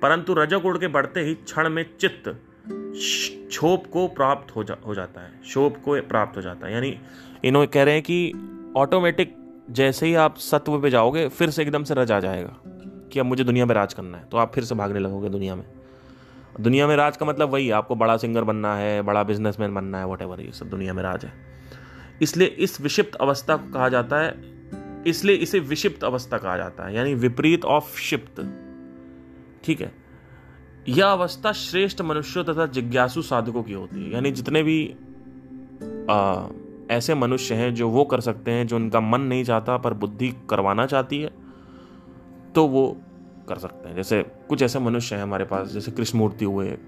परंतु 0.00 0.34
रजोगुण 0.34 0.78
के 0.78 0.88
बढ़ते 0.88 1.20
ही 1.20 1.34
क्षण 1.34 1.68
में 1.68 1.84
चित्त 2.00 2.22
क्षोभ 2.66 3.86
को 3.86 4.06
प्राप्त 4.08 4.56
हो 4.56 4.64
जा, 4.64 4.76
हो 4.86 4.94
जाता 4.94 5.20
है 5.20 5.40
शोभ 5.44 5.76
को 5.76 6.00
प्राप्त 6.02 6.36
हो 6.36 6.42
जाता 6.42 6.66
है। 6.66 6.72
यानी 6.72 6.98
इन्होंने 7.44 7.66
कह 7.66 7.82
रहे 7.82 7.94
हैं 7.94 8.02
कि 8.02 8.32
ऑटोमेटिक 8.76 9.34
जैसे 9.70 10.06
ही 10.06 10.14
आप 10.14 10.36
सत्व 10.36 10.80
पे 10.80 10.90
जाओगे, 10.90 11.28
फिर 11.28 11.50
से 11.50 11.62
एकदम 11.62 11.84
से 11.84 11.94
रज 11.94 12.12
आ 12.12 12.20
जाएगा 12.20 12.56
कि 13.12 13.20
अब 13.20 13.26
मुझे 13.26 13.44
दुनिया 13.44 13.66
में 13.66 13.74
राज 13.74 13.94
करना 13.94 14.18
है 14.18 14.24
तो 14.24 14.36
आप 14.36 14.52
फिर 14.54 14.64
से 14.64 14.74
भागने 14.74 14.98
लगोगे 14.98 15.28
दुनिया 15.28 15.54
में। 15.54 15.64
दुनिया 16.60 16.86
में 16.86 16.96
राज 16.96 17.16
का 17.16 17.26
मतलब 17.26 17.48
वही, 17.48 17.70
आपको 17.70 17.94
बड़ा 17.94 18.16
सिंगर 18.16 18.44
बनना 18.44 18.74
है, 18.76 19.02
बड़ा 19.02 19.22
बिजनेसमैन 19.22 19.74
बनना 19.74 19.98
है 19.98 20.06
वट 20.06 20.40
ये 20.40 20.52
सब 20.52 20.68
दुनिया 20.70 20.92
में 20.92 21.02
राज 21.02 21.24
है। 21.24 21.32
इसलिए 22.22 22.48
इस 22.48 22.80
विषिप्त 22.80 23.14
अवस्था 23.14 23.56
को 23.56 23.72
कहा 23.72 23.88
जाता 23.88 24.20
है 24.20 24.57
इसलिए 25.06 25.36
इसे 25.36 25.58
विषिप्त 25.58 26.04
अवस्था 26.04 26.38
कहा 26.38 26.56
जाता 26.56 26.86
है 26.86 26.94
यानी 26.94 27.14
विपरीत 27.14 27.64
ऑफ़ 27.64 27.98
शिप्त 27.98 28.40
ठीक 29.64 29.80
है? 29.80 29.92
यह 30.88 31.06
अवस्था 31.06 31.52
श्रेष्ठ 31.52 32.00
मनुष्यों 32.00 32.44
तथा 32.44 32.66
जिज्ञासु 32.66 33.22
साधकों 33.22 33.62
की 33.62 33.72
होती 33.72 34.04
है। 34.04 34.12
यानी 34.12 34.30
जितने 34.30 34.62
भी 34.62 34.96
आ, 36.10 36.46
ऐसे 36.90 37.14
मनुष्य 37.14 37.54
हैं 37.54 37.74
जो 37.74 37.88
वो 37.88 38.04
कर 38.04 38.20
सकते 38.20 38.50
हैं 38.50 38.66
जो 38.66 38.76
उनका 38.76 39.00
मन 39.00 39.20
नहीं 39.20 39.44
चाहता 39.44 39.76
पर 39.76 39.94
बुद्धि 39.94 40.34
करवाना 40.50 40.86
चाहती 40.86 41.20
है 41.20 41.30
तो 42.54 42.66
वो 42.66 43.00
कर 43.48 43.58
सकते 43.58 43.88
हैं। 43.88 43.96
जैसे 43.96 44.22
कुछ 44.48 44.62
ऐसे 44.62 44.78
मनुष्य 44.78 45.16
हैं 45.16 45.22
हमारे 45.22 45.44
पास 45.44 45.68
जैसे 45.68 45.92
कृष्णमूर्ति 45.92 46.44
हुए 46.44 46.78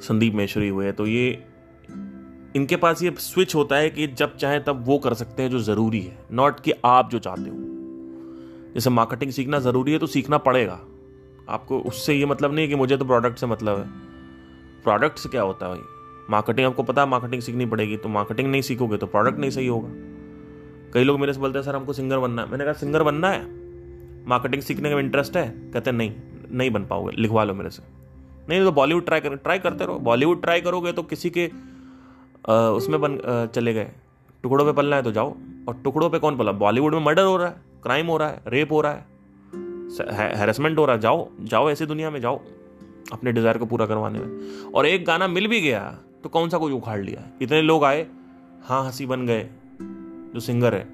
संदीप 0.00 0.34
मेश्वरी 0.34 0.68
हुए 0.68 0.92
तो 0.92 1.06
ये 1.06 1.51
इनके 2.56 2.76
पास 2.76 3.02
ये 3.02 3.14
स्विच 3.18 3.54
होता 3.54 3.76
है 3.76 3.90
कि 3.90 4.06
जब 4.06 4.36
चाहे 4.36 4.58
तब 4.60 4.84
वो 4.86 4.98
कर 4.98 5.14
सकते 5.14 5.42
हैं 5.42 5.50
जो 5.50 5.58
ज़रूरी 5.58 6.00
है 6.00 6.16
नॉट 6.32 6.60
कि 6.60 6.72
आप 6.84 7.10
जो 7.10 7.18
चाहते 7.18 7.42
हो। 7.42 7.56
जैसे 8.74 8.90
मार्केटिंग 8.90 9.30
सीखना 9.30 9.58
ज़रूरी 9.58 9.92
है 9.92 9.98
तो 9.98 10.06
सीखना 10.06 10.38
पड़ेगा। 10.38 10.80
आपको 11.48 11.78
उससे 11.78 12.14
ये 12.14 12.26
मतलब 12.26 12.54
नहीं 12.54 12.64
है 12.64 12.68
कि 12.68 12.74
मुझे 12.74 12.96
तो 12.96 13.04
प्रोडक्ट 13.04 13.38
से 13.38 13.46
मतलब 13.46 13.78
है। 13.78 13.88
प्रोडक्ट 14.84 15.18
से 15.18 15.28
क्या 15.28 15.42
होता 15.42 15.66
है 15.66 15.72
भाई? 15.72 15.82
मार्केटिंग 16.30 16.66
आपको 16.66 16.82
पता 16.82 17.02
है 17.02 17.08
मार्केटिंग 17.08 17.42
सीखनी 17.42 17.66
पड़ेगी 17.66 17.96
तो 17.96 18.08
मार्केटिंग 18.08 18.50
नहीं 18.50 18.62
सीखोगे 18.62 18.96
तो 18.96 19.06
प्रोडक्ट 19.06 19.38
नहीं 19.38 19.50
सही 19.50 19.66
होगा। 19.66 19.88
कई 20.94 21.04
लोग 21.04 21.20
मेरे 21.20 21.32
से 21.32 21.40
बोलते 21.40 21.58
हैं, 21.58 21.64
सर, 21.64 21.76
हमको 21.76 21.92
सिंगर 21.92 22.18
बनना 22.18 22.42
है। 22.42 22.50
मैंने 22.50 22.64
कहा 22.64 22.72
सिंगर 22.72 23.02
बनना 23.02 23.30
है? 23.30 23.46
मार्केटिंग 24.26 24.62
सीखने 24.62 24.90
का 24.90 24.98
इंटरेस्ट 25.00 25.36
है? 25.36 25.48
कहते 25.72 25.90
हैं, 25.90 25.96
नहीं 25.96 26.12
नहीं 26.50 26.70
बन 26.70 26.84
पाओगे, 26.84 27.16
लिखवा 27.16 27.44
लो 27.44 27.54
मेरे 27.54 27.70
से। 27.70 27.82
नहीं 28.48 28.64
तो 28.64 28.72
बॉलीवुड 28.72 29.04
ट्राई 29.04 29.20
कर 29.20 29.36
ट्राई 29.36 29.58
करते 29.58 29.84
रहो। 29.84 29.98
बॉलीवुड 29.98 30.40
ट्राई 30.42 30.60
करोगे 30.60 30.92
तो 30.92 31.02
किसी 31.02 31.30
के 31.30 31.50
उसमें 32.44 33.00
बन 33.00 33.18
चले 33.54 33.74
गए। 33.74 33.90
टुकड़ों 34.44 34.64
पे 34.66 34.72
पलना 34.72 34.96
है 34.96 35.02
तो 35.02 35.12
जाओ। 35.12 35.34
और 35.68 35.80
टुकड़ों 35.84 36.08
पे 36.10 36.18
कौन 36.18 36.36
पला? 36.36 36.52
बॉलीवुड 36.54 36.94
में 36.94 37.00
मर्डर 37.00 37.24
हो 37.24 37.36
रहा 37.36 37.48
है, 37.48 37.54
क्राइम 37.82 38.06
हो 38.06 38.16
रहा 38.16 38.28
है, 38.28 38.42
रेप 38.48 38.72
हो 38.72 38.80
रहा 38.80 38.92
है 38.92 39.10
हैरेसमेंट 40.36 40.78
हो 40.78 40.84
रहा 40.84 40.96
है। 40.96 41.00
जाओ 41.00 41.28
जाओ 41.42 41.70
ऐसी 41.70 41.86
दुनिया 41.86 42.10
में, 42.10 42.20
जाओ 42.20 42.40
अपने 43.12 43.32
डिज़ायर 43.32 43.58
को 43.58 43.66
पूरा 43.66 43.86
करवाने 43.86 44.18
में। 44.18 44.72
और 44.72 44.86
एक 44.86 45.04
गाना 45.04 45.26
मिल 45.28 45.46
भी 45.48 45.60
गया 45.60 45.82
तो 46.22 46.28
कौन 46.28 46.48
सा 46.48 46.58
कोई 46.58 46.72
उखाड़ 46.72 47.00
लिया? 47.00 47.22
इतने 47.42 47.60
लोग 47.62 47.84
आए 47.84 48.06
हाँ 48.62 48.84
हँसी 48.84 49.06
बन 49.06 49.26
गए, 49.26 49.48
जो 50.34 50.40
सिंगर 50.40 50.74
है। 50.74 50.86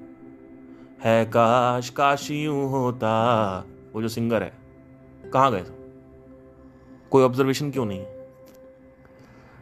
है 1.01 1.25
काश 1.25 1.89
काश 1.89 2.29
होता, 2.73 3.65
वो 3.93 4.01
जो 4.01 4.07
सिंगर 4.07 4.43
है। 4.43 4.51
कहाँ 5.33 5.51
गए? 5.51 5.63
कोई 7.11 7.23
ऑब्जर्वेशन 7.23 7.71
क्यों 7.71 7.85
नहीं? 7.85 8.05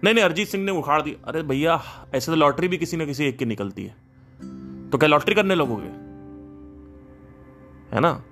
नहीं 0.04 0.14
नहीं, 0.14 0.26
अरिजीत 0.26 0.48
सिंह 0.48 0.64
ने 0.64 0.72
उखाड़ 0.72 1.02
दी 1.02 1.18
अरे 1.26 1.44
भैया, 1.44 1.84
ऐसे 2.16 2.32
तो 2.32 2.36
लॉटरी 2.36 2.68
भी 2.68 2.78
किसी 2.78 2.98
ना 2.98 3.06
किसी 3.06 3.26
एक 3.26 3.38
की 3.38 3.46
निकलती 3.46 3.84
है। 3.84 3.96
तो 4.90 4.98
क्या 4.98 5.10
लॉटरी 5.10 5.36
करने 5.36 5.56
लगोगे? 5.56 6.08
है 7.96 8.00
ना? 8.00 8.24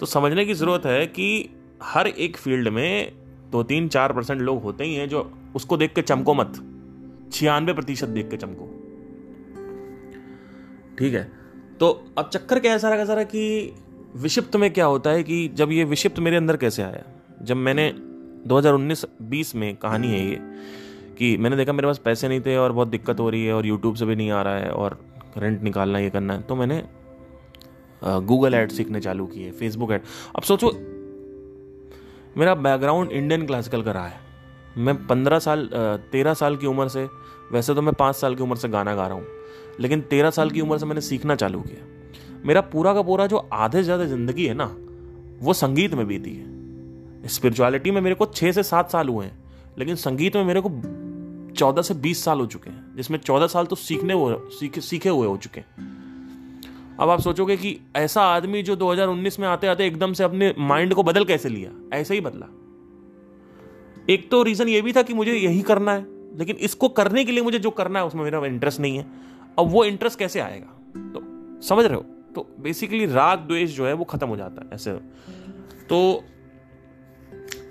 तो 0.00 0.06
समझने 0.06 0.44
की 0.44 0.54
ज़रूरत 0.54 0.86
है 0.86 1.06
कि 1.06 1.50
हर 1.82 2.06
एक 2.06 2.36
फ़ील्ड 2.36 2.68
में 2.68 3.12
दो 3.50 3.62
तीन 3.62 3.88
चार 3.88 4.12
परसेंट 4.12 4.40
लोग 4.40 4.62
होते 4.62 4.84
ही 4.84 4.94
हैं 4.94 5.08
जो 5.08 5.32
उसको 5.54 5.76
देख 5.76 5.94
के 5.94 6.02
चमको 6.02 6.34
मत। 6.34 6.52
छियानवे 7.32 7.72
प्रतिशत 7.72 8.08
देख 8.08 8.30
के 8.30 8.36
चमको। 8.36 8.80
ठीक 10.98 11.14
है? 11.14 11.32
तो 11.80 12.04
अब 12.18 12.28
चक्कर 12.28 12.60
क्या 12.60 12.74
ऐसा 12.74 12.94
रहा 12.94 13.04
सारा 13.04 13.22
कि 13.22 13.74
विषिप्त 14.16 14.56
में 14.56 14.72
क्या 14.72 14.84
होता 14.84 15.10
है 15.10 15.22
कि 15.22 15.48
जब 15.48 15.72
ये 15.72 15.84
विषिप्त 15.84 16.18
मेरे 16.18 16.36
अंदर 16.36 16.56
कैसे 16.56 16.82
आया? 16.82 17.02
जब 17.42 17.56
मैंने 17.56 17.92
2019-20 18.46 19.54
में 19.54 19.76
कहानी 19.76 20.08
है 20.08 20.30
ये 20.30 20.40
कि 21.14 21.36
मैंने 21.36 21.56
देखा 21.56 21.72
मेरे 21.72 21.88
पास 21.88 21.98
पैसे 21.98 22.28
नहीं 22.28 22.40
थे 22.40 22.56
और 22.56 22.72
बहुत 22.72 22.88
दिक्कत 22.88 23.20
हो 23.20 23.28
रही 23.30 23.44
है 23.46 23.52
और 23.52 23.66
यूट्यूब 23.66 23.94
से 23.94 24.06
भी 24.06 24.16
नहीं 24.16 24.30
आ 24.30 24.42
रहा 24.42 24.56
है 24.56 24.70
और 24.72 24.98
रेंट 25.38 25.62
निकालना 25.62 25.98
ये 25.98 26.10
करना 26.10 26.34
है 26.34 26.42
तो 26.42 26.56
मैंने 26.56 26.82
गूगल 28.02 28.54
एड 28.54 28.70
सीखने 28.72 29.00
चालू 29.00 29.26
किए 29.26 29.50
फेसबुक 29.52 29.92
एड 29.92 30.02
अब 30.36 30.42
सोचो, 30.42 30.70
मेरा 32.36 32.54
बैकग्राउंड 32.56 33.10
इंडियन 33.12 33.46
क्लासिकल 33.46 33.82
का 33.82 33.92
रहा 33.92 34.06
है। 34.06 34.22
मैं 34.76 34.94
पंद्रह 35.06 35.38
साल 35.38 35.68
तेरह 36.12 36.34
साल 36.34 36.56
की 36.56 36.66
उम्र 36.66 36.88
से, 36.88 37.04
वैसे 37.52 37.74
तो 37.74 37.82
मैं 37.82 37.94
पाँच 37.94 38.16
साल 38.16 38.34
की 38.34 38.42
उम्र 38.42 38.56
से 38.56 38.68
गाना 38.68 38.94
गा 38.94 39.06
रहा 39.06 39.16
हूँ, 39.16 39.26
लेकिन 39.80 40.00
तेरह 40.02 40.30
साल 40.30 40.50
की 40.50 40.60
उम्र 40.60 40.78
से 40.78 40.86
मैंने 40.86 41.00
सीखना 41.00 41.34
चालू 41.36 41.60
किया। 41.60 42.42
मेरा 42.44 42.60
पूरा 42.62 42.94
का 42.94 43.02
पूरा 43.02 43.26
जो 43.26 43.36
आधे 43.52 43.78
से 43.78 43.84
ज़्यादा 43.84 44.04
ज़िंदगी 44.06 44.46
है 44.46 44.54
ना, 44.54 44.64
वो 45.40 45.52
संगीत 45.54 45.94
में 45.94 46.06
बीती 46.06 46.34
है। 46.34 47.28
स्पिरिचुअलिटी 47.28 47.90
में 47.90 48.00
मेरे 48.00 48.14
को 48.14 48.26
छः 48.26 48.52
से 48.52 48.62
सात 48.62 48.90
साल 48.90 49.08
हुए 49.08 49.24
हैं, 49.26 49.38
लेकिन 49.78 49.96
संगीत 49.96 50.36
में 50.36 50.44
मेरे 50.44 50.60
को 50.60 50.68
चौदह 51.56 51.82
से 51.82 51.94
बीस 51.94 52.24
साल 52.24 52.40
हो 52.40 52.46
चुके 52.46 52.70
हैं, 52.70 52.96
जिसमें 52.96 53.18
चौदह 53.18 53.46
साल 53.46 53.66
तो 53.66 53.76
सीखने 53.76 54.14
हुए 54.14 54.36
सीखे 54.38 54.80
सीखे 54.80 55.08
हुए 55.08 55.26
हो 55.26 55.36
चुके 55.36 55.60
हैं। 55.60 55.94
अब 57.00 57.10
आप 57.10 57.20
सोचोगे 57.20 57.56
कि 57.56 57.80
ऐसा 57.96 58.22
आदमी 58.22 58.62
जो 58.62 58.76
2019 58.76 59.40
में 59.40 59.48
आते 59.48 59.66
आते 59.66 59.86
एकदम 59.86 60.12
से 60.12 60.24
अपने 60.24 60.54
माइंड 60.58 60.94
को 60.94 61.02
बदल 61.02 61.24
कैसे 61.24 61.48
लिया? 61.48 61.96
ऐसे 61.96 62.14
ही 62.14 62.20
बदला। 62.20 62.46
एक 64.10 64.30
तो 64.30 64.42
रीजन 64.42 64.68
ये 64.68 64.82
भी 64.82 64.92
था 64.92 65.02
कि 65.02 65.14
मुझे 65.14 65.32
यही 65.32 65.62
करना 65.62 65.92
है, 65.92 66.06
लेकिन 66.38 66.56
इसको 66.56 66.88
करने 66.88 67.24
के 67.24 67.32
लिए 67.32 67.42
मुझे 67.42 67.58
जो 67.58 67.70
करना 67.70 67.98
है, 67.98 68.04
उसमें 68.04 68.24
मेरा 68.24 68.46
इंटरेस्ट 68.46 68.80
नहीं 68.80 68.96
है। 68.96 69.06
अब 69.58 69.70
वो 69.70 69.84
इंटरेस्ट 69.84 70.18
कैसे 70.18 70.40
आएगा? 70.40 70.78
तो 70.96 71.22
समझ 71.62 71.84
रहे 71.84 71.96
हो? 71.96 72.02
तो 72.34 72.56
बेसिकली 72.60 73.06
राग 73.06 73.38
द्वेष 73.38 73.70
जो 73.70 73.86
है, 73.86 73.92
वो 73.92 74.04
खत्म 74.04 74.28
हो 74.28 74.36
जाता 74.36 74.62
है, 74.62 74.70
ऐसे। 74.72 74.92
तो 75.88 76.24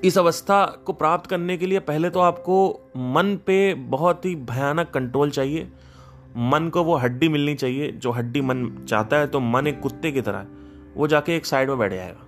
इस 0.04 0.18
अवस्था 0.18 0.66
को 0.66 0.94
प्राप्त 0.94 1.30
करने 1.30 1.58
के 1.58 1.66
लिए 1.66 1.80
पहले 1.80 2.10
तो 2.10 2.20
आपको 2.20 2.80
मन 2.98 3.40
पे 3.46 3.74
बहुत 3.74 4.26
ही 4.26 4.36
भयानक 4.36 4.90
कंट्रोल 4.90 5.30
चाहिए। 5.30 5.72
मन 6.38 6.70
को 6.70 6.84
वो 6.84 6.96
हड्डी 6.96 7.30
मिलनी 7.30 7.56
चाहिए, 7.56 7.92
जो 7.92 8.12
हड्डी 8.12 8.42
मन 8.42 8.86
चाहता 8.90 9.18
है 9.18 9.28
तो 9.28 9.40
मन 9.40 9.68
एक 9.68 9.82
कुत्ते 9.82 10.12
की 10.12 10.22
तरह 10.22 10.38
है। 10.38 10.48
वो 10.96 11.08
जाके 11.08 11.36
एक 11.36 11.46
साइड 11.46 11.70
में 11.70 11.78
बैठ 11.78 11.94
जाएगा। 11.94 12.20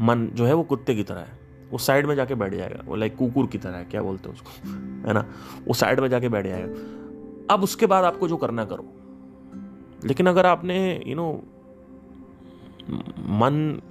मन 0.00 0.26
जो 0.26 0.44
है 0.44 0.54
वो 0.54 0.62
कुत्ते 0.62 0.94
की 0.94 1.02
तरह 1.02 1.20
है। 1.20 1.38
वो 1.70 1.78
साइड 1.78 2.06
में 2.06 2.14
जाके 2.14 2.34
बैठ 2.34 2.54
जाएगा। 2.54 2.82
वो 2.84 2.96
लाइक 2.96 3.16
कुकुर 3.16 3.46
की 3.46 3.58
तरह 3.58 3.76
है, 3.76 3.84
क्या 3.84 4.02
बोलते 4.02 4.28
हैं 4.28 4.36
उसको? 4.36 4.50
है 5.08 5.14
ना? 5.14 5.32
वो 5.68 5.74
साइड 5.74 6.00
में 6.00 6.08
जाके 6.08 6.28
बैठ 6.28 6.46
जाएगा। 6.46 6.68
अब 7.54 7.62
उसके 7.62 7.86
बाद 7.86 8.04
आपको 8.04 8.28
जो 8.28 8.36
करना 8.36 8.64
करो। 8.64 8.92
लेकिन 10.04 10.26
अगर 10.26 10.46
आपने 10.46 11.02
यू 11.06 11.16
नो 11.16 11.42
मन 13.18 13.82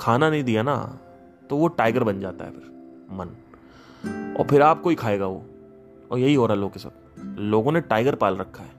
खाना 0.00 0.30
नहीं 0.30 0.44
दिया 0.44 0.62
ना 0.62 0.98
तो 1.50 1.56
वो 1.56 1.68
टाइगर 1.68 2.04
बन 2.04 2.20
जाता 2.20 2.44
है 2.44 2.50
फिर, 2.50 2.62
मन। 3.12 3.26
और 4.40 4.46
फिर 4.46 4.62
आपको 4.62 4.90
ही 4.90 4.96
खाएगा 4.96 5.26
वो। 5.26 5.46
और 6.10 6.18
यही 6.18 6.34
हो 6.34 6.46
रहा 6.46 6.54
है 6.54 6.60
लोगों 6.60 6.70
के 6.70 6.78
साथ। 6.80 7.24
लोगों 7.38 7.72
ने 7.72 7.80
टाइगर 7.80 8.14
पाल 8.14 8.36
रखा 8.36 8.62
है। 8.62 8.70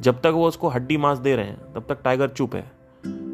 जब 0.00 0.20
तक 0.20 0.26
वो 0.26 0.48
उसको 0.48 0.68
हड्डी 0.68 0.96
मांस 0.96 1.18
दे 1.18 1.36
रहे 1.36 1.46
हैं, 1.46 1.72
तब 1.74 1.86
तक 1.88 2.02
टाइगर 2.04 2.28
चुप 2.28 2.54
है। 2.54 2.72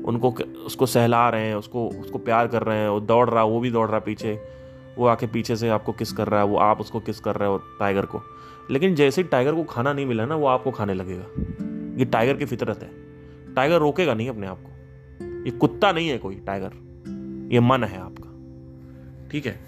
उनको 0.05 0.30
उसको 0.66 0.86
सहला 0.86 1.28
रहे 1.28 1.46
हैं, 1.46 1.55
उसको 1.55 1.88
उसको 1.88 2.18
प्यार 2.18 2.46
कर 2.46 2.62
रहे 2.62 2.78
हैं, 2.78 2.88
वो 2.88 3.01
दौड़ 3.01 3.30
रहा, 3.30 3.44
वो 3.44 3.61
भी 3.61 3.70
दौड़ 3.70 3.90
रहा 3.90 3.98
पीछे। 3.98 4.40
वो 4.98 5.07
आके 5.07 5.26
पीछे 5.26 5.57
से 5.57 5.68
आपको 5.68 5.92
किस 5.92 6.12
कर 6.12 6.28
रहा 6.28 6.40
है, 6.40 6.46
वो 6.46 6.57
आप 6.57 6.80
उसको 6.80 7.01
किस 7.01 7.20
कर 7.20 7.36
रहे 7.36 7.48
हो 7.48 7.59
टाइगर 7.59 8.07
को। 8.07 8.22
लेकिन 8.70 8.94
जैसे 8.94 9.22
ही 9.22 9.28
टाइगर 9.28 9.55
को 9.55 9.64
खाना 9.64 9.92
नहीं 9.92 10.07
मिला 10.07 10.26
ना, 10.26 10.36
वो 10.36 10.46
आपको 10.46 10.70
खाने 10.70 10.94
लगेगा। 10.94 11.24
ये 11.98 12.05
टाइगर 12.05 12.36
की 12.36 12.44
फितरत 12.44 12.82
है। 12.82 12.90
टाइगर 13.55 13.78
रोकेगा 13.78 14.14
नहीं 14.14 14.28
अपने 14.28 14.46
आप 14.46 14.59
को। 14.62 14.70
ये 15.44 15.51
कुत्ता 15.51 15.92
नहीं 15.92 16.09
है 16.09 16.18
कोई 16.18 16.34
टाइगर 16.34 16.70
ये 17.53 17.61
मन 17.61 17.84
है 17.84 18.01
आपका। 18.01 18.30
ठीक 19.31 19.47
है? 19.47 19.59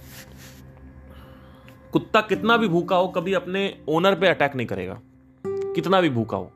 कुत्ता 1.93 2.21
कितना 2.21 2.57
भी 2.57 2.69
भूखा 2.69 2.97
हो, 2.97 3.09
कभी 3.09 3.33
अपने 3.35 3.63
ओनर 3.89 4.15
पे 4.15 4.29
अटैक 4.29 4.55
नहीं 4.57 4.67
करेगा। 4.67 5.01
कितना 5.45 6.01
भी 6.01 6.11
भूखा 6.11 6.37
हो। 6.37 6.51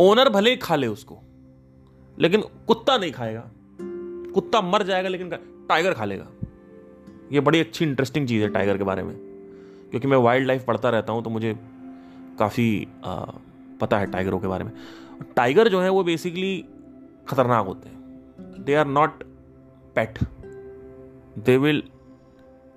ओनर 0.00 0.28
भले 0.28 0.50
ही 0.50 0.56
खा 0.56 0.76
ले 0.76 0.86
उसको, 0.86 1.18
लेकिन 2.18 2.42
कुत्ता 2.66 2.96
नहीं 2.98 3.12
खाएगा। 3.12 3.44
कुत्ता 4.34 4.60
मर 4.62 4.82
जाएगा, 4.82 5.08
लेकिन 5.08 5.30
टाइगर 5.68 5.92
खा 5.92 6.04
लेगा। 6.04 6.26
ये 7.32 7.40
बड़ी 7.40 7.60
अच्छी 7.60 7.84
इंटरेस्टिंग 7.84 8.28
चीज़ 8.28 8.42
है 8.42 8.48
टाइगर 8.50 8.78
के 8.78 8.84
बारे 8.84 9.02
में, 9.02 9.14
क्योंकि 9.90 10.08
मैं 10.08 10.16
वाइल्ड 10.18 10.46
लाइफ 10.46 10.64
पढ़ता 10.64 10.90
रहता 10.90 11.12
हूँ 11.12 11.22
तो 11.24 11.30
मुझे 11.30 11.54
काफ़ी 12.38 12.86
पता 13.80 13.98
है 13.98 14.10
टाइगरों 14.10 14.38
के 14.40 14.46
बारे 14.46 14.64
में। 14.64 14.72
टाइगर 15.36 15.68
जो 15.68 15.80
है, 15.80 15.88
वो 15.90 16.04
बेसिकली 16.04 16.64
खतरनाक 17.28 17.66
होते 17.66 17.88
हैं। 17.88 18.64
They 18.64 18.74
are 18.74 18.86
not 18.88 19.22
pet 19.96 20.18
they 21.38 21.56
will 21.56 21.82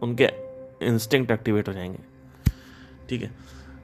उनके 0.02 0.30
इंस्टिंक्ट 0.86 1.32
एक्टिवेट 1.32 1.68
हो 1.68 1.74
जाएँगे। 1.74 2.00
ठीक 3.10 3.22
है? 3.22 3.32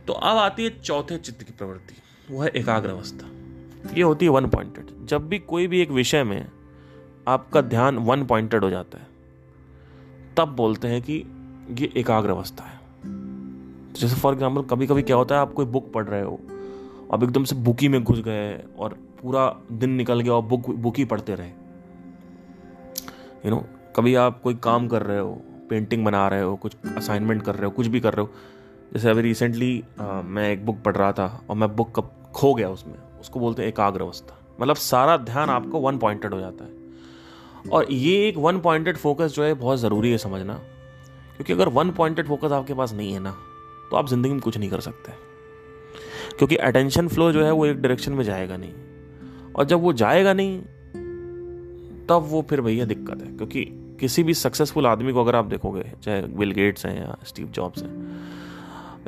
तो 0.07 0.13
अब 0.13 0.37
आती 0.37 0.63
है 0.63 0.79
चौथे 0.79 1.17
चित्त 1.17 1.43
की 1.43 1.53
प्रवृत्ति। 1.53 1.95
वो 2.29 2.41
है 2.41 2.49
एकाग्र 2.49 2.89
अवस्था 2.89 3.29
ये 3.93 4.03
होती 4.03 4.25
है 4.25 4.31
वन 4.31 4.47
पॉइंटेड 4.47 5.05
जब 5.07 5.27
भी 5.27 5.39
कोई 5.39 5.67
भी 5.67 5.81
एक 5.81 5.91
विषय 5.91 6.23
में 6.23 6.47
आपका 7.27 7.61
ध्यान 7.61 7.97
वन 7.97 8.25
पॉइंटेड 8.25 8.63
हो 8.63 8.69
जाता 8.69 8.97
है, 8.97 9.07
तब 10.37 10.55
बोलते 10.55 10.87
हैं 10.87 11.01
कि 11.01 11.23
ये 11.79 11.91
एकाग्र 11.97 12.29
अवस्था 12.29 12.63
है। 12.63 12.79
जैसे 13.93 14.15
फॉर 14.15 14.33
एग्ज़ाम्पल 14.33 14.61
कभी 14.61 14.87
कभी 14.87 15.01
क्या 15.01 15.15
होता 15.15 15.35
है, 15.35 15.41
आप 15.41 15.53
कोई 15.53 15.65
बुक 15.65 15.91
पढ़ 15.93 16.05
रहे 16.05 16.21
हो 16.21 16.39
अब 17.11 17.23
एकदम 17.23 17.43
से 17.43 17.55
बुकी 17.55 17.87
में 17.87 18.03
घुस 18.03 18.19
गए 18.19 18.53
और 18.79 18.93
पूरा 19.21 19.61
दिन 19.71 19.89
निकल 19.89 20.19
गया 20.19 20.33
और 20.33 20.41
बुक 20.41 20.69
बुक 20.69 20.95
पढ़ते 21.01 21.35
रहे। 21.35 21.49
यू 21.49 21.55
you 23.45 23.51
नो 23.51 23.65
कभी 23.95 24.15
आप 24.15 24.41
कोई 24.41 24.55
काम 24.63 24.87
कर 24.87 25.03
रहे 25.03 25.19
हो 25.19 25.31
पेंटिंग 25.69 26.05
बना 26.05 26.27
रहे 26.27 26.41
हो, 26.41 26.55
कुछ 26.55 26.75
असाइनमेंट 26.97 27.41
कर 27.43 27.55
रहे 27.55 27.65
हो, 27.65 27.71
कुछ 27.71 27.87
भी 27.87 27.99
कर 27.99 28.13
रहे 28.13 28.25
हो। 28.25 28.33
जैसे 28.93 29.09
अभी 29.09 29.21
रिसेंटली 29.21 29.83
मैं 29.99 30.51
एक 30.51 30.65
बुक 30.65 30.81
पढ़ 30.85 30.95
रहा 30.95 31.11
था 31.11 31.25
और 31.49 31.55
मैं 31.55 31.75
बुक 31.75 31.91
कब 31.95 32.11
खो 32.35 32.53
गया 32.53 32.69
उसमें। 32.69 32.95
उसको 33.21 33.39
बोलते 33.39 33.61
हैं 33.61 33.69
एकाग्र 33.69 34.01
अवस्था 34.01 34.37
मतलब 34.59 34.75
सारा 34.75 35.15
ध्यान 35.19 35.49
आपको 35.49 35.79
वन 35.79 35.97
पॉइंटेड 35.97 36.33
हो 36.33 36.39
जाता 36.39 36.65
है। 36.65 37.69
और 37.71 37.91
ये 37.91 38.27
एक 38.27 38.37
वन 38.37 38.59
पॉइंटेड 38.59 38.97
फोकस 38.97 39.33
जो 39.33 39.43
है, 39.43 39.53
बहुत 39.53 39.79
ज़रूरी 39.79 40.11
है 40.11 40.17
समझना। 40.17 40.53
क्योंकि 41.35 41.53
अगर 41.53 41.69
वन 41.69 41.91
पॉइंटेड 41.91 42.27
फोकस 42.27 42.51
आपके 42.51 42.73
पास 42.73 42.93
नहीं 42.93 43.13
है 43.13 43.19
ना 43.19 43.35
तो 43.91 43.97
आप 43.97 44.07
ज़िंदगी 44.09 44.31
में 44.31 44.41
कुछ 44.41 44.57
नहीं 44.57 44.69
कर 44.69 44.79
सकते। 44.79 45.11
क्योंकि 46.37 46.55
अटेंशन 46.57 47.07
फ्लो 47.07 47.31
जो 47.31 47.43
है, 47.45 47.51
वो 47.51 47.65
एक 47.65 47.81
डायरेक्शन 47.81 48.13
में 48.13 48.23
जाएगा 48.23 48.57
नहीं। 48.57 48.73
और 49.55 49.65
जब 49.65 49.81
वो 49.81 49.93
जाएगा 49.93 50.33
नहीं, 50.33 50.61
तब 52.07 52.27
वो 52.29 52.41
फिर 52.49 52.61
भैया 52.61 52.85
दिक्कत 52.85 53.21
है। 53.21 53.35
क्योंकि 53.37 53.63
किसी 54.01 54.23
भी 54.23 54.33
सक्सेसफुल 54.33 54.87
आदमी 54.87 55.13
को 55.13 55.21
अगर 55.23 55.35
आप 55.35 55.45
देखोगे, 55.45 55.83
चाहे 56.03 56.21
विल 56.21 56.51
गेट्स 56.51 56.85
हैं 56.85 56.95
या 56.97 57.17
स्टीव 57.25 57.47
जॉब्स 57.47 57.83
हैं, 57.83 57.91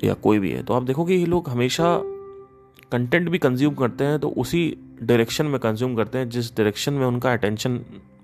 या 0.03 0.13
कोई 0.23 0.39
भी 0.39 0.51
है 0.51 0.63
तो 0.63 0.73
आप 0.73 0.83
देखोगे 0.83 1.15
ये 1.15 1.25
लोग 1.25 1.49
हमेशा 1.49 1.85
कंटेंट 2.91 3.29
भी 3.29 3.37
कंज्यूम 3.39 3.73
करते 3.75 4.03
हैं 4.03 4.19
तो 4.19 4.29
उसी 4.37 4.61
डायरेक्शन 5.03 5.45
में 5.45 5.59
कंज्यूम 5.59 5.95
करते 5.95 6.17
हैं, 6.17 6.29
जिस 6.29 6.55
डायरेक्शन 6.57 6.93
में 6.93 7.05
उनका 7.05 7.31
अटेंशन 7.33 7.79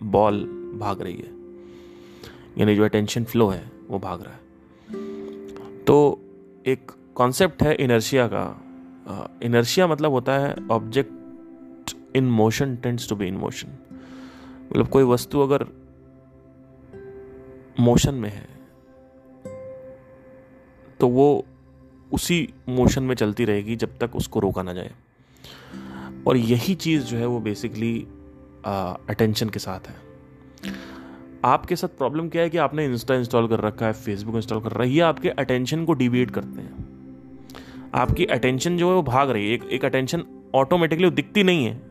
बॉल 0.05 0.43
भाग 0.79 1.01
रही 1.01 1.15
है। 1.15 1.37
यानी 2.57 2.75
जो 2.75 2.83
अटेंशन 2.83 3.23
फ्लो 3.23 3.47
है, 3.49 3.63
वो 3.89 3.99
भाग 3.99 4.21
रहा 4.21 4.33
है। 4.33 4.39
तो 5.83 6.19
एक 6.65 6.91
कॉन्सेप्ट 7.15 7.63
है 7.63 7.75
इनर्शिया 7.75 8.27
का। 8.27 8.45
इनर्शिया 9.43 9.87
मतलब 9.87 10.11
होता 10.11 10.33
है 10.37 10.55
object 10.71 11.95
in 12.15 12.29
motion 12.31 12.75
tends 12.75 13.09
to 13.09 13.15
be 13.15 13.27
in 13.27 13.37
motion 13.37 13.67
मतलब 14.71 14.87
कोई 14.87 15.03
वस्तु 15.03 15.39
अगर 15.39 15.65
मोशन 17.79 18.15
में 18.15 18.29
है 18.29 18.47
तो 20.99 21.07
वो 21.07 21.45
उसी 22.11 22.53
मोशन 22.69 23.03
में 23.03 23.15
चलती 23.15 23.45
रहेगी 23.45 23.75
जब 23.75 23.97
तक 23.97 24.15
उसको 24.15 24.39
रोका 24.39 24.63
ना 24.63 24.73
जाए। 24.73 24.91
और 26.27 26.37
यही 26.37 26.75
चीज़ 26.75 27.03
जो 27.03 27.17
है 27.17 27.25
वो 27.25 27.39
बेसिकली 27.39 28.07
अटेंशन 29.09 29.49
के 29.49 29.59
साथ 29.59 29.87
है। 29.87 29.95
आपके 31.45 31.75
साथ 31.75 31.87
प्रॉब्लम 31.87 32.29
क्या 32.29 32.41
है 32.41 32.49
कि 32.49 32.57
आपने 32.57 32.85
इंस्टा 32.85 33.15
इंस्टॉल 33.15 33.47
कर 33.47 33.59
रखा 33.59 33.85
है 33.85 33.93
फेसबुक 33.93 34.35
इंस्टॉल 34.35 34.61
कर 34.61 34.71
रहा 34.71 34.87
है 34.87 34.99
आपके 34.99 35.29
अटेंशन 35.29 35.85
को 35.85 35.93
डिविएट 35.93 36.31
करते 36.31 36.61
हैं। 36.61 36.87
आपकी 37.93 38.25
अटेंशन 38.25 38.77
जो 38.77 38.89
है 38.89 38.95
वो 38.95 39.03
भाग 39.03 39.29
रही 39.29 39.47
है, 39.47 39.53
एक 39.53 39.63
एक 39.63 39.85
अटेंशन 39.85 40.23
ऑटोमेटिकली 40.55 41.09
दिखती 41.09 41.43
नहीं 41.43 41.65
है। 41.65 41.81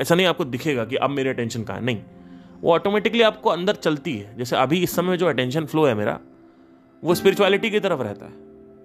ऐसा 0.00 0.14
नहीं 0.14 0.26
आपको 0.26 0.44
दिखेगा 0.44 0.84
कि 0.84 0.96
अब 0.96 1.10
मेरी 1.10 1.28
अटेंशन 1.28 1.62
कहाँ 1.62 1.78
है, 1.78 1.84
नहीं। 1.84 2.02
वो 2.64 2.72
ऑटोमेटिकली 2.72 3.22
आपको 3.22 3.50
अंदर 3.50 3.74
चलती 3.74 4.16
है। 4.16 4.36
जैसे 4.38 4.56
अभी 4.56 4.82
इस 4.82 4.94
समय 4.96 5.16
जो 5.16 5.26
अटेंशन 5.26 5.64
फ्लो 5.66 5.84
है 5.84 5.94
मेरा, 5.94 6.18
वो 7.02 7.14
स्पिरिचुअलिटी 7.14 7.70
की 7.70 7.80
तरफ़ 7.80 8.00
रहता 8.02 8.26
है। 8.26 8.32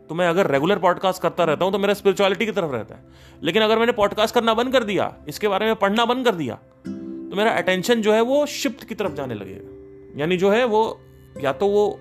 तो 0.09 0.15
मैं 0.15 0.27
अगर 0.27 0.47
रेगुलर 0.47 0.79
पॉडकास्ट 0.79 1.21
करता 1.21 1.43
रहता 1.43 1.65
हूँ 1.65 1.71
तो 1.71 1.79
मेरा 1.79 1.93
स्पिरिचुअलिटी 1.93 2.45
की 2.45 2.51
तरफ़ 2.51 2.71
रहता 2.71 2.95
है। 2.95 3.03
लेकिन 3.43 3.63
अगर 3.63 3.79
मैंने 3.79 3.91
पॉडकास्ट 3.91 4.35
करना 4.35 4.53
बंद 4.53 4.73
कर 4.73 4.83
दिया, 4.83 5.13
इसके 5.27 5.47
बारे 5.47 5.65
में 5.65 5.75
पढ़ना 5.75 6.05
बंद 6.05 6.25
कर 6.25 6.35
दिया 6.35 6.55
तो 6.85 7.35
मेरा 7.35 7.51
अटेंशन 7.51 8.01
जो 8.01 8.13
है 8.13 8.21
वो 8.21 8.45
शिफ्ट 8.45 8.83
की 8.83 8.95
तरफ़ 8.95 9.13
जाने 9.13 9.33
लगेगा। 9.33 10.19
यानी 10.19 10.37
जो 10.37 10.51
है 10.51 10.63
वो, 10.65 10.99
या 11.43 11.53
तो 11.53 11.67
वो 11.67 11.99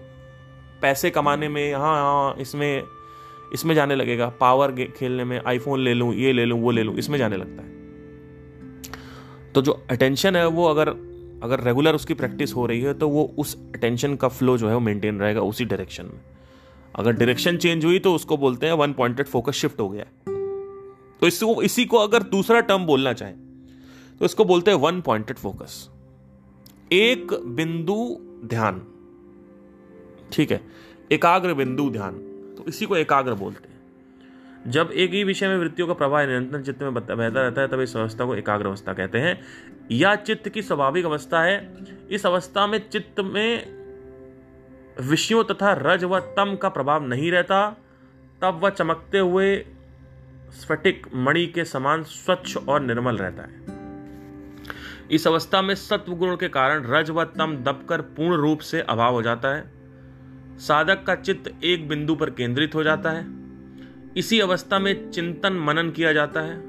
पैसे 0.82 1.10
कमाने 1.10 1.48
में 1.48 1.74
हाँ 1.74 1.96
हाँ 1.96 2.34
इसमें 2.38 2.82
इसमें 3.54 3.74
जाने 3.74 3.94
लगेगा। 3.94 4.28
पावर 4.40 4.72
खेलने 4.96 5.24
में 5.24 5.40
आईफोन 5.46 5.80
ले 5.80 5.94
लूँ, 5.94 6.14
ये 6.14 6.32
ले 6.32 6.44
लूँ, 6.44 6.60
वो 6.60 6.70
ले 6.70 6.82
लूँ, 6.82 6.96
इसमें 6.96 7.18
जाने 7.18 7.36
लगता 7.36 7.62
है। 7.62 7.76
तो 9.52 9.62
जो 9.62 9.72
अटेंशन 9.90 10.36
है 10.36 10.46
वो 10.46 10.64
अगर 10.64 10.94
अगर 11.42 11.60
रेगुलर 11.60 11.94
उसकी 11.94 12.14
प्रैक्टिस 12.14 12.54
हो 12.54 12.66
रही 12.66 12.80
है 12.80 12.94
तो 12.94 13.08
वो 13.08 13.24
उस 13.38 13.56
अटेंशन 13.74 14.14
का 14.16 14.28
फ्लो 14.28 14.56
जो 14.58 14.68
है, 14.68 14.74
वो 14.74 14.80
मेंटेन 14.80 15.20
रहेगा 15.20 15.40
उसी 15.40 15.64
डायरेक्शन 15.64 16.04
में। 16.04 16.20
अगर 16.94 17.12
डायरेक्शन 17.12 17.56
चेंज 17.56 17.84
हुई 17.84 17.98
तो 17.98 18.14
उसको 18.14 18.36
बोलते 18.36 18.66
हैं 18.66 18.72
वन 18.72 18.92
पॉइंटेड 18.92 19.26
फोकस 19.26 19.52
शिफ्ट 19.52 19.80
हो 19.80 19.88
गया। 19.88 20.04
तो 21.20 21.26
इसको 21.26 21.62
इसी 21.62 21.84
को 21.84 21.96
अगर 21.96 22.22
दूसरा 22.22 22.60
टर्म 22.60 22.86
बोलना 22.86 23.12
चाहे 23.12 23.32
तो 24.20 24.24
इसको 24.24 24.44
बोलते 24.44 24.70
हैं 24.70 24.78
वन 24.78 25.00
पॉइंटेड 25.00 25.36
फोकस 25.36 25.88
एक 26.92 27.32
बिंदु 27.46 28.18
ध्यान। 28.44 28.82
ठीक 30.32 30.50
है? 30.50 30.60
एकाग्र 31.12 31.54
बिंदु 31.54 31.88
ध्यान। 31.90 32.14
तो 32.58 32.64
इसी 32.68 32.86
को 32.86 32.96
एकाग्र 32.96 33.34
बोलते 33.34 33.68
हैं। 33.68 33.77
जब 34.68 34.90
एक 34.94 35.10
ही 35.10 35.24
विषय 35.24 35.48
में 35.48 35.58
वृत्तियों 35.58 35.88
का 35.88 35.94
प्रवाह 35.94 36.26
निरंतर 36.26 36.62
चित्त 36.62 36.82
में 36.82 36.94
बहता 36.94 37.14
रहता 37.14 37.60
है, 37.60 37.68
तब 37.68 37.80
इस 37.80 37.96
अवस्था 37.96 38.24
को 38.24 38.34
एकाग्र 38.34 38.66
अवस्था 38.66 38.92
कहते 38.92 39.18
हैं। 39.18 39.40
या 39.90 40.14
चित्त 40.14 40.48
की 40.48 40.62
स्वाभाविक 40.62 41.04
अवस्था 41.04 41.42
है। 41.42 41.74
इस 42.10 42.26
अवस्था 42.26 42.66
में 42.66 42.90
चित्त 42.90 43.20
में 43.20 43.78
विषयों 45.00 45.44
तथा 45.44 45.72
रज 45.72 46.04
व 46.04 46.18
तम 46.18 46.58
का 46.62 46.68
प्रभाव 46.68 47.06
नहीं 47.06 47.32
रहता। 47.32 47.76
तब 48.42 48.60
वह 48.62 48.70
चमकते 48.70 49.18
हुए 49.18 49.66
स्फटिक 50.50 51.06
मणि 51.14 51.46
के 51.46 51.64
समान 51.64 52.02
स्वच्छ 52.02 52.56
और 52.56 52.80
निर्मल 52.80 53.16
रहता 53.16 53.42
है। 53.42 53.78
इस 55.10 55.26
अवस्था 55.26 55.62
में 55.62 55.74
सत्व 55.74 56.12
गुण 56.12 56.36
के 56.36 56.48
कारण 56.48 56.84
रज 56.86 57.10
व 57.10 57.24
तम 57.24 57.56
दबकर 57.56 58.00
पूर्ण 58.00 58.36
रूप 58.36 58.58
से 58.58 58.80
अभाव 58.80 59.12
हो 59.12 59.22
जाता 59.22 59.48
है। 59.48 59.72
साधक 60.58 61.04
का 61.04 61.14
चित्त 61.14 61.64
एक 61.64 61.88
बिंदु 61.88 62.14
पर 62.14 62.30
केंद्रित 62.30 62.74
हो 62.74 62.82
जाता 62.82 63.10
है। 63.10 63.37
इसी 64.18 64.40
अवस्था 64.40 64.78
में 64.78 65.10
चिंतन 65.10 65.52
मनन 65.52 65.90
किया 65.90 66.12
जाता 66.12 66.40
है, 66.40 66.62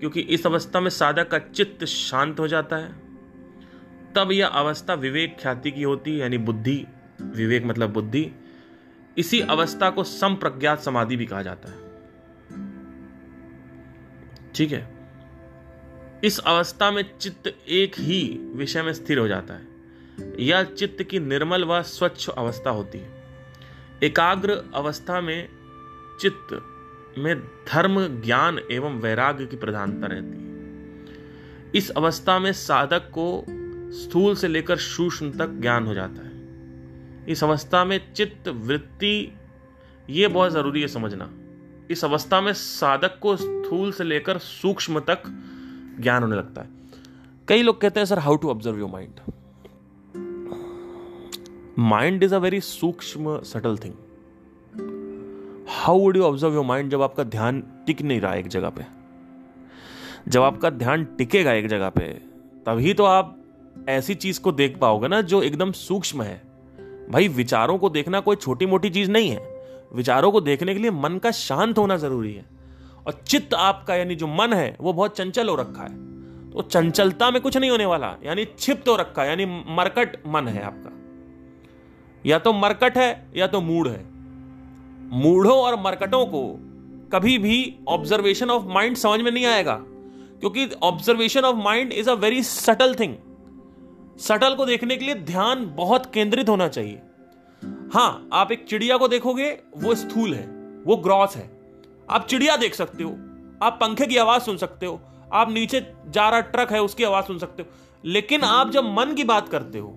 क्योंकि 0.00 0.20
इस 0.20 0.46
अवस्था 0.46 0.80
में 0.80 0.90
साधक 0.90 1.28
का 1.28 1.38
चित्त 1.38 1.84
शांत 1.84 2.40
हो 2.40 2.48
जाता 2.48 2.76
है। 2.76 2.92
तब 4.14 4.28
यह 4.32 4.46
अवस्था 4.46 4.94
विवेक 4.94 5.36
ख्याति 5.40 5.70
की 5.70 5.82
होती 5.82 6.10
है 6.10 6.16
यानी 6.16 6.38
बुद्धि, 6.38 6.86
विवेक 7.22 7.64
मतलब 7.64 7.92
बुद्धि, 7.92 8.32
इसी 9.18 9.40
अवस्था 9.40 9.90
को 9.90 10.04
संप्रज्ञात 10.04 10.80
समाधि 10.80 11.16
भी 11.16 11.26
कहा 11.26 11.42
जाता 11.42 11.68
है। 11.68 11.78
ठीक 14.54 14.72
है? 14.72 14.94
इस 16.24 16.38
अवस्था 16.38 16.90
में 16.90 17.18
चित्त 17.18 17.56
एक 17.68 17.92
ही 17.98 18.52
विषय 18.54 18.82
में 18.82 18.92
स्थिर 18.92 19.18
हो 19.18 19.28
जाता 19.28 19.54
है। 19.54 19.68
यह 20.40 20.62
चित्त 20.62 21.02
की 21.02 21.18
निर्मल 21.18 21.64
व 21.64 21.82
स्वच्छ 21.82 22.28
अवस्था 22.28 22.70
होती 22.70 22.98
है। 22.98 23.24
एकाग्र 24.02 24.62
अवस्था 24.74 25.20
में 25.20 25.48
चित्त 26.20 26.74
में 27.18 27.40
धर्म, 27.72 28.20
ज्ञान 28.20 28.60
एवं 28.70 29.00
वैराग्य 29.00 29.46
की 29.46 29.56
प्रधानता 29.56 30.06
रहती 30.06 30.26
है। 30.26 30.48
इस 31.74 31.90
अवस्था 31.90 32.38
में 32.38 32.52
साधक 32.52 33.10
को 33.18 33.44
स्थूल 33.92 34.34
से 34.34 34.48
लेकर 34.48 34.76
सूक्ष्म 34.76 35.32
तक 35.32 35.48
ज्ञान 35.48 35.86
हो 35.86 35.94
जाता 35.94 36.22
है। 36.22 36.28
इस 37.28 37.44
अवस्था 37.44 37.84
में 37.84 38.12
चित्त, 38.12 38.48
वृत्ति, 38.48 39.32
ये 40.10 40.28
बहुत 40.28 40.52
ज़रूरी 40.52 40.80
है 40.80 40.88
समझना। 40.88 41.30
इस 41.90 42.04
अवस्था 42.04 42.40
में 42.40 42.52
साधक 42.52 43.18
को 43.18 43.36
स्थूल 43.36 43.92
से 43.92 44.04
लेकर 44.04 44.38
सूक्ष्म 44.38 45.00
तक 45.00 45.22
ज्ञान 46.00 46.22
होने 46.22 46.36
लगता 46.36 46.62
है। 46.62 46.68
कई 47.48 47.62
लोग 47.62 47.80
कहते 47.80 48.00
हैं, 48.00 48.04
sir 48.04 48.18
how 48.18 48.36
to 48.36 48.50
observe 48.50 48.78
your 48.78 48.90
mind 48.90 49.32
mind 51.78 52.22
is 52.22 52.34
a 52.34 52.38
very 52.38 52.60
सूक्ष्म 52.60 53.42
subtle 53.42 53.76
thing 53.76 53.94
how 55.70 55.98
would 55.98 56.16
you 56.16 56.22
observe 56.22 56.54
your 56.54 56.64
mind 56.64 56.90
जब 56.90 57.02
आपका 57.02 57.22
ध्यान 57.22 57.62
टिक 57.86 58.02
नहीं 58.02 58.20
रहा 58.20 58.34
एक 58.34 58.48
जगह 58.48 58.70
पे? 58.70 58.82
जब 60.28 60.42
आपका 60.42 60.70
ध्यान 60.70 61.04
टिकेगा 61.04 61.52
एक 61.52 61.66
जगह 61.66 61.88
पे, 61.88 62.02
तभी 62.66 62.94
तो 62.94 63.04
आप 63.04 63.38
ऐसी 63.88 64.14
चीज़ 64.14 64.40
को 64.40 64.52
देख 64.52 64.78
पाओगे 64.78 65.08
ना 65.08 65.20
जो 65.20 65.42
एकदम 65.42 65.72
सूक्ष्म 65.72 66.22
है। 66.22 66.42
भाई, 67.10 67.28
विचारों 67.28 67.78
को 67.78 67.90
देखना 67.90 68.20
कोई 68.20 68.36
छोटी 68.36 68.66
मोटी 68.66 68.90
चीज़ 68.90 69.10
नहीं 69.10 69.30
है। 69.30 69.64
विचारों 69.94 70.32
को 70.32 70.40
देखने 70.40 70.74
के 70.74 70.80
लिए 70.80 70.90
मन 70.90 71.18
का 71.18 71.30
शांत 71.30 71.78
होना 71.78 71.96
ज़रूरी 71.96 72.34
है। 72.34 72.44
और 73.06 73.12
चित्त 73.12 73.54
आपका, 73.54 73.94
यानी 73.94 74.14
जो 74.14 74.26
मन 74.26 74.52
है, 74.52 74.76
वो 74.80 74.92
बहुत 74.92 75.16
चंचल 75.16 75.48
हो 75.48 75.54
रखा 75.54 75.82
है। 75.82 76.08
तो 76.50 76.62
चंचलता 76.62 77.30
में 77.30 77.42
कुछ 77.42 77.56
नहीं 77.56 77.70
होने 77.70 77.86
वाला, 77.86 78.16
यानी 78.24 78.46
छिप्त 78.58 78.88
हो 78.88 78.96
रखा 78.96 79.22
है, 79.22 79.28
यानी 79.28 79.46
मरकट 79.46 80.22
मन 80.26 80.48
है 80.48 80.62
आपका। 80.62 80.90
या 82.26 82.38
तो 82.38 82.52
मरकट 82.52 82.98
है, 82.98 83.26
या 83.36 83.46
तो 83.46 83.60
मूड 83.60 83.88
है। 83.88 84.17
मूढ़ों 85.08 85.56
और 85.56 85.80
मरकटों 85.80 86.24
को 86.26 86.42
कभी 87.12 87.36
भी 87.38 87.74
ऑब्जर्वेशन 87.88 88.50
ऑफ़ 88.50 88.64
माइंड 88.64 88.96
समझ 88.96 89.20
में 89.20 89.30
नहीं 89.30 89.44
आएगा, 89.46 89.74
क्योंकि 90.40 90.68
observation 90.82 91.40
of 91.40 91.56
mind 91.56 91.92
is 91.92 92.10
a 92.10 92.14
very 92.14 92.42
subtle 92.42 92.94
thing 92.94 93.14
subtle 94.20 94.54
को 94.54 94.66
देखने 94.66 94.96
के 94.96 95.04
लिए 95.04 95.14
ध्यान 95.14 95.64
बहुत 95.76 96.10
केंद्रित 96.14 96.48
होना 96.48 96.68
चाहिए। 96.68 97.00
हाँ, 97.92 98.28
आप 98.32 98.52
एक 98.52 98.64
चिड़िया 98.64 98.96
को 98.96 99.08
देखोगे, 99.08 99.50
वो 99.76 99.94
स्थूल 99.94 100.34
है, 100.34 100.46
वो 100.86 100.96
ग्रॉस 100.96 101.36
है। 101.36 101.50
आप 102.08 102.26
चिड़िया 102.26 102.56
देख 102.56 102.74
सकते 102.74 103.04
हो, 103.04 103.10
आप 103.62 103.78
पंखे 103.80 104.06
की 104.06 104.16
आवाज़ 104.16 104.42
सुन 104.42 104.56
सकते 104.56 104.86
हो, 104.86 105.00
आप 105.32 105.50
नीचे 105.52 105.80
जा 106.08 106.28
रहा 106.28 106.40
ट्रक 106.42 106.72
है, 106.72 106.82
उसकी 106.82 107.04
आवाज़ 107.04 107.24
सुन 107.24 107.38
सकते 107.38 107.62
हो। 107.62 107.68
लेकिन 108.04 108.42
आप 108.42 108.70
जब 108.70 108.84
मन 108.90 109.14
की 109.14 109.24
बात 109.24 109.48
करते 109.48 109.78
हो 109.78 109.88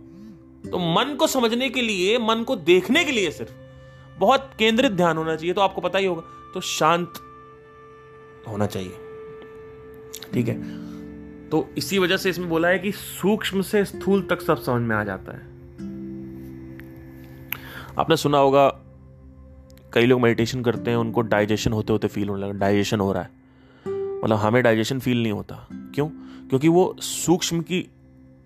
तो 0.63 0.77
मन 0.77 1.15
को 1.15 1.27
समझने 1.27 1.69
के 1.69 1.81
लिए, 1.81 2.17
मन 2.19 2.43
को 2.43 2.55
देखने 2.55 3.03
के 3.03 3.11
लिए 3.11 3.31
सिर्फ़ 3.31 3.51
बहुत 4.21 4.51
केंद्रित 4.59 4.91
ध्यान 4.91 5.17
होना 5.17 5.35
चाहिए 5.35 5.53
तो 5.53 5.61
आपको 5.61 5.81
पता 5.81 5.99
ही 5.99 6.05
होगा। 6.05 6.21
तो 6.53 6.61
शांत 6.61 7.13
होना 8.47 8.65
चाहिए। 8.65 8.93
ठीक 10.33 10.47
है? 10.47 10.81
तो 11.49 11.69
इसी 11.77 11.99
वजह 11.99 12.17
से 12.17 12.29
इसमें 12.29 12.49
बोला 12.49 12.67
है 12.67 12.79
कि 12.79 12.91
सूक्ष्म 12.91 13.61
से 13.61 13.85
स्थूल 13.85 14.21
तक 14.21 14.41
सब 14.41 14.61
समझ 14.61 14.81
में 14.81 14.95
आ 14.95 15.03
जाता 15.03 15.31
है। 15.31 15.41
आपने 17.97 18.15
सुना 18.15 18.37
होगा, 18.37 18.69
कई 19.93 20.05
लोग 20.05 20.21
मेडिटेशन 20.21 20.61
करते 20.61 20.91
हैं, 20.91 20.97
उनको 20.97 21.21
डाइजेशन 21.21 21.73
होते 21.73 21.93
होते 21.93 22.07
फील 22.07 22.29
होने 22.29 22.41
लगा। 22.41 22.51
डाइजेशन 22.51 22.99
हो 22.99 23.13
रहा 23.13 23.23
है। 23.23 23.29
मतलब 24.23 24.37
हमें 24.37 24.63
डाइजेशन 24.63 24.99
फील 24.99 25.23
नहीं 25.23 25.31
होता। 25.31 25.67
क्यों? 25.73 26.09
क्योंकि 26.49 26.67
वो 26.67 26.95
सूक्ष्म 26.99 27.61
की 27.61 27.89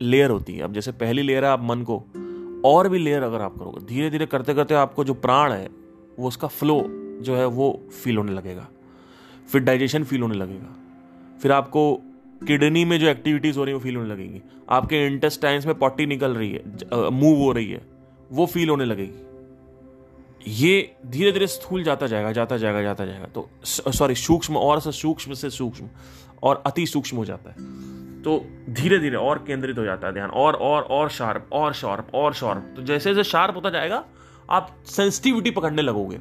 लेयर 0.01 0.29
होती 0.29 0.53
है। 0.53 0.61
अब 0.61 0.73
जैसे 0.73 0.91
पहली 0.91 1.21
लेयर 1.21 1.45
है 1.45 1.51
आप 1.51 1.63
मन 1.63 1.81
को 1.81 2.05
और 2.65 2.89
भी 2.89 2.99
लेयर 2.99 3.23
अगर 3.23 3.41
आप 3.41 3.57
करोगे 3.57 3.85
धीरे 3.85 4.09
धीरे 4.09 4.25
करते 4.25 4.53
करते 4.53 4.73
आपको 4.73 5.03
जो 5.03 5.13
प्राण 5.13 5.51
है, 5.51 5.69
वो 6.19 6.27
उसका 6.27 6.47
फ्लो 6.47 6.85
जो 7.21 7.35
है, 7.35 7.45
वो 7.45 7.83
फील 8.03 8.17
होने 8.17 8.31
लगेगा। 8.31 8.67
फिर 9.51 9.61
डाइजेशन 9.61 10.03
फील 10.03 10.21
होने 10.21 10.35
लगेगा। 10.35 10.75
फिर 11.41 11.51
आपको 11.51 11.95
किडनी 12.47 12.85
में 12.85 12.99
जो 12.99 13.07
एक्टिविटीज़ 13.07 13.57
हो 13.57 13.63
रही 13.63 13.71
है, 13.71 13.77
वो 13.77 13.83
फील 13.83 13.95
होने 13.95 14.09
लगेगी। 14.09 14.41
आपके 14.69 15.05
इंटेस्टाइन्स 15.05 15.65
में 15.65 15.75
पॉटी 15.75 16.05
निकल 16.05 16.35
रही 16.35 16.51
है 16.51 16.63
मूव 17.09 17.37
हो 17.37 17.51
रही 17.51 17.71
है, 17.71 17.81
वो 18.31 18.45
फील 18.45 18.69
होने 18.69 18.85
लगेगी। 18.85 19.21
ये 20.47 20.95
धीरे 21.05 21.31
धीरे 21.31 21.47
स्थूल 21.47 21.83
जाता 21.83 22.07
जाएगा 22.07 22.31
जाता 22.31 22.57
जाएगा 22.57 22.81
जाता 22.81 23.05
जाएगा। 23.05 23.25
तो 23.25 23.49
सॉरी 23.65 24.15
सूक्ष्म, 24.15 24.57
और 24.57 24.79
सूक्ष्म 24.79 25.33
से 25.33 25.49
सूक्ष्म, 25.49 25.87
और 26.43 26.63
अति 26.65 26.85
सूक्ष्म 26.85 27.17
हो 27.17 27.25
जाता 27.25 27.49
है। 27.49 27.55
तो 28.25 28.37
धीरे 28.69 28.97
धीरे 28.99 29.17
और 29.17 29.43
केंद्रित 29.47 29.77
हो 29.77 29.83
जाता 29.83 30.07
है 30.07 30.13
ध्यान। 30.13 30.29
और 30.29 30.55
और 30.55 30.83
और 30.83 31.09
शार्प 31.09 31.49
और 31.53 31.73
शार्प 31.73 32.07
और 32.13 32.33
शार्प 32.33 32.73
तो 32.75 32.81
जैसे 32.81 33.13
जैसे 33.13 33.29
शार्प 33.29 33.55
होता 33.55 33.69
जाएगा, 33.69 34.03
आप 34.49 34.75
सेंसिटिविटी 34.85 35.51
पकड़ने 35.51 35.81
लगोगे। 35.81 36.19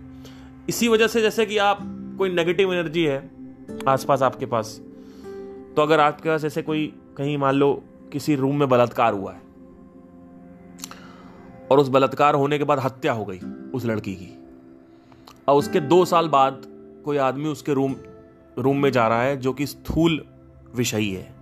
इसी 0.69 0.89
वजह 0.89 1.07
से 1.07 1.21
जैसे 1.23 1.47
कि 1.47 1.59
आप, 1.59 1.79
कोई 2.19 2.33
नेगेटिव 2.35 2.73
एनर्जी 2.75 3.05
है 3.05 3.19
आसपास 3.89 4.23
आपके 4.23 4.47
पास 4.47 4.81
तो 5.77 5.83
अगर 5.83 6.01
आपके 6.01 6.29
पास 6.29 6.45
ऐसे 6.45 6.63
कोई, 6.63 6.87
कहीं 7.17 7.37
मान 7.39 7.55
लो, 7.55 7.73
किसी 8.13 8.35
रूम 8.37 8.59
में 8.59 8.69
बलात्कार 8.69 9.13
हुआ 9.13 9.33
है, 9.33 9.41
और 11.71 11.79
उस 11.79 11.89
बलात्कार 11.89 12.35
होने 12.35 12.59
के 12.59 12.65
बाद 12.65 12.79
हत्या 12.79 13.13
हो 13.13 13.25
गई 13.25 13.41
उस 13.75 13.85
लड़की 13.85 14.15
की, 14.15 14.33
और 15.49 15.59
उसके 15.59 15.81
दो 15.81 16.05
साल 16.05 16.29
बाद 16.29 16.63
कोई 17.05 17.17
आदमी 17.17 17.49
उसके 17.49 17.75
रूम 17.75 17.97
रूम 18.59 18.77
में 18.77 18.91
जा 18.93 19.07
रहा 19.09 19.23
है, 19.23 19.37
जो 19.37 19.53
कि 19.53 19.67
स्थूल 19.67 20.25
विषयी 20.77 21.11
है। 21.11 21.33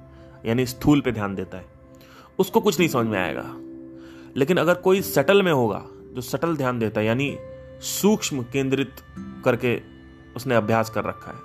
यानी 0.46 0.66
स्थूल 0.66 1.00
पे 1.00 1.12
ध्यान 1.12 1.34
देता 1.34 1.58
है। 1.58 1.64
उसको 2.38 2.60
कुछ 2.60 2.78
नहीं 2.78 2.88
समझ 2.88 3.06
में 3.06 3.18
आएगा। 3.18 3.44
लेकिन 4.36 4.56
अगर 4.56 4.74
कोई 4.74 5.00
सटल 5.02 5.42
में 5.42 5.52
होगा, 5.52 5.84
जो 6.14 6.20
सटल 6.20 6.56
ध्यान 6.56 6.78
देता 6.78 7.00
है, 7.00 7.06
यानी 7.06 7.36
सूक्ष्म 7.80 8.42
केंद्रित 8.42 8.90
करके 9.44 9.80
उसने 10.36 10.54
अभ्यास 10.54 10.90
कर 10.90 11.04
रखा 11.04 11.30
है, 11.30 11.38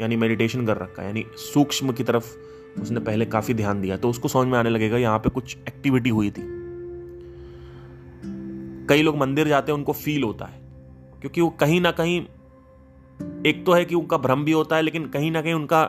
यानी 0.00 0.16
मेडिटेशन 0.16 0.66
कर 0.66 0.76
रखा 0.76 1.02
है, 1.02 1.08
यानी 1.08 1.24
सूक्ष्म 1.34 1.92
की 1.92 2.04
तरफ़ 2.04 2.36
उसने 2.80 3.00
पहले 3.00 3.24
काफ़ी 3.24 3.54
ध्यान 3.54 3.80
दिया 3.80 3.96
तो 3.96 4.10
उसको 4.10 4.28
समझ 4.28 4.46
में 4.46 4.58
आने 4.58 4.70
लगेगा 4.70 4.96
यहाँ 4.96 5.18
पे 5.18 5.30
कुछ 5.30 5.56
एक्टिविटी 5.68 6.10
हुई 6.10 6.30
थी। 6.30 6.42
कई 8.88 9.02
लोग 9.02 9.16
मंदिर 9.16 9.48
जाते 9.48 9.72
हैं, 9.72 9.78
उनको 9.78 9.92
फील 9.92 10.22
होता 10.22 10.44
है, 10.44 10.60
क्योंकि 11.20 11.40
वो 11.40 11.50
कहीं 11.50 11.80
ना 11.80 11.90
कहीं, 11.90 12.20
एक 13.46 13.62
तो 13.66 13.72
है 13.72 13.84
कि 13.84 13.94
उनका 13.94 14.16
भ्रम 14.16 14.44
भी 14.44 14.52
होता 14.52 14.76
है, 14.76 14.82
लेकिन 14.82 15.06
कहीं 15.06 15.30
ना 15.30 15.42
कहीं 15.42 15.54
उनका 15.54 15.82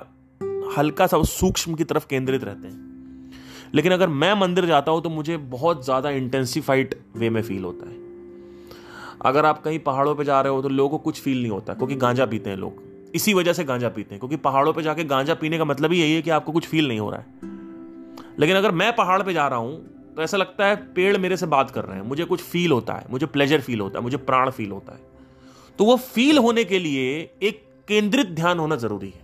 हल्का 0.77 1.07
सा 1.07 1.21
सूक्ष्म 1.23 1.73
की 1.75 1.83
तरफ़ 1.83 2.07
केंद्रित 2.07 2.43
रहते 2.43 2.67
हैं। 2.67 2.91
लेकिन 3.75 3.91
अगर 3.91 4.07
मैं 4.07 4.33
मंदिर 4.33 4.65
जाता 4.65 4.91
हूँ 4.91 5.01
तो 5.01 5.09
मुझे 5.09 5.37
बहुत 5.37 5.83
ज़्यादा 5.85 6.09
इंटेंसिफाइड 6.11 6.95
वे 7.15 7.29
में 7.29 7.41
फील 7.41 7.63
होता 7.63 7.89
है। 7.89 8.01
अगर 9.21 9.45
आप 9.45 9.61
कहीं 9.63 9.79
पहाड़ों 9.79 10.15
पे 10.15 10.23
जा 10.23 10.41
रहे 10.41 10.53
हो 10.53 10.61
तो 10.61 10.69
लोगों 10.69 10.89
को 10.89 11.03
कुछ 11.03 11.21
फील 11.21 11.41
नहीं 11.41 11.51
होता, 11.51 11.73
क्योंकि 11.73 11.95
गांजा 11.95 12.25
पीते 12.25 12.49
हैं 12.49 12.57
लोग। 12.57 12.81
इसी 13.15 13.33
वजह 13.33 13.53
से 13.53 13.63
गांजा 13.63 13.89
पीते 13.89 14.15
हैं, 14.15 14.19
क्योंकि 14.19 14.35
पहाड़ों 14.39 14.73
पे 14.73 14.81
जाके 14.81 15.03
गांजा 15.05 15.33
पीने 15.33 15.57
का 15.57 15.65
मतलब 15.65 15.91
ही 15.91 15.99
यही 16.01 16.13
है 16.15 16.21
कि 16.21 16.29
आपको 16.29 16.51
कुछ 16.51 16.67
फील 16.67 16.87
नहीं 16.87 16.99
हो 16.99 17.09
रहा 17.09 17.19
है। 17.19 17.51
लेकिन 18.39 18.55
अगर 18.55 18.71
मैं 18.73 18.95
पहाड़ 18.95 19.21
पे 19.23 19.33
जा 19.33 19.47
रहा 19.47 19.59
हूँ 19.59 20.13
तो 20.15 20.21
ऐसा 20.21 20.37
लगता 20.37 20.65
है 20.65 20.75
पेड़ 20.93 21.17
मेरे 21.17 21.37
से 21.37 21.45
बात 21.47 21.71
कर 21.71 21.85
रहे 21.85 21.97
हैं, 21.97 22.03
मुझे 22.03 22.25
कुछ 22.25 22.41
फील 22.41 22.71
होता 22.71 22.93
है, 22.93 23.05
मुझे 23.09 23.25
प्लेजर 23.25 23.61
फील 23.61 23.79
होता 23.79 23.99
है, 23.99 24.03
मुझे 24.03 24.17
प्राण 24.19 24.49
फील 24.49 24.71
होता 24.71 24.93
है। 24.93 24.99
तो 25.79 25.85
वो 25.85 25.95
फील 25.97 26.37
होने 26.37 26.63
के 26.63 26.79
लिए 26.79 27.11
एक 27.43 27.63
केंद्रित 27.87 28.27
ध्यान 28.31 28.59
होना 28.59 28.75
ज़रूरी 28.75 29.09
है। 29.09 29.22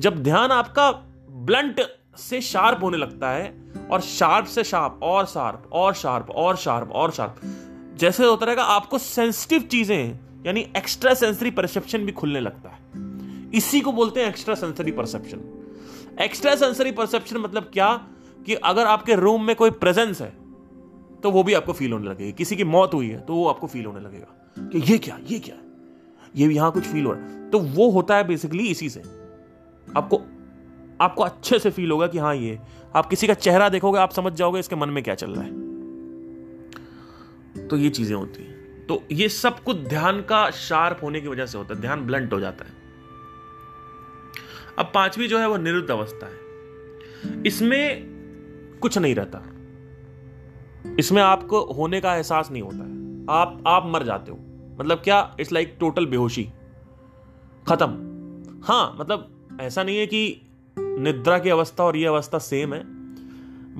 जब 0.00 0.22
ध्यान 0.22 0.50
आपका 0.50 0.90
ब्लंट 1.30 1.80
से 2.18 2.40
शार्प 2.40 2.82
होने 2.82 2.96
लगता 2.96 3.30
है 3.30 3.54
और 3.90 4.00
शार्प 4.00 4.46
से 4.46 4.64
शार्प, 4.64 4.98
और 5.02 5.26
शार्प 5.26 5.68
और 5.72 5.94
शार्प 5.94 6.30
और 6.30 6.56
शार्प 6.56 6.90
और 6.92 7.10
शार्प, 7.10 7.40
जैसे 7.96 8.24
होता 8.24 8.46
रहेगा, 8.46 8.62
आपको 8.62 8.98
सेंसिटिव 8.98 9.60
चीज़ें, 9.62 10.18
यानी 10.46 10.60
एक्स्ट्रा 10.76 11.14
सेंसरी 11.14 11.50
परसेप्शन 11.50 12.04
भी 12.04 12.12
खुलने 12.12 12.40
लगता 12.40 12.68
है। 12.68 13.50
इसी 13.54 13.80
को 13.80 13.92
बोलते 13.92 14.20
हैं 14.20 14.28
extra 14.28 14.54
sensory 14.54 14.92
perception 14.92 15.40
extra 16.20 16.54
sensory 16.56 16.92
perception 16.92 17.36
मतलब 17.36 17.70
क्या? 17.72 17.92
कि 18.46 18.54
अगर 18.54 18.86
आपके 18.86 19.14
रूम 19.14 19.44
में 19.44 19.54
कोई 19.56 19.70
प्रेजेंस 19.70 20.20
है 20.20 20.32
तो 21.22 21.30
वो 21.30 21.42
भी 21.42 21.54
आपको 21.54 21.72
फील 21.72 21.92
होने 21.92 22.08
लगेगी। 22.08 22.32
किसी 22.32 22.56
की 22.56 22.64
मौत 22.64 22.94
हुई 22.94 23.08
है 23.08 23.20
तो 23.20 23.34
वो 23.34 23.48
आपको 23.48 23.66
फील 23.66 23.86
होने 23.86 24.00
लगेगा। 24.00 24.68
कि 24.68 24.92
ये 24.92 24.98
क्या 24.98 25.18
ये 25.26 25.38
क्या 25.38 25.56
ये 26.36 26.48
यहाँ 26.48 26.70
कुछ 26.72 26.84
फील 26.84 27.04
हो 27.06 27.12
रहा 27.12 27.22
है। 27.22 27.50
तो 27.50 27.58
वो 27.58 27.90
होता 27.90 28.16
है 28.16 28.26
बेसिकली 28.26 28.66
इसी 28.66 28.90
से। 28.90 29.02
आपको 29.96 30.22
आपको 31.00 31.22
अच्छे 31.22 31.58
से 31.58 31.70
फील 31.70 31.90
होगा 31.90 32.06
कि 32.06 32.18
हाँ 32.18 32.34
ये, 32.34 32.58
आप 32.96 33.06
किसी 33.06 33.26
का 33.26 33.34
चेहरा 33.34 33.68
देखोगे, 33.68 33.98
आप 33.98 34.10
समझ 34.10 34.32
जाओगे 34.32 34.60
इसके 34.60 34.76
मन 34.76 34.88
में 34.88 35.04
क्या 35.04 35.14
चल 35.14 35.30
रहा 35.30 35.44
है। 35.44 35.66
तो 37.68 37.76
ये 37.76 37.90
चीज़ें 37.90 38.16
होती 38.16 38.42
हैं। 38.42 38.86
तो 38.86 39.02
ये 39.12 39.28
सब 39.28 39.60
कुछ 39.60 39.76
ध्यान 39.76 40.20
का 40.20 40.50
शार्प 40.50 41.00
होने 41.02 41.20
की 41.20 41.28
वजह 41.28 41.46
से 41.46 41.58
होता 41.58 41.74
है, 41.74 41.80
ध्यान 41.80 42.06
ब्लंट 42.06 42.32
हो 42.32 42.40
जाता 42.40 42.64
है। 42.64 42.70
अब 44.78 44.90
पांचवी 44.94 45.28
जो 45.28 45.38
है 45.38 45.48
वो 45.48 45.56
निरुद्ध 45.56 45.90
अवस्था 45.90 46.26
है। 46.26 46.38
इसमें 47.46 48.06
कुछ 48.82 48.98
नहीं 48.98 49.14
रहता। 49.14 49.42
इसमें 50.98 51.22
आपको 51.22 51.72
होने 51.72 52.00
का 52.00 52.16
एहसास 52.16 52.50
नहीं 52.50 52.62
होता 52.62 52.76
है। 52.76 53.26
आप 53.30 53.62
आप 53.66 53.82
मर 53.86 54.02
जाते 54.02 54.32
हो। 54.32 54.38
मतलब 54.80 54.98
क्या? 54.98 55.36
इट्स 55.40 55.52
लाइक 55.52 55.76
टोटल 55.80 56.06
बेहोशी। 56.06 56.44
खत्म। 57.68 57.86
हाँ 58.64 58.96
मतलब 59.00 59.32
ऐसा 59.60 59.82
नहीं 59.82 59.98
है 59.98 60.06
कि 60.06 60.40
निद्रा 60.78 61.38
की 61.38 61.50
अवस्था 61.50 61.84
और 61.84 61.96
ये 61.96 62.06
अवस्था 62.06 62.38
सेम 62.38 62.74
है 62.74 62.82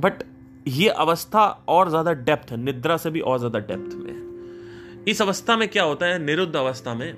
बट 0.01 0.23
ये 0.69 0.89
अवस्था 0.89 1.47
और 1.69 1.89
ज़्यादा 1.89 2.13
डेप्थ 2.13 2.51
है, 2.51 2.57
निद्रा 2.57 2.97
से 2.97 3.11
भी 3.11 3.21
और 3.21 3.39
ज़्यादा 3.39 3.59
डेप्थ 3.59 3.95
में 3.95 5.05
इस 5.09 5.23
अवस्था 5.23 5.57
में 5.57 5.69
क्या 5.69 5.83
होता 5.83 6.07
है? 6.07 6.19
निरुद्ध 6.19 6.57
अवस्था 6.57 6.95
में 6.95 7.17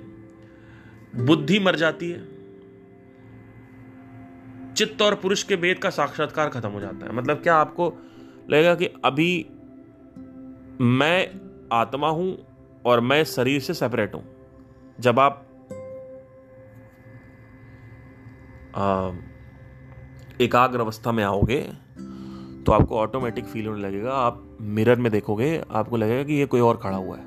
बुद्धि 1.15 1.59
मर 1.59 1.75
जाती 1.75 2.09
है, 2.09 2.19
चित्त 4.73 5.01
और 5.01 5.15
पुरुष 5.15 5.43
के 5.43 5.55
भेद 5.55 5.79
का 5.79 5.89
साक्षात्कार 5.89 6.49
खत्म 6.49 6.69
हो 6.69 6.79
जाता 6.79 7.05
है। 7.05 7.15
मतलब 7.15 7.37
क्या 7.37 7.55
आपको 7.55 7.93
लगेगा 8.49 8.75
कि 8.75 8.89
अभी 9.05 9.45
मैं 10.81 11.29
आत्मा 11.73 12.09
हूँ 12.09 12.37
और 12.85 12.99
मैं 12.99 13.23
शरीर 13.23 13.59
से 13.61 13.73
सेपरेट 13.73 14.15
हूँ? 14.15 14.23
जब 14.99 15.19
आप 15.19 15.45
एकाग्र 20.39 20.79
अवस्था 20.79 21.11
में 21.11 21.23
आओगे 21.23 21.59
तो 22.65 22.71
आपको 22.71 22.97
ऑटोमेटिक 22.97 23.45
फील 23.45 23.67
होने 23.67 23.81
लगेगा। 23.81 24.13
आप 24.13 24.43
मिरर 24.61 24.95
में 24.95 25.11
देखोगे, 25.11 25.61
आपको 25.71 25.97
लगेगा 25.97 26.23
कि 26.23 26.33
ये 26.33 26.45
कोई 26.45 26.59
और 26.61 26.77
खड़ा 26.77 26.97
हुआ 26.97 27.17
है। 27.17 27.23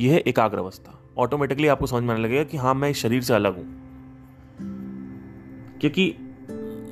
यह 0.00 0.12
है 0.12 0.18
एकाग्र 0.20 0.58
अवस्था। 0.58 0.98
ऑटोमेटिकली 1.18 1.68
आपको 1.68 1.86
समझ 1.86 2.02
में 2.02 2.14
आने 2.14 2.22
लगेगा 2.22 2.42
कि 2.44 2.56
हाँ 2.56 2.74
मैं 2.74 2.90
इस 2.90 2.96
शरीर 2.96 3.22
से 3.22 3.34
अलग 3.34 3.56
हूँ। 3.56 3.66
क्योंकि 5.80 6.10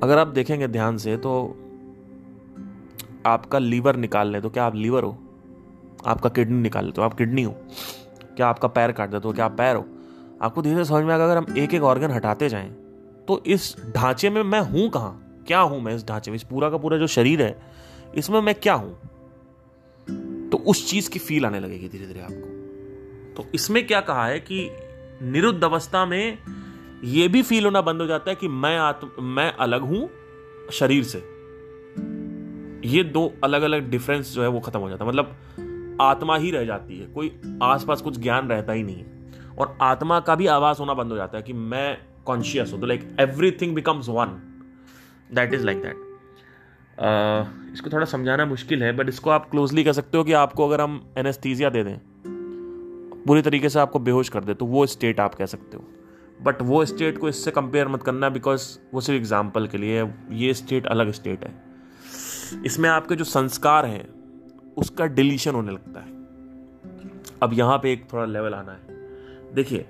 अगर 0.03 0.19
आप 0.19 0.29
देखेंगे 0.29 0.69
ध्यान 0.69 0.97
से 0.97 1.17
तो 1.17 1.33
आपका 3.27 3.59
लीवर 3.59 3.97
निकाल 3.97 4.29
लें 4.29 4.41
तो 4.43 4.51
क्या 4.51 4.65
आप 4.65 4.75
लीवर 4.75 5.05
हो? 5.05 5.17
आपका 6.07 6.29
किडनी 6.29 6.61
निकाल 6.63 6.85
ले 6.85 6.93
तो 6.93 7.03
आप 7.03 7.15
किडनी 7.15 7.43
हो। 7.43 7.55
क्या 8.37 8.49
आपका 8.49 8.69
पैर 8.69 8.93
काट 8.93 9.11
दे 9.11 9.21
तो 9.21 9.33
क्या 9.33 9.45
आप 9.45 9.57
पैर 9.59 9.77
हो? 9.77 9.85
आपको 10.43 10.63
धीरे 10.63 10.75
धीरे 10.75 10.85
समझ 10.85 11.05
में 11.05 11.13
आएगा, 11.13 11.25
अगर 11.25 11.37
हम 11.37 11.57
एक 11.59 11.75
एक 11.75 11.83
ऑर्गन 11.83 12.11
हटाते 12.11 12.49
जाएँ 12.49 12.69
तो 13.29 13.43
इस 13.47 13.77
ढांचे 13.97 14.31
में 14.31 14.43
मैं 14.43 14.61
हूँ 14.61 14.91
कहाँ? 14.91 15.45
क्या 15.47 15.61
हूँ 15.61 15.81
मैं 15.81 15.95
इस 15.95 16.07
ढांचे 16.07 16.31
में? 16.31 16.37
इस 16.37 16.43
पूरा 16.43 16.71
का 16.71 16.77
पूरा 16.77 16.99
जो 16.99 17.07
शरीर 17.07 17.43
है, 17.43 17.59
इसमें 18.17 18.41
मैं 18.41 18.55
क्या 18.55 18.75
हूँ? 18.75 19.01
तो 20.51 20.59
उस 20.59 20.91
चीज़ 20.91 21.11
की 21.11 21.19
फील 21.19 21.47
आने 21.47 21.61
लगेगी 21.61 21.89
धीरे 21.89 22.07
धीरे 22.07 22.21
आपको। 22.21 22.57
तो 23.35 23.49
इसमें 23.55 23.87
क्या 23.87 24.01
कहा 24.01 24.27
है 24.27 24.41
कि 24.41 24.71
निरुद्ध 25.23 25.65
अवस्था 25.65 26.07
में 26.07 26.39
यह 27.05 27.29
भी 27.29 27.43
फील 27.43 27.65
होना 27.65 27.81
बंद 27.81 28.01
हो 28.01 28.07
जाता 28.07 28.31
है 28.31 28.37
कि 28.37 28.49
मैं 28.49 28.79
आत्म 28.79 29.25
मैं 29.25 29.53
अलग 29.53 29.81
हूँ 29.81 30.11
शरीर 30.73 31.05
से। 31.05 31.19
ये 32.89 33.05
दो 33.05 33.35
अलग 33.45 33.63
अलग 33.63 33.91
डिफरेंस 33.91 34.35
जो 34.35 34.43
है 34.43 34.49
वो 34.49 34.61
खत्म 34.61 34.81
हो 34.81 34.89
जाता 34.89 35.05
है। 35.05 35.11
मतलब 35.11 35.37
आत्मा 36.01 36.37
ही 36.37 36.51
रह 36.51 36.65
जाती 36.65 36.99
है। 36.99 37.07
कोई 37.07 37.41
आसपास 37.63 38.03
कुछ 38.03 38.19
ज्ञान 38.19 38.49
रहता 38.49 38.73
ही 38.73 38.83
नहीं 38.83 38.97
है। 38.97 39.33
और 39.59 39.79
आत्मा 39.81 40.21
का 40.21 40.35
भी 40.35 40.47
आवाज़ 40.47 40.79
होना 40.79 40.95
बंद 40.95 41.11
हो 41.11 41.17
जाता 41.17 41.37
है 41.37 41.43
कि 41.43 41.53
मैं 41.53 41.99
कॉन्शियस 42.27 42.73
हो 42.73 42.79
तो 42.79 42.87
like 42.87 43.09
everything 43.21 43.75
becomes 43.75 44.09
one 44.09 44.41
that 45.35 45.55
is 45.55 45.65
like 45.67 45.83
that 45.83 45.97
इसको 47.75 47.91
थोड़ा 47.93 48.05
समझाना 48.07 48.45
मुश्किल 48.47 48.83
है 48.83 48.93
बट 48.97 49.09
इसको 49.09 49.31
आप 49.31 49.51
क्लोजली 49.51 49.85
कह 49.85 49.93
सकते 49.93 50.19
हो 50.19 50.25
कि 50.25 50.33
आपको 50.35 50.69
अगर 50.69 50.81
हम 50.81 51.01
एनेस्थीजिया 51.19 51.71
दे 51.71 51.83
दें, 51.85 51.99
पूरी 53.27 53.43
तरीके 53.43 53.69
से 53.69 53.79
आपको 53.81 53.99
बेहोश 54.01 54.29
कर 54.29 54.45
दे 54.45 54.55
तो 54.55 54.67
वो 54.67 54.87
स्टेट 54.87 55.21
आप 55.21 55.35
कह 55.35 55.47
सकते 55.47 55.77
हो. 55.77 55.85
बट 56.43 56.63
वो 56.63 56.85
स्टेट 56.85 57.19
को 57.19 57.29
इससे 57.29 57.51
कंपेयर 57.51 57.89
मत 57.89 58.03
करना 58.03 58.29
बिकॉज़ 58.29 58.67
वो 58.95 59.01
सिर्फ़ 59.01 59.21
एग्ज़ाम्पल 59.21 59.67
के 59.67 59.79
लिए 59.79 60.05
ये 60.33 60.55
स्टेट 60.55 60.87
अलग 60.87 61.11
स्टेट 61.13 61.45
है. 61.45 61.53
इसमें 62.65 62.89
आपके 62.91 63.17
जो 63.17 63.25
संस्कार 63.25 63.87
हैं, 63.87 64.07
उसका 64.77 65.07
डिलीशन 65.07 65.55
होने 65.55 65.73
लगता 65.73 66.01
है. 66.01 66.15
अब 67.43 67.53
यहाँ 67.53 67.79
पे 67.79 67.93
एक 67.93 68.07
थोड़ा 68.13 68.25
लेवल 68.25 68.55
आना 68.55 68.73
है. 68.73 69.55
देखिए 69.55 69.87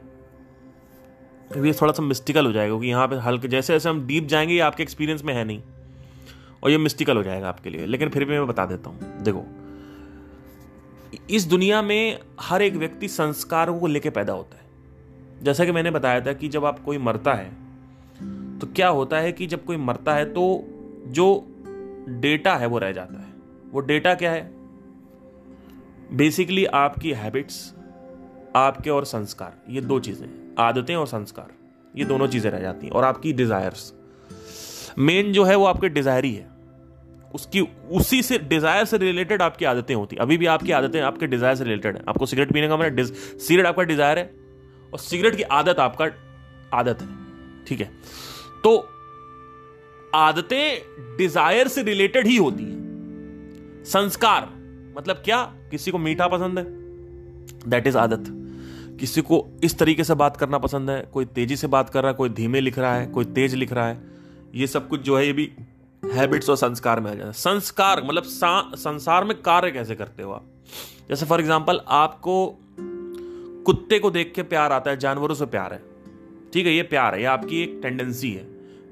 ये 1.57 1.73
थोड़ा 1.73 1.93
सा 1.93 2.03
मिस्टिकल 2.03 2.47
हो 2.47 2.53
जाएगा, 2.53 2.69
क्योंकि 2.69 2.89
यहाँ 2.89 3.07
पे 3.09 3.17
हल्के, 3.17 3.49
जैसे 3.49 3.73
जैसे 3.73 3.89
हम 3.89 4.07
डीप 4.07 4.27
जाएँगे, 4.27 4.55
ये 4.55 4.61
आपके 4.61 4.83
एक्सपीरियंस 4.83 5.25
में 5.25 5.33
है 5.35 5.45
नहीं। 5.45 5.63
और 6.63 6.71
ये 6.71 6.79
मिस्टिकल 6.79 7.17
हो 7.17 7.23
जाएगा 7.23 7.49
आपके 7.49 7.71
लिए, 7.71 7.87
लेकिन 7.87 8.09
फिर 8.09 8.25
भी 8.25 8.33
मैं 8.33 8.47
बता 8.47 8.65
देता 8.67 8.91
हूँ। 8.91 9.23
देखो, 9.23 9.45
इस 11.31 11.45
दुनिया 11.45 11.83
में 11.83 12.19
हर 12.41 12.63
एक 12.63 12.75
व्यक्ति 12.75 13.09
संस्कारों 13.09 13.79
को 13.81 13.87
लेके 13.87 14.11
पैदा 14.11 14.33
होता 14.33 14.57
है। 14.57 14.65
जैसा 15.43 15.65
कि 15.65 15.73
मैंने 15.73 15.91
बताया 15.91 16.21
था 16.21 16.33
कि 16.33 16.49
जब 16.49 16.65
आप 16.65 16.79
कोई 16.79 16.99
मरता 16.99 17.35
है 17.35 17.51
तो 18.59 18.67
क्या 18.67 18.89
होता 18.89 19.19
है 19.19 19.33
कि 19.33 19.47
जब 19.47 19.65
कोई 19.65 19.77
मरता 19.77 20.15
है 20.15 20.25
तो 20.25 20.65
जो 21.09 21.27
डेटा 22.11 22.55
है, 22.57 22.67
वो 22.67 22.79
रह 22.79 22.93
जाता 22.93 23.21
है। 23.21 23.33
वो 23.73 23.81
डेटा 23.81 24.15
क्या 24.15 24.33
है? 24.33 24.51
बेसिकली 26.13 26.65
आपकी 26.65 27.13
हैबिट्स 27.13 27.75
आपके 28.57 28.91
और 28.91 29.05
संस्कार, 29.05 29.57
ये 29.69 29.81
दो 29.81 29.99
चीज़ें 30.01 30.29
आदतें 30.59 30.95
और 30.97 31.07
संस्कार, 31.07 31.49
ये 31.95 32.05
दोनों 32.05 32.27
चीज़ें 32.29 32.51
रह 32.51 32.61
जाती 32.61 32.87
हैं। 32.87 32.93
और 32.93 33.05
आपकी 33.05 33.33
डिजायर्स 33.35 33.93
मेन 34.99 35.33
जो 35.33 35.45
है 35.45 35.55
वो 35.57 35.65
आपके 35.67 35.89
डिज़ायर 35.91 36.25
ही 36.25 36.35
है। 36.35 36.49
उसकी, 37.35 37.61
उसी 37.91 38.23
से 38.23 38.39
डिज़ायर 38.41 38.85
से 38.85 38.99
रिलेटेड 38.99 39.43
आपकी 39.43 39.65
आदतें 39.65 39.95
होती 39.95 40.17
अभी 40.17 40.37
भी 40.39 40.47
आपकी 40.47 40.73
आदतें 40.73 41.01
आपके 41.03 41.27
डिज़ायर 41.27 41.55
से 41.55 41.65
रिलेटेड 41.65 41.97
है। 41.97 42.03
आपको 42.09 42.27
सिगरेट 42.27 42.53
पीने 42.53 42.69
का 42.69 42.77
मैंने 42.77 43.05
सिगरेट 43.05 43.67
आपका 43.67 43.83
डिज़ायर 43.85 44.19
है 44.19 44.25
और 44.93 44.99
सिगरेट 44.99 45.37
की 45.37 45.43
आदत 45.43 45.81
आपका 45.81 46.11
आदत 46.75 47.03
है। 47.03 47.65
ठीक 47.67 47.81
है? 47.81 47.91
तो 48.65 48.77
आदतें 50.15 51.17
डिज़ायर 51.17 51.69
से 51.69 51.83
रिलेटेड 51.83 52.27
ही 52.27 52.37
होती 52.37 52.65
है। 52.65 53.85
संस्कार 53.87 54.49
मतलब 54.97 55.23
क्या? 55.25 55.43
किसी 55.71 55.91
को 55.91 55.99
मीठा 55.99 56.29
पसंद 56.29 56.59
है 56.59 56.65
दैट 57.71 57.87
इज़ 57.87 57.99
आदत। 57.99 58.33
किसी 59.01 59.21
को 59.21 59.45
इस 59.65 59.79
तरीके 59.79 60.05
से 60.05 60.15
बात 60.15 60.37
करना 60.37 60.59
पसंद 60.59 60.91
है, 60.91 61.01
कोई 61.13 61.25
तेज़ी 61.25 61.57
से 61.57 61.67
बात 61.67 61.91
कर 61.91 62.03
रहा 62.03 62.11
है, 62.11 62.17
कोई 62.17 62.29
धीमे 62.29 62.61
लिख 62.61 62.79
रहा 62.79 62.95
है, 62.95 63.07
कोई 63.07 63.25
तेज 63.25 63.55
लिख 63.55 63.73
रहा 63.73 63.87
है, 63.89 63.99
ये 64.55 64.67
सब 64.67 64.89
कुछ 64.89 65.01
जो 65.01 65.17
है, 65.19 65.27
ये 65.27 65.33
भी 65.33 65.51
हैबिट्स 66.03 66.51
और 66.51 66.57
संस्कार 66.57 67.01
में 67.01 67.11
आ 67.11 67.15
जाता 67.15 67.27
है। 67.27 67.33
संस्कार 67.33 68.03
मतलब 68.05 68.23
संसार 68.77 69.25
में 69.25 69.37
कार्य 69.43 69.71
कैसे 69.71 69.95
करते 69.95 70.23
हो 70.23 70.33
आप? 70.33 70.45
जैसे 71.09 71.27
फॉर 71.27 71.41
एग्ज़ाम्पल 71.41 71.81
आपको 71.89 72.59
कुत्ते 73.67 73.99
को 73.99 74.11
देख 74.11 74.33
के 74.35 74.43
प्यार 74.43 74.73
आता 74.73 74.91
है, 74.91 74.97
जानवरों 74.97 75.35
से 75.35 75.47
प्यार 75.47 75.73
है। 75.73 75.83
ठीक 76.53 76.67
है, 76.67 76.73
ये 76.73 76.83
प्यार 76.83 77.15
है, 77.15 77.21
ये 77.21 77.27
आपकी 77.27 77.63
एक 77.63 77.79
टेंडेंसी 77.83 78.33
है 78.33 78.45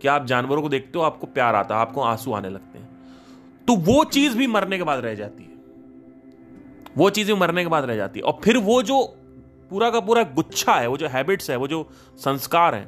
कि 0.03 0.09
आप 0.09 0.27
जानवरों 0.27 0.63
को 0.63 0.69
देखते 0.69 0.99
हो, 0.99 1.05
आपको 1.05 1.27
प्यार 1.27 1.55
आता 1.55 1.75
है, 1.75 1.81
आपको 1.81 2.01
आँसू 2.01 2.33
आने 2.33 2.49
लगते 2.51 2.79
हैं। 2.79 2.89
तो 3.67 3.77
वो 3.77 4.05
चीज़ 4.05 4.37
भी 4.37 4.47
मरने 4.47 4.79
के 4.79 4.85
बाद 4.85 5.05
रह 5.05 5.15
जाती 5.15 5.43
है। 5.43 5.51
वो 6.97 7.11
चीज़ 7.11 7.27
भी 7.27 7.35
मरने 7.35 7.63
के 7.63 7.69
बाद 7.69 7.85
रह 7.85 7.97
जाती 7.97 8.21
है। 8.21 8.25
और 8.25 8.41
फिर 8.45 8.57
वो 8.57 8.83
जो 8.83 9.17
पूरा 9.71 9.91
का 9.91 10.01
पूरा 10.01 10.23
गुच्छा 10.23 10.75
है, 10.75 10.87
वो 10.87 10.97
जो 10.97 11.09
हैबिट्स 11.09 11.51
है, 11.51 11.57
वो 11.57 11.69
जो 11.69 11.89
संस्कार 12.17 12.75
है, 12.75 12.85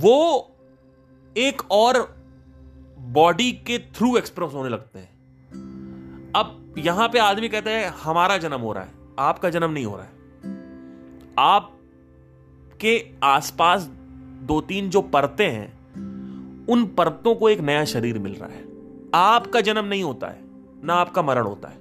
वो 0.00 0.50
एक 1.36 1.62
और 1.70 2.18
बॉडी 2.98 3.52
के 3.52 3.78
थ्रू 3.78 4.16
एक्सप्रेस 4.16 4.52
होने 4.54 4.68
लगते 4.68 4.98
हैं। 4.98 6.32
अब 6.36 6.74
यहाँ 6.78 7.08
पे 7.08 7.18
आदमी 7.18 7.48
कहते 7.48 7.70
हैं, 7.70 7.88
हमारा 7.88 8.36
जन्म 8.38 8.60
हो 8.60 8.72
रहा 8.72 8.84
है, 8.84 8.90
आपका 9.18 9.50
जन्म 9.50 9.70
नहीं 9.70 9.84
हो 9.84 9.96
रहा 9.96 10.04
है। 10.04 10.16
आपके 11.38 13.10
आसपास 13.22 13.82
दो 14.42 14.60
तीन 14.60 14.90
जो 14.90 15.02
परतें 15.02 15.48
हैं, 15.50 15.68
उन 16.66 16.84
परतों 16.86 17.34
को 17.34 17.48
एक 17.48 17.60
नया 17.60 17.84
शरीर 17.84 18.18
मिल 18.18 18.34
रहा 18.34 18.48
है। 18.48 18.64
आपका 19.14 19.60
जन्म 19.60 19.84
नहीं 19.84 20.02
होता 20.02 20.26
है, 20.26 20.40
ना 20.84 20.94
आपका 20.94 21.22
मरण 21.22 21.42
होता 21.42 21.68
है। 21.68 21.76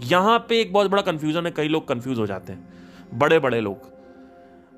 यहाँ 0.00 0.38
पे 0.48 0.60
एक 0.60 0.72
बहुत 0.72 0.90
बड़ा 0.90 1.02
कंफ्यूजन 1.02 1.46
है, 1.46 1.52
कई 1.52 1.68
लोग 1.68 1.88
कंफ्यूज 1.88 2.18
हो 2.18 2.26
जाते 2.26 2.52
हैं। 2.52 2.75
बड़े 3.14 3.38
बड़े 3.38 3.60
लोग। 3.60 3.78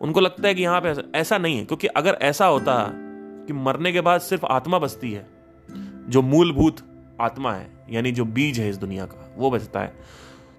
उनको 0.00 0.20
लगता 0.20 0.48
है 0.48 0.54
कि 0.54 0.62
यहाँ 0.62 0.80
पे 0.80 1.18
ऐसा 1.18 1.38
नहीं 1.38 1.58
है, 1.58 1.64
क्योंकि 1.64 1.86
अगर 1.86 2.18
ऐसा 2.22 2.46
होता 2.46 2.92
कि 3.46 3.52
मरने 3.52 3.92
के 3.92 4.00
बाद 4.00 4.20
सिर्फ़ 4.20 4.46
आत्मा 4.46 4.78
बचती 4.78 5.12
है, 5.12 5.26
जो 6.08 6.22
मूलभूत 6.22 6.76
आत्मा 7.20 7.52
है, 7.52 7.70
यानी 7.90 8.12
जो 8.12 8.24
बीज 8.24 8.60
है 8.60 8.70
इस 8.70 8.76
दुनिया 8.76 9.06
का, 9.06 9.34
वो 9.36 9.50
बचता 9.50 9.80
है 9.80 9.96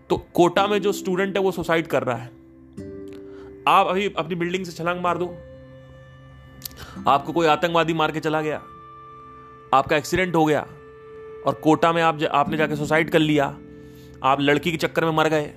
तो 0.10 0.18
कोटा 0.34 0.68
में 0.68 0.82
जो 0.82 0.92
स्टूडेंट 0.92 1.38
है 1.38 1.44
वो 1.44 1.52
सुसाइड 1.52 1.88
कर 1.88 2.04
रहा 2.04 2.18
है। 2.18 2.28
आप 3.68 3.88
अभी 3.88 4.14
अपनी 4.18 4.36
बिल्डिंग 4.36 4.66
से 4.66 4.72
छलांग 4.72 5.02
मार 5.02 5.18
दो। 5.18 5.38
आपको 7.08 7.34
कोई 7.34 7.48
आतंकवादी 7.48 7.94
मार 7.94 8.12
के 8.12 8.20
चला 8.20 8.42
गया। 8.42 8.58
आपका 9.74 9.96
एक्सीडेंट 9.96 10.36
हो 10.36 10.46
गया। 10.46 10.68
और 11.48 11.54
कोटा 11.64 11.94
में 11.94 12.02
आप 12.02 12.24
आपने 12.24 12.58
जाके 12.58 12.76
सुसाइड 12.76 13.10
कर 13.10 13.20
लिया। 13.20 13.58
आप 14.24 14.38
लड़की 14.40 14.72
के 14.72 14.78
चक्कर 14.78 15.06
में 15.06 15.12
मर 15.12 15.28
गए। 15.28 15.54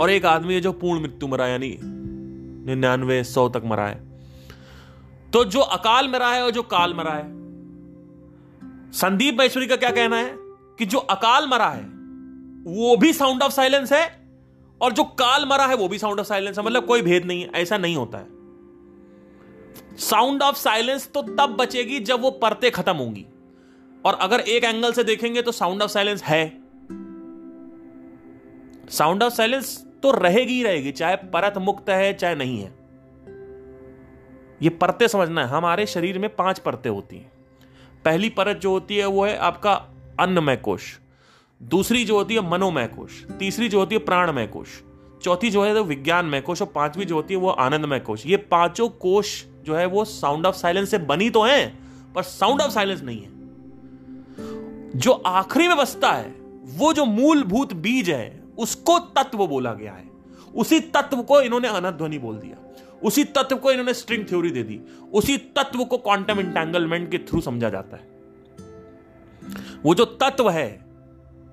और 0.00 0.10
एक 0.10 0.26
आदमी 0.26 0.54
है 0.54 0.60
जो 0.60 0.72
पूर्ण 0.72 1.00
मृत्यु 1.00 1.28
मरा 1.28 1.46
यानी 1.46 1.78
निन्यानवे 1.82 3.24
सौ 3.24 3.48
तक 3.48 3.62
मरा 3.64 3.86
है। 3.86 4.08
तो 5.32 5.44
जो 5.44 5.60
अकाल 5.60 6.08
मरा 6.08 6.32
है 6.32 6.44
और 6.44 6.50
जो 6.50 6.62
काल 6.62 6.94
मरा 6.94 7.12
है। 7.12 7.38
संदीप 8.92 9.36
महेश्वरी 9.38 9.66
का 9.66 9.76
क्या 9.76 9.90
कहना 9.90 10.16
है 10.16 10.36
कि 10.78 10.86
जो 10.86 10.98
अकाल 10.98 11.48
मरा 11.48 11.68
है, 11.68 11.82
वो 12.64 12.96
भी 12.96 13.12
साउंड 13.12 13.42
ऑफ़ 13.42 13.52
साइलेंस 13.52 13.92
है 13.92 14.28
और 14.80 14.92
जो 14.92 15.04
काल 15.04 15.46
मरा 15.46 15.66
है, 15.66 15.76
वो 15.76 15.88
भी 15.88 15.98
साउंड 15.98 16.20
ऑफ़ 16.20 16.26
साइलेंस 16.26 16.58
है। 16.58 16.64
मतलब 16.64 16.86
कोई 16.86 17.02
भेद 17.02 17.24
नहीं 17.24 17.42
है, 17.42 17.50
ऐसा 17.54 17.78
नहीं 17.78 17.96
होता 17.96 18.18
है। 18.18 18.26
साउंड 19.96 20.42
ऑफ़ 20.42 20.56
साइलेंस 20.56 21.10
तो 21.14 21.22
तब 21.22 21.56
बचेगी 21.60 22.00
जब 22.00 22.20
वो 22.20 22.30
परतें 22.30 22.70
खत्म 22.70 22.96
होंगी। 22.96 23.26
और 24.04 24.14
अगर 24.14 24.40
एक 24.40 24.64
एंगल 24.64 24.92
से 24.92 25.04
देखेंगे 25.04 25.42
तो 25.42 25.52
साउंड 25.52 25.82
ऑफ़ 25.82 25.90
साइलेंस 25.90 26.22
है। 26.22 26.60
साउंड 28.88 29.22
ऑफ़ 29.22 29.34
साइलेंस 29.34 29.87
तो 30.02 30.10
रहेगी 30.10 30.52
ही 30.52 30.62
रहेगी, 30.62 30.92
चाहे 30.92 31.16
परत 31.16 31.58
मुक्त 31.58 31.90
है, 31.90 32.12
चाहे 32.12 32.34
नहीं 32.34 32.58
है। 32.60 32.78
ये 34.62 34.68
परतें 34.68 35.08
समझना 35.08 35.42
है, 35.42 35.48
हमारे 35.48 35.86
शरीर 35.86 36.18
में 36.18 36.36
पाँच 36.36 36.58
परतें 36.58 36.90
होती 36.90 37.16
हैं। 37.16 37.32
पहली 38.04 38.28
परत 38.28 38.56
जो 38.56 38.70
होती 38.70 38.96
है, 38.96 39.06
वो 39.06 39.24
है 39.24 39.36
आपका 39.36 39.72
अन्नमय 40.20 40.56
कोश 40.56 40.98
दूसरी 41.62 42.04
जो 42.04 42.16
होती 42.16 42.34
है, 42.34 42.50
मनोमय 42.50 42.86
कोश 42.86 43.24
तीसरी 43.38 43.68
जो 43.68 43.78
होती 43.78 43.94
है, 43.94 44.00
प्राणमय 44.00 44.46
कोश 44.46 44.68
चौथी 45.22 45.50
जो 45.50 45.64
है 45.64 45.74
वो 45.74 45.84
विज्ञानमय 45.84 46.40
कोश 46.40 46.62
और 46.62 46.68
पांचवी 46.68 47.04
जो 47.04 47.14
होती 47.14 47.34
है, 47.34 47.40
वो 47.40 47.50
आनंदमय 47.50 47.98
कोश 47.98 48.26
ये 48.26 48.36
पाँचों 48.36 48.88
कोश 48.88 49.44
जो 49.64 49.74
है, 49.74 49.86
वो 49.86 50.04
साउंड 50.04 50.46
ऑफ़ 50.46 50.56
साइलेंस 50.56 50.90
से 50.90 50.98
बनी 50.98 51.30
तो 51.30 51.42
है, 51.42 51.74
पर 52.14 52.22
साउंड 52.22 52.60
ऑफ़ 52.60 52.70
साइलेंस 52.70 53.02
नहीं 53.02 53.22
है। 53.22 53.28
जो 54.98 55.12
आखिरी 55.12 55.68
में 55.68 55.76
बसता 55.76 56.12
है, 56.12 56.34
वो 56.64 56.92
जो 56.92 57.04
मूलभूत 57.04 57.72
बीज 57.72 58.10
है 58.10 58.37
उसको 58.58 58.98
तत्व 58.98 59.46
बोला 59.46 59.74
गया 59.74 59.92
है। 59.92 60.10
उसी 60.56 60.80
तत्व 60.80 61.22
को 61.22 61.40
इन्होंने 61.40 61.68
अनध्वनि 61.68 62.18
बोल 62.18 62.36
दिया। 62.36 62.74
उसी 63.02 63.24
तत्व 63.24 63.56
को 63.56 63.70
इन्होंने 63.70 63.94
स्ट्रिंग 63.94 64.24
थ्योरी 64.24 64.50
दे 64.50 64.62
दी। 64.62 64.80
उसी 65.12 65.38
तत्व 65.38 65.84
को 65.84 65.98
क्वांटम 65.98 66.40
इंटेंगलमेंट 66.40 67.10
के 67.10 67.18
थ्रू 67.18 67.40
समझा 67.40 67.70
जाता 67.70 67.96
है। 67.96 68.18
वो 69.82 69.94
जो 69.94 70.04
तत्व 70.04 70.50
है, 70.50 70.84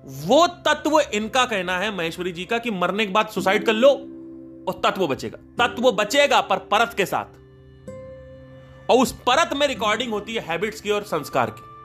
वो 0.04 0.46
तत्व 0.46 1.00
इनका 1.00 1.44
कहना 1.44 1.78
है 1.78 1.96
महेश्वरी 1.96 2.32
जी 2.32 2.44
का 2.44 2.58
कि 2.58 2.70
मरने 2.70 3.06
के 3.06 3.12
बाद 3.12 3.28
सुसाइड 3.28 3.66
कर 3.66 3.72
लो 3.72 3.90
और 4.68 4.80
तत्व 4.84 5.06
बचेगा। 5.06 5.66
तत्व 5.66 5.92
बचेगा 5.92 6.40
पर 6.40 6.58
परत 6.58 6.94
के 6.96 7.06
साथ। 7.06 7.24
और 8.90 8.98
उस 8.98 9.12
परत 9.12 9.50
में 9.56 9.66
रिकॉर्डिंग 9.66 10.12
होती 10.12 10.34
है 10.34 10.40
हैबिट्स 10.40 10.80
की 10.80 10.90
और 10.90 11.02
संस्कार 11.02 11.50
की। 11.50 11.75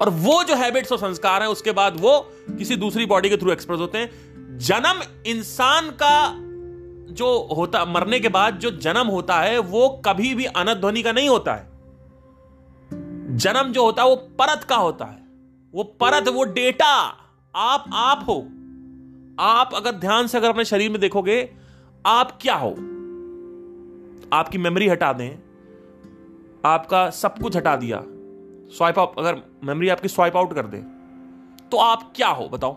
और 0.00 0.10
वो 0.10 0.44
जो 0.44 0.54
हैबिट्स 0.54 0.92
और 0.92 0.98
संस्कार 0.98 1.42
है, 1.42 1.48
उसके 1.48 1.72
बाद 1.72 2.00
वो 2.00 2.32
किसी 2.58 2.76
दूसरी 2.76 3.06
बॉडी 3.06 3.28
के 3.28 3.36
थ्रू 3.36 3.52
एक्सप्रेस 3.52 3.80
होते 3.80 3.98
हैं। 3.98 4.10
जन्म 4.58 5.02
इंसान 5.26 5.90
का 5.90 6.34
जो 7.12 7.48
होता, 7.56 7.84
मरने 7.84 8.20
के 8.20 8.28
बाद 8.28 8.54
जो 8.54 8.70
जन्म 8.70 9.06
होता 9.06 9.40
है, 9.40 9.58
वो 9.58 10.02
कभी 10.04 10.34
भी 10.34 10.44
अनध्वनि 10.44 11.02
का 11.02 11.12
नहीं 11.12 11.28
होता 11.28 11.54
है। 11.54 11.70
जन्म 13.36 13.72
जो 13.72 13.84
होता 13.84 14.02
है, 14.02 14.08
वो 14.08 14.16
परत 14.16 14.64
का 14.64 14.76
होता 14.76 15.04
है। 15.04 15.22
वो 15.72 15.82
परत, 15.82 16.28
वो 16.28 16.44
डेटा 16.44 17.14
आप 17.56 17.84
आप 17.92 18.24
हो। 18.28 18.48
आप 19.40 19.70
अगर 19.74 19.90
ध्यान 19.90 20.26
से 20.26 20.38
अगर 20.38 20.48
अपने 20.48 20.64
शरीर 20.64 20.90
में 20.90 21.00
देखोगे, 21.00 21.54
आप 22.06 22.38
क्या 22.42 22.54
हो? 22.54 22.70
आपकी 24.32 24.58
मेमोरी 24.58 24.88
हटा 24.88 25.12
दें। 25.12 25.38
आपका 26.64 27.10
सब 27.10 27.38
कुछ 27.38 27.56
हटा 27.56 27.76
दिया। 27.76 28.04
स्वाइप 28.70 28.98
आउट 28.98 29.18
अगर 29.18 29.34
मेमोरी 29.64 29.88
आपकी 29.88 30.08
स्वाइप 30.08 30.36
आउट 30.36 30.54
कर 30.54 30.66
दे 30.66 30.78
तो 31.70 31.76
आप 31.76 32.12
क्या 32.16 32.28
हो 32.28 32.48
बताओ? 32.48 32.74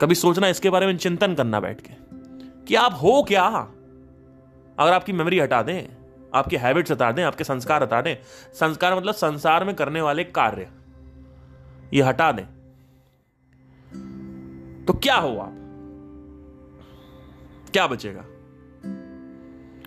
कभी 0.00 0.14
सोचना 0.14 0.48
इसके 0.48 0.70
बारे 0.70 0.86
में 0.86 0.96
चिंतन 0.96 1.34
करना 1.34 1.60
बैठ 1.60 1.80
के, 1.80 1.94
कि 2.66 2.74
आप 2.74 2.98
हो 3.02 3.22
क्या? 3.22 3.44
अगर 4.78 4.92
आपकी 4.92 5.12
मेमोरी 5.12 5.38
हटा 5.40 5.62
दें, 5.62 5.88
आपके 6.34 6.56
हैबिट्स 6.56 6.90
हटा 6.92 7.10
दें, 7.12 7.22
आपके 7.24 7.44
संस्कार 7.44 7.82
हटा 7.82 8.00
दें, 8.02 8.16
संस्कार 8.54 8.96
मतलब 8.96 9.14
संसार 9.14 9.64
में 9.64 9.74
करने 9.74 10.00
वाले 10.00 10.24
कार्य, 10.24 10.68
ये 11.94 12.02
हटा 12.02 12.32
दें 12.32 12.44
तो 14.86 14.92
क्या 14.94 15.16
हो 15.16 15.36
आप? 15.38 15.58
क्या 17.72 17.86
बचेगा? 17.86 18.24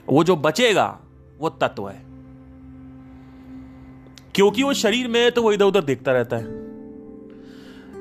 वो 0.10 0.24
जो 0.24 0.36
बचेगा, 0.36 0.88
वो 1.40 1.50
तत्व 1.50 1.90
है। 1.90 2.15
क्योंकि 4.36 4.64
वो 4.64 4.74
शरीर 4.76 5.08
में 5.08 5.20
है 5.20 5.32
तो 5.32 5.42
वो 5.42 5.52
इधर 5.52 5.66
उधर 5.66 5.84
देखता 5.84 6.12
रहता 6.14 6.38
है। 6.38 6.64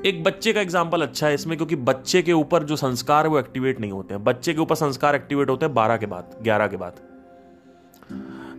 एक 0.06 0.22
बच्चे 0.24 0.52
का 0.52 0.60
एग्ज़ाम्पल 0.60 1.02
अच्छा 1.02 1.26
है 1.26 1.34
इसमें, 1.34 1.56
क्योंकि 1.56 1.76
बच्चे 1.78 2.22
के 2.22 2.32
ऊपर 2.34 2.62
जो 2.62 2.76
संस्कार 2.76 3.24
है, 3.24 3.30
वो 3.30 3.38
एक्टिवेट 3.38 3.80
नहीं 3.80 3.92
होते 3.92 4.14
हैं। 4.14 4.22
बच्चे 4.24 4.54
के 4.54 4.60
ऊपर 4.60 4.74
संस्कार 4.76 5.14
एक्टिवेट 5.14 5.50
होते 5.50 5.66
हैं 5.66 5.74
बारह 5.74 5.96
के 5.96 6.06
बाद, 6.06 6.36
ग्यारह 6.42 6.66
के 6.66 6.76
बाद। 6.76 7.00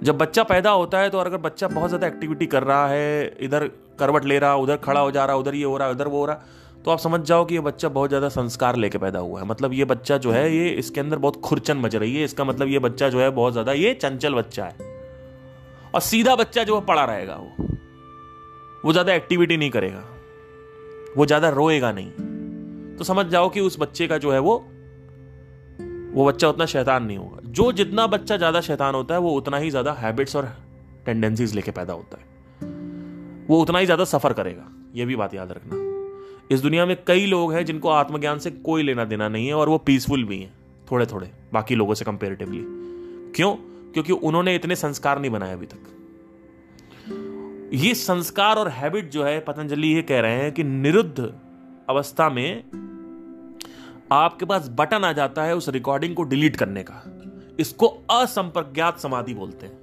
जब 0.03 0.17
बच्चा 0.17 0.43
पैदा 0.45 0.69
होता 0.71 0.99
है 0.99 1.09
तो 1.09 1.17
अगर 1.19 1.37
बच्चा 1.39 1.67
बहुत 1.69 1.89
ज़्यादा 1.89 2.07
एक्टिविटी 2.07 2.45
कर 2.47 2.63
रहा 2.63 2.87
है, 2.87 3.35
इधर 3.39 3.69
करवट 3.99 4.25
ले 4.25 4.39
रहा, 4.39 4.55
उधर 4.57 4.77
खड़ा 4.79 4.99
हो 4.99 5.11
जा 5.11 5.25
रहा, 5.25 5.35
उधर 5.35 5.55
ये 5.55 5.63
हो 5.63 5.77
रहा, 5.77 5.89
उधर 5.89 6.07
वो 6.07 6.19
हो 6.19 6.25
रहा 6.25 6.41
तो 6.85 6.91
आप 6.91 6.99
समझ 6.99 7.19
जाओ 7.21 7.45
कि 7.45 7.55
ये 7.55 7.59
बच्चा 7.61 7.89
बहुत 7.89 8.09
ज़्यादा 8.09 8.29
संस्कार 8.29 8.75
लेके 8.75 8.97
पैदा 8.97 9.19
हुआ 9.19 9.39
है। 9.41 9.45
मतलब 9.47 9.73
ये 9.73 9.85
बच्चा 9.85 10.17
जो 10.17 10.31
है, 10.31 10.51
ये 10.55 10.69
इसके 10.71 10.99
अंदर 11.01 11.17
बहुत 11.17 11.41
खुरचन 11.41 11.77
मच 11.77 11.95
रही 11.95 12.15
है। 12.15 12.23
इसका 12.23 12.43
मतलब 12.43 12.67
ये 12.67 12.79
बच्चा 12.79 13.09
जो 13.09 13.19
है, 13.19 13.29
बहुत 13.31 13.53
ज़्यादा 13.53 13.71
ये 13.73 13.93
चंचल 13.93 14.33
बच्चा 14.33 14.65
है। 14.65 14.93
और 15.95 16.01
सीधा 16.01 16.35
बच्चा 16.35 16.63
जो 16.63 16.79
है 16.79 16.85
पड़ा 16.85 17.03
रहेगा 17.05 17.35
वो 17.35 17.67
वो 18.83 18.91
ज़्यादा 18.91 19.13
एक्टिविटी 19.13 19.57
नहीं 19.57 19.69
करेगा, 19.71 20.03
वो 21.17 21.25
ज़्यादा 21.25 21.49
रोएगा 21.51 21.91
नहीं। 21.91 22.95
तो 22.97 23.03
समझ 23.03 23.25
जाओ 23.27 23.49
कि 23.49 23.59
उस 23.61 23.79
बच्चे 23.79 24.07
का 24.07 24.17
जो 24.17 24.31
है 24.31 24.39
वो 24.39 24.57
वो 26.13 26.25
बच्चा 26.25 26.49
उतना 26.49 26.65
शैतान 26.65 27.03
नहीं 27.03 27.17
होगा। 27.17 27.39
जो 27.45 27.71
जितना 27.71 28.05
बच्चा 28.07 28.37
ज़्यादा 28.37 28.61
शैतान 28.61 28.95
होता 28.95 29.13
है, 29.13 29.19
वो 29.21 29.31
उतना 29.33 29.57
ही 29.57 29.69
ज़्यादा 29.69 29.91
हैबिट्स 29.93 30.35
और 30.35 30.45
टेंडेंसीज 31.05 31.53
लेके 31.55 31.71
पैदा 31.71 31.93
होता 31.93 32.17
है। 32.17 32.23
वो 33.47 33.61
उतना 33.61 33.79
ही 33.79 33.85
ज़्यादा 33.85 34.03
सफ़र 34.05 34.33
करेगा, 34.33 34.67
ये 34.95 35.05
भी 35.05 35.15
बात 35.15 35.33
याद 35.33 35.51
रखना। 35.51 35.83
इस 36.51 36.61
दुनिया 36.61 36.85
में 36.85 36.95
कई 37.07 37.25
लोग 37.25 37.53
हैं 37.53 37.65
जिनको 37.65 37.89
आत्मज्ञान 37.91 38.39
से 38.39 38.51
कोई 38.51 38.83
लेना 38.83 39.05
देना 39.05 39.27
नहीं 39.29 39.47
है 39.47 39.53
और 39.53 39.69
वो 39.69 39.77
पीसफुल 39.77 40.23
भी 40.23 40.39
हैं 40.39 40.53
थोड़े 40.91 41.05
थोड़े 41.05 41.29
बाकी 41.53 41.75
लोगों 41.75 41.93
से 41.93 42.05
कंपेरेटिवली 42.05 42.63
क्यों? 43.35 43.55
क्योंकि 43.95 44.13
उन्होंने 44.13 44.55
इतने 44.55 44.75
संस्कार 44.75 45.19
नहीं 45.19 45.31
बनाए 45.31 45.53
अभी 45.53 45.65
तक। 45.65 45.91
ये 47.73 47.93
संस्कार 47.93 48.55
और 48.55 48.69
हैबिट 48.69 49.09
जो 49.09 49.23
है, 49.23 49.39
पतंजलि 49.39 49.87
ये 49.87 50.01
कह 50.01 50.19
रहे 50.19 50.35
हैं 50.35 50.51
कि 50.51 50.63
निरुद्ध 50.63 51.33
अवस्था 51.89 52.29
में 52.29 52.63
आपके 54.11 54.45
पास 54.45 54.67
बटन 54.69 55.03
आ 55.03 55.11
जाता 55.11 55.43
है 55.43 55.55
उस 55.55 55.69
रिकॉर्डिंग 55.69 56.15
को 56.15 56.23
डिलीट 56.23 56.55
करने 56.55 56.83
का। 56.83 57.01
इसको 57.59 57.87
असंप्रज्ञात 58.11 58.99
समाधि 58.99 59.33
बोलते 59.33 59.65
हैं। 59.65 59.77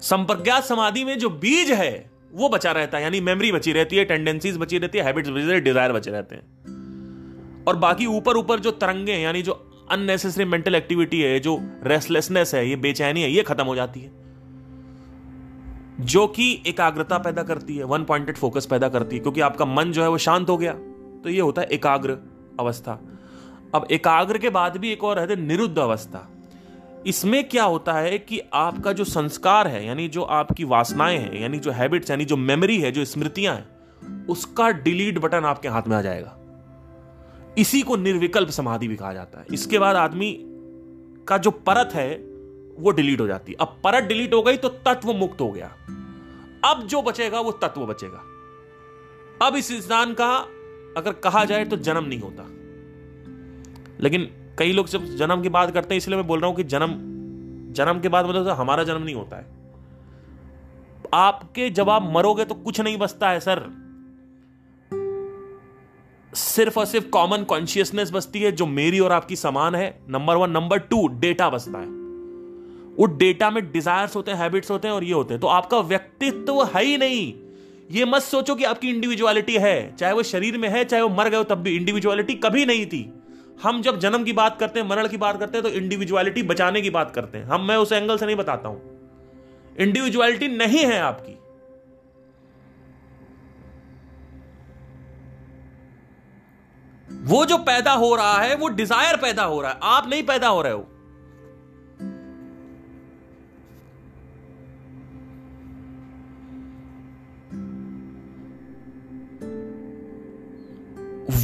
संप्रज्ञात 0.00 0.64
समाधि 0.64 1.04
में 1.04 1.18
जो 1.18 1.30
बीज 1.30 1.70
है, 1.70 2.10
वो 2.32 2.48
बचा 2.48 2.72
रहता 2.72 2.98
है, 2.98 3.02
यानी 3.02 3.20
मेमोरी 3.20 3.52
बची 3.52 3.72
रहती 3.72 3.96
है 3.96 4.04
टेंडेंसीज 4.04 4.56
बची 4.56 4.78
रहती 4.78 4.98
है 4.98 5.04
हैबिट्स 5.04 5.30
बची 5.30 5.40
रहती 5.40 5.54
है 5.54 5.60
डिज़ायर 5.60 5.92
बचे 5.92 6.10
रहते 6.10 6.34
हैं। 6.34 7.64
और 7.64 7.76
बाकी 7.76 8.06
ऊपर 8.06 8.36
ऊपर 8.36 8.60
जो 8.60 8.70
तरंगे 8.70 9.12
यानी 9.12 9.42
जो 9.42 9.52
अननेसेसरी 9.92 10.44
मेंटल 10.44 10.74
एक्टिविटी 10.74 11.20
है, 11.20 11.38
जो 11.40 11.58
रेस्टलेसनेस 11.84 12.54
है, 12.54 12.68
ये 12.68 12.76
बेचैनी 12.76 13.22
है, 13.22 13.30
ये 13.30 13.42
खत्म 13.42 13.64
हो 13.64 13.74
जाती 13.74 14.00
है। 14.00 14.10
जो 16.00 16.26
कि 16.26 16.62
एकाग्रता 16.66 17.18
पैदा 17.18 17.42
करती 17.42 17.76
है 17.76 17.84
वन 17.84 18.04
पॉइंटेड 18.04 18.36
फोकस 18.36 18.66
पैदा 18.66 18.88
करती 18.88 19.16
है, 19.16 19.22
क्योंकि 19.22 19.40
आपका 19.40 19.64
मन 19.64 19.92
जो 19.92 20.02
है 20.02 20.08
वो 20.08 20.18
शांत 20.18 20.48
हो 20.48 20.56
गया 20.56 20.72
तो 21.22 21.28
ये 21.28 21.40
होता 21.40 21.62
है 21.62 21.68
एकाग्र 21.68 22.16
अवस्था। 22.60 22.92
अब 23.74 23.86
एकाग्र 23.90 24.38
के 24.38 24.50
बाद 24.50 24.76
भी 24.76 24.92
एक 24.92 25.04
और 25.04 25.18
है, 25.18 25.36
निरुद्ध 25.36 25.78
अवस्था। 25.78 26.28
इसमें 27.06 27.48
क्या 27.48 27.64
होता 27.64 27.92
है 27.92 28.18
कि 28.18 28.40
आपका 28.54 28.92
जो 28.92 29.04
संस्कार 29.04 29.68
है, 29.68 29.86
यानी 29.86 30.08
जो 30.08 30.22
आपकी 30.22 30.64
वासनाएँ 30.64 31.18
हैं, 31.18 31.40
यानी 31.40 31.58
जो 31.58 31.70
हैबिट्स 31.70 32.10
यानी 32.10 32.24
जो 32.24 32.36
मेमोरी 32.36 32.80
है, 32.80 32.92
जो 32.92 33.04
स्मृतियाँ 33.04 33.54
हैं, 33.54 34.26
उसका 34.26 34.70
डिलीट 34.70 35.18
बटन 35.18 35.44
आपके 35.44 35.68
हाथ 35.68 35.82
में 35.88 35.96
आ 35.96 36.02
जाएगा। 36.02 36.36
इसी 37.58 37.82
को 37.82 37.96
निर्विकल्प 37.96 38.48
समाधि 38.48 38.88
भी 38.88 38.96
कहा 38.96 39.12
जाता 39.12 39.40
है। 39.40 39.46
इसके 39.54 39.78
बाद 39.78 39.96
आदमी 39.96 40.38
का 41.28 41.38
जो 41.38 41.50
परत 41.50 41.90
है, 41.94 42.14
वो 42.78 42.90
डिलीट 42.90 43.20
हो 43.20 43.26
जाती 43.26 43.52
है। 43.52 43.58
अब 43.60 43.80
परत 43.84 44.04
डिलीट 44.04 44.34
हो 44.34 44.42
गई 44.42 44.56
तो 44.56 44.68
तत्व 44.68 45.12
मुक्त 45.12 45.40
हो 45.40 45.50
गया। 45.52 45.66
अब 46.64 46.86
जो 46.86 47.02
बचेगा, 47.02 47.40
वो 47.40 47.52
तत्व 47.52 47.86
बचेगा। 47.86 48.22
अब 49.46 49.56
इस 49.56 49.70
इंसान 49.70 50.14
का 50.14 50.36
अगर 50.96 51.12
कहा 51.12 51.44
जाए 51.44 51.64
तो 51.64 51.76
जन्म 51.76 52.04
नहीं 52.04 52.20
होता। 52.20 52.46
लेकिन 54.00 54.30
कई 54.58 54.72
लोग 54.72 54.88
जब 54.88 55.04
जन्म 55.04 55.42
की 55.42 55.48
बात 55.48 55.70
करते 55.70 55.94
हैं, 55.94 55.96
इसलिए 55.96 56.16
मैं 56.16 56.26
बोल 56.26 56.40
रहा 56.40 56.48
हूँ 56.48 56.56
कि 56.56 56.64
जन्म 56.64 56.88
जन्म 57.72 58.00
के 58.00 58.08
बाद 58.08 58.26
मतलब 58.26 58.44
तो 58.44 58.50
हमारा 58.50 58.84
जन्म 58.84 59.02
नहीं 59.02 59.14
होता 59.14 59.36
है। 59.36 59.46
आपके 61.14 61.70
जब 61.70 61.90
आप 61.90 62.02
मरोगे 62.02 62.44
तो 62.44 62.54
कुछ 62.54 62.80
नहीं 62.80 62.98
बचता 62.98 63.30
है, 63.30 63.40
सर। 63.40 63.81
सिर्फ़ 66.34 66.78
और 66.78 66.86
सिर्फ़ 66.86 67.06
कॉमन 67.06 67.42
कॉन्शियसनेस 67.42 68.10
बचती 68.12 68.40
है, 68.40 68.52
जो 68.52 68.66
मेरी 68.66 69.00
और 69.00 69.12
आपकी 69.12 69.36
समान 69.36 69.74
है। 69.74 69.98
Number 70.08 70.36
one 70.36 70.50
number 70.50 70.78
two 70.78 71.08
data 71.08 71.50
बचता 71.50 71.78
है। 71.78 71.86
वो 72.96 73.06
डेटा 73.06 73.50
में 73.50 73.72
डिजायर्स 73.72 74.16
होते 74.16 74.30
हैं 74.30 74.38
हैबिट्स 74.38 74.70
होते 74.70 74.88
हैं 74.88 74.94
और 74.94 75.04
ये 75.04 75.12
होते 75.12 75.34
हैं। 75.34 75.40
तो 75.40 75.46
आपका 75.46 75.78
व्यक्तित्व 75.78 76.64
है 76.64 76.84
ही 76.84 76.98
नहीं। 76.98 77.34
ये 77.90 78.04
मत 78.04 78.22
सोचो 78.22 78.54
कि 78.54 78.64
आपकी 78.64 78.88
इंडिविजुअलिटी 78.90 79.54
है। 79.54 79.96
चाहे 79.96 80.12
वो 80.12 80.22
शरीर 80.22 80.58
में 80.58 80.68
है, 80.68 80.84
चाहे 80.84 81.02
वो 81.02 81.08
मर 81.08 81.28
गए 81.28 81.44
तब 81.44 81.54
भी 81.54 81.76
इंडिविजुअलिटी 81.76 82.34
कभी 82.34 82.66
नहीं 82.66 82.86
थी। 82.86 83.12
हम 83.62 83.82
जब 83.82 83.98
जन्म 83.98 84.24
की 84.24 84.32
बात 84.32 84.60
करते 84.60 84.80
हैं, 84.80 84.88
मरण 84.88 85.08
की 85.08 85.16
बात 85.16 85.40
करते 85.40 85.58
हैं 85.58 85.62
तो 85.62 85.68
इंडिविजुअलिटी 85.68 86.42
बचाने 86.42 86.80
की 86.80 86.90
बात 86.90 87.10
करते 87.10 87.38
हैं। 87.38 87.44
हम, 87.44 87.60
मैं 87.60 87.76
उस 87.76 87.92
एंगल 87.92 88.18
से 88.18 88.26
नहीं 88.26 88.36
बताता 88.36 88.68
हूँ। 88.68 88.82
इंडिविजुअलिटी 89.78 90.48
नहीं 90.48 90.78
है 90.78 91.00
आपकी। 91.00 91.38
वो 97.22 97.44
जो 97.46 97.56
पैदा 97.58 97.92
हो 97.92 98.14
रहा 98.16 98.38
है, 98.38 98.54
वो 98.56 98.68
डिज़ायर 98.68 99.16
पैदा 99.16 99.42
हो 99.44 99.60
रहा 99.60 99.70
है। 99.70 99.78
आप 99.82 100.08
नहीं 100.08 100.22
पैदा 100.22 100.48
हो 100.48 100.62
रहे 100.62 100.72
हो। 100.72 100.88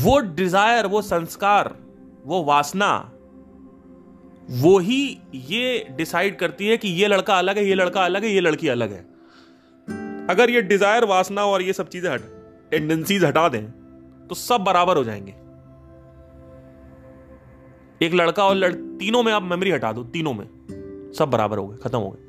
वो 0.03 0.19
डिज़ायर 0.19 0.87
वो 0.87 1.03
संस्कार, 1.03 1.75
वो 2.27 2.43
वासना, 2.45 2.91
वो 4.53 4.79
ही 4.79 5.01
ये 5.35 5.87
डिसाइड 5.97 6.39
करती 6.39 6.69
है 6.69 6.77
कि 6.77 6.89
ये 6.91 7.09
लड़का 7.09 7.39
अलग 7.39 7.59
है, 7.59 7.65
ये 7.65 7.75
लड़का 7.75 8.05
अलग 8.05 8.25
है, 8.25 8.31
ये 8.31 8.41
लड़की 8.41 8.69
अलग 8.69 8.93
है। 8.93 9.01
अगर 10.31 10.51
ये 10.51 10.63
डिज़ायर 10.63 11.05
वासना 11.05 11.45
और 11.45 11.63
ये 11.63 11.73
सब 11.73 11.89
चीज़ें 11.89 12.11
हट 12.11 12.23
टेंडेंसीज 12.71 13.25
हटा 13.25 13.49
दें 13.49 13.65
तो 14.29 14.35
सब 14.35 14.61
बराबर 14.61 14.97
हो 14.97 15.05
जाएँगे। 15.05 15.35
एक 18.03 18.15
लड़का 18.15 18.45
और 18.45 18.55
लड़, 18.55 18.73
तीनों 18.73 19.23
में 19.23 19.33
आप 19.33 19.43
मेमोरी 19.43 19.71
हटा 19.71 19.93
दो, 19.93 20.05
तीनों 20.05 20.35
में। 20.35 20.49
सब 21.19 21.31
बराबर 21.31 21.59
हो 21.59 21.67
गए, 21.69 21.77
खत्म 21.77 21.99
हो 21.99 22.11
गए। 22.11 22.25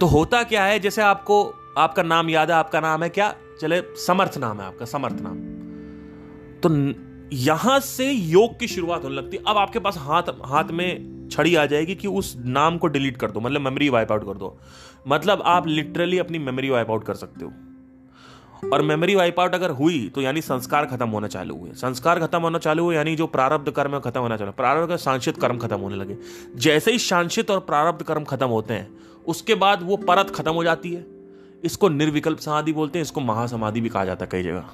तो 0.00 0.06
होता 0.06 0.42
क्या 0.42 0.64
है, 0.64 0.78
जैसे 0.78 1.02
आपको, 1.02 1.54
आपका 1.78 2.02
नाम 2.02 2.30
याद 2.30 2.50
है, 2.50 2.56
आपका 2.56 2.80
नाम 2.80 3.02
है 3.02 3.08
क्या? 3.08 3.34
चले, 3.60 3.82
समर्थ 3.96 4.38
नाम 4.38 4.60
है 4.60 4.66
आपका, 4.66 4.84
समर्थ 4.84 5.16
नाम। 5.20 5.38
तो 6.60 7.00
यहाँ 7.36 7.80
से 7.80 8.10
योग 8.10 8.58
की 8.58 8.68
शुरुआत 8.68 9.04
होने 9.04 9.14
लगती 9.14 9.36
अब 9.36 9.56
आपके 9.56 9.78
पास 9.78 9.96
हाथ 9.98 10.22
हाथ 10.22 10.64
में 10.64 11.28
छड़ी 11.28 11.54
आ 11.54 11.66
जाएगी 11.66 11.94
कि 11.94 12.08
उस 12.08 12.36
नाम 12.38 12.78
को 12.78 12.86
डिलीट 12.86 13.16
कर 13.16 13.30
दो 13.30 13.40
मतलब 13.40 13.60
मेमोरी 13.60 13.88
वाइप 13.88 14.12
आउट 14.12 14.26
कर 14.26 14.34
दो। 14.34 14.58
मतलब 15.08 15.42
आप 15.42 15.66
लिटरली 15.66 16.18
अपनी 16.18 16.38
मेमोरी 16.38 16.70
वाइप 16.70 16.90
आउट 16.90 17.04
कर 17.04 17.14
सकते 17.14 17.44
हो। 17.44 17.52
और 18.72 18.82
मेमोरी 18.82 19.14
वाइप 19.14 19.40
आउट 19.40 19.54
अगर 19.54 19.70
हुई 19.70 20.08
तो 20.14 20.20
यानी 20.20 20.40
संस्कार 20.40 20.86
खत्म 20.86 21.08
होना 21.08 21.28
चालू 21.28 21.56
हुए। 21.56 21.70
संस्कार 21.72 22.20
खत्म 22.20 22.40
होना 22.40 22.58
चालू 22.58 22.84
हुए, 22.84 22.96
यानी 22.96 23.16
जो 23.16 23.26
प्रारब्ध 23.26 23.70
कर्म 23.70 23.98
खत्म 23.98 24.20
होना 24.20 24.36
चालू, 24.36 24.52
प्रारब्ध 24.52 24.88
का 24.88 24.96
सांशित 24.96 25.40
कर्म 25.40 25.58
खत्म 25.58 25.80
होने 25.80 25.96
लगे। 25.96 26.16
जैसे 26.56 26.92
ही 26.92 26.98
सांशित 26.98 27.50
और 27.50 27.60
प्रारब्ध 27.60 28.02
कर्म 28.02 28.24
खत्म 28.24 28.46
होते 28.46 28.74
हैं, 28.74 28.98
उसके 29.26 29.54
बाद 29.54 29.82
वो 29.82 29.96
परत 29.96 30.30
खत्म 30.30 30.52
हो 30.52 30.64
जाती 30.64 30.92
है। 30.92 31.06
इसको 31.64 31.88
निर्विकल्प 31.88 32.38
समाधि 32.38 32.72
बोलते 32.72 32.98
हैं, 32.98 33.02
इसको 33.04 33.20
महासमाधि 33.20 33.80
भी 33.80 33.88
कहा 33.88 34.04
जाता 34.04 34.24
है 34.24 34.28
कई 34.32 34.42
जगह। 34.42 34.64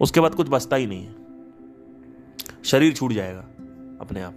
उसके 0.00 0.20
बाद 0.20 0.34
कुछ 0.34 0.48
बचता 0.48 0.76
ही 0.76 0.86
नहीं 0.86 1.06
है। 1.06 1.14
शरीर 2.64 2.92
छूट 2.92 3.12
जाएगा 3.12 3.40
अपने 4.00 4.22
आप। 4.22 4.34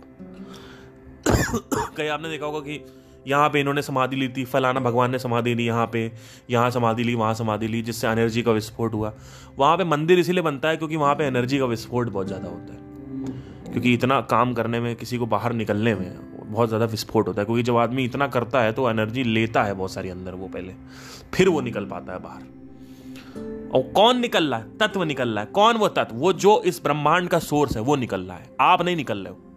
कहीं 1.98 2.10
आपने 2.10 2.30
देखा 2.30 2.46
होगा 2.46 2.60
कि 2.60 2.86
यहाँ 3.28 3.50
पे 3.50 3.60
इन्होंने 3.60 3.82
समाधि 3.82 4.16
ली 4.16 4.28
थी, 4.28 4.44
फलाना 4.46 4.80
भगवान 4.80 5.12
ने 5.12 5.20
समाधि 5.20 5.54
ली 5.56 5.66
यहाँ 5.66 5.86
पे, 5.88 6.12
यहाँ 6.50 6.70
समाधि 6.72 7.04
ली, 7.04 7.16
वहाँ 7.16 7.34
समाधि 7.34 7.68
ली, 7.68 7.82
जिससे 7.82 8.08
एनर्जी 8.08 8.42
का 8.44 8.52
विस्फोट 8.52 8.94
हुआ। 8.94 9.14
वहाँ 9.58 9.78
पे 9.78 9.84
मंदिर 9.84 10.20
इसीलिए 10.20 10.44
बनता 10.44 10.70
है 10.70 10.78
क्योंकि 10.78 10.96
वहाँ 10.96 11.16
पे 11.16 11.26
एनर्जी 11.26 11.60
का 11.60 11.66
विस्फोट 11.66 12.10
बहुत 12.10 12.28
ज़्यादा 12.28 12.50
होता 12.50 12.74
है। 12.74 13.72
क्योंकि 13.72 13.94
इतना 13.94 14.20
काम 14.22 14.54
करने 14.54 14.80
में, 14.80 14.96
किसी 14.96 15.18
को 15.18 15.26
बाहर 15.26 15.54
निकलने 15.54 15.96
में 15.96 16.32
बहुत 16.44 16.68
ज़्यादा 16.68 16.86
विस्फोट 16.86 17.28
होता 17.28 17.42
है। 17.42 17.46
क्योंकि 17.46 17.64
जब 17.64 17.78
आदमी 17.78 18.04
इतना 18.06 18.28
करता 18.28 18.62
है 18.62 18.72
तो 18.72 18.90
एनर्जी 18.90 19.24
लेता 19.24 19.64
है 19.64 19.74
बहुत 19.74 19.92
सारी 19.92 20.10
अंदर 20.10 20.34
वो 20.34 20.48
पहले। 20.48 20.74
फिर 21.34 21.50
वो 21.50 21.62
निकल 21.62 21.86
पाता 21.86 22.14
है 22.14 22.20
बाहर। 22.20 23.72
और 23.72 23.82
कौन 23.92 24.20
निकल 24.20 24.50
रहा 24.50 24.60
है? 24.60 24.78
तत्व 24.78 25.04
निकल 25.04 25.30
रहा 25.30 25.44
है। 25.44 25.50
कौन 25.52 25.78
वो 25.78 25.88
तत्व? 25.88 26.16
वो 26.16 26.34
जो 26.34 26.62
इस 26.66 26.82
ब्रह्मांड 26.84 27.30
का 27.30 27.40
सोर्स 27.40 27.76
है, 27.76 27.82
वो 27.82 27.96
निकल 27.96 28.22
रहा 28.22 28.38
है। 28.38 28.50
आप 28.62 28.82
नहीं 28.82 28.96
निकल 28.96 29.18
रहे 29.18 29.34
हो। 29.34 29.53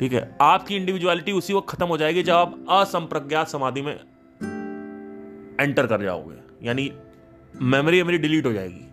ठीक 0.00 0.12
है? 0.12 0.38
आपकी 0.40 0.76
इंडिविजुअलिटी 0.76 1.32
उसी 1.32 1.52
वक्त 1.52 1.68
खत्म 1.68 1.86
हो 1.86 1.96
जाएगी 1.96 2.22
जब 2.22 2.32
आप 2.32 2.64
असंप्रज्ञात 2.70 3.48
समाधि 3.48 3.82
में 3.82 3.94
एंटर 5.60 5.86
कर 5.86 6.02
जाओगे। 6.02 6.66
यानी 6.66 6.92
मेमोरी 7.62 7.96
मेमोरी 7.96 8.18
डिलीट 8.18 8.46
हो 8.46 8.52
जाएगी। 8.52 8.84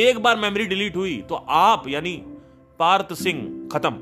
एक 0.00 0.18
बार 0.18 0.36
मेमोरी 0.36 0.66
डिलीट 0.66 0.96
हुई 0.96 1.24
तो 1.28 1.34
आप, 1.34 1.88
यानी 1.88 2.24
पार्थ 2.78 3.12
सिंह, 3.12 3.68
खत्म। 3.72 3.94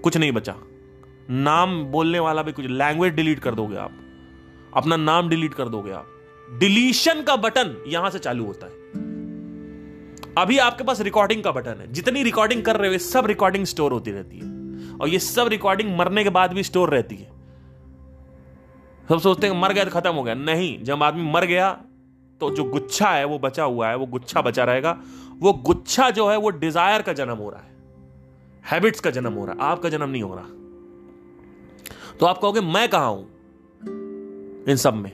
कुछ 0.00 0.16
नहीं 0.16 0.32
बचा। 0.32 0.54
नाम 1.30 1.84
बोलने 1.84 2.18
वाला 2.18 2.42
भी 2.42 2.52
कुछ 2.52 2.66
लैंग्वेज 2.66 3.14
डिलीट 3.14 3.38
कर 3.38 3.54
दोगे 3.54 3.76
आप। 3.76 3.92
अपना 4.76 4.96
नाम 4.96 5.28
डिलीट 5.28 5.54
कर 5.54 5.68
दोगे 5.68 5.90
आप। 5.90 6.08
डिलीशन 6.58 7.22
का 7.22 7.36
बटन 7.36 7.84
यहाँ 7.86 8.10
से 8.10 8.18
चालू 8.18 8.46
होता 8.46 8.66
है। 8.66 9.11
अभी 10.38 10.58
आपके 10.58 10.84
पास 10.84 11.00
रिकॉर्डिंग 11.00 11.42
का 11.42 11.50
बटन 11.52 11.80
है। 11.80 11.92
जितनी 11.92 12.22
रिकॉर्डिंग 12.22 12.62
कर 12.64 12.76
रहे 12.76 12.90
हो 12.90 12.98
सब 12.98 13.26
रिकॉर्डिंग 13.26 13.64
स्टोर 13.64 13.92
होती 13.92 14.10
रहती 14.10 14.38
है। 14.38 14.96
और 14.96 15.08
ये 15.08 15.18
सब 15.18 15.48
रिकॉर्डिंग 15.48 15.96
मरने 15.98 16.24
के 16.24 16.30
बाद 16.30 16.52
भी 16.52 16.62
स्टोर 16.62 16.90
रहती 16.90 17.16
है। 17.16 17.30
सब 19.08 19.18
सोचते 19.18 19.46
हैं, 19.46 19.60
मर 19.60 19.72
गया 19.72 19.84
तो 19.84 19.90
खत्म 19.90 20.14
हो 20.14 20.22
गया। 20.22 20.34
नहीं, 20.34 20.82
जब 20.84 21.02
आदमी 21.02 21.30
मर 21.32 21.44
गया 21.44 21.70
तो 22.40 22.50
जो 22.50 22.64
गुच्छा 22.64 23.10
है, 23.10 23.24
वो 23.24 23.38
बचा 23.38 23.64
हुआ 23.64 23.88
है, 23.88 23.96
वो 23.96 24.06
गुच्छा 24.06 24.42
बचा 24.42 24.64
रहेगा। 24.64 24.96
वो 25.38 25.52
गुच्छा 25.52 26.10
जो 26.10 26.28
है, 26.28 26.36
वो 26.36 26.50
डिज़ायर 26.50 27.02
का 27.02 27.12
जन्म 27.12 27.36
हो 27.36 27.50
रहा 27.50 27.60
है। 27.60 27.70
हैबिट्स 28.64 29.00
का 29.00 29.10
जन्म 29.10 29.32
हो 29.32 29.44
रहा 29.44 29.54
है। 29.54 29.70
आपका 29.70 29.88
जन्म 29.88 30.10
नहीं 30.10 30.22
हो 30.22 30.34
रहा। 30.34 30.44
तो 32.20 32.26
आप 32.26 32.38
कहोगे, 32.38 32.60
मैं 32.60 32.88
कहा 32.88 33.06
हूँ? 33.06 33.22
इन 34.68 34.76
सब 34.76 34.94
में। 34.94 35.12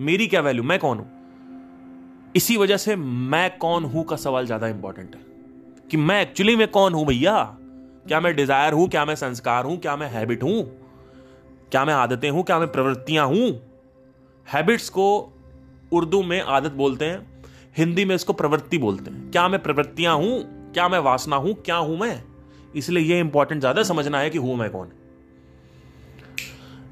मेरी 0.00 0.26
क्या 0.26 0.40
वैल्यू 0.40 0.64
मैं 0.64 0.78
कौन 0.78 0.98
हूँ? 0.98 1.15
इसी 2.36 2.56
वजह 2.56 2.76
से 2.76 2.96
मैं 2.96 3.58
कौन 3.58 3.84
हूँ 3.84 4.04
का 4.04 4.16
सवाल 4.16 4.46
ज़्यादा 4.46 4.68
इंपॉर्टेंट 4.68 5.14
है। 5.14 5.20
कि 5.90 5.96
मैं 5.96 6.20
एक्चुअली 6.22 6.56
में 6.56 6.66
कौन 6.68 6.94
हूँ 6.94 7.06
भैया? 7.06 7.42
क्या 8.08 8.20
मैं 8.20 8.34
डिज़ायर 8.36 8.72
हूँ? 8.72 8.88
क्या 8.88 9.04
मैं 9.04 9.14
संस्कार 9.14 9.64
हूँ? 9.64 9.76
क्या 9.76 9.96
मैं 9.96 10.08
हैबिट 10.10 10.42
हूँ? 10.42 10.62
क्या 11.70 11.84
मैं 11.84 11.94
आदतें 11.94 12.28
हूँ? 12.30 12.42
क्या 12.42 12.58
मैं 12.58 12.68
प्रवृत्तियाँ 12.72 13.26
हूँ? 13.26 13.48
हैबिट्स 14.46 14.88
को 14.88 15.06
उर्दू 15.92 16.22
में 16.22 16.40
आदत 16.40 16.72
बोलते 16.72 17.04
हैं, 17.04 17.42
हिंदी 17.76 18.04
में 18.04 18.14
इसको 18.14 18.32
प्रवृत्ति 18.32 18.78
बोलते 18.78 19.10
हैं। 19.10 19.30
क्या 19.30 19.48
मैं 19.48 19.62
प्रवृत्तियाँ 19.62 20.16
हूँ? 20.16 20.38
क्या 20.72 20.88
मैं 20.88 20.98
वासना 20.98 21.36
हूँ? 21.36 21.54
क्या 21.54 21.76
हूँ 21.76 21.98
मैं? 21.98 22.22
इसलिए 22.74 23.04
यह 23.04 23.20
इंपॉर्टेंट 23.20 23.60
ज़्यादा 23.60 23.82
समझना 23.82 24.18
है 24.18 24.30
कि 24.30 24.38
हूँ 24.38 24.56
मैं 24.56 24.70
कौन। 24.70 24.92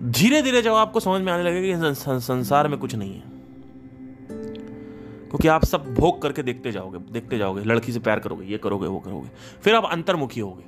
धीरे 0.03 0.43
धीरे 0.43 0.63
जब 0.63 0.75
आपको 0.75 1.01
समझ 1.01 1.21
में 1.23 1.33
आने 1.33 1.43
लगेगा 1.43 1.79
कि 1.79 1.95
संसार 2.21 2.69
में 2.69 2.79
कुछ 2.79 2.95
नहीं 2.95 3.15
है। 3.15 3.34
क्योंकि 5.35 5.49
आप 5.49 5.65
सब 5.65 5.85
भोग 5.95 6.21
करके 6.23 6.43
देखते 6.43 6.73
जाओगे 6.73 6.99
देखते 7.13 7.39
जाओगे, 7.39 7.63
लड़की 7.63 7.93
से 7.93 8.01
प्यार 8.01 8.21
करोगे, 8.21 8.45
ये 8.47 8.59
करोगे, 8.59 8.87
वो 8.87 8.99
करोगे। 8.99 9.29
फिर 9.63 9.75
आप 9.75 9.85
अंतर्मुखी 9.85 10.41
होगे। 10.41 10.65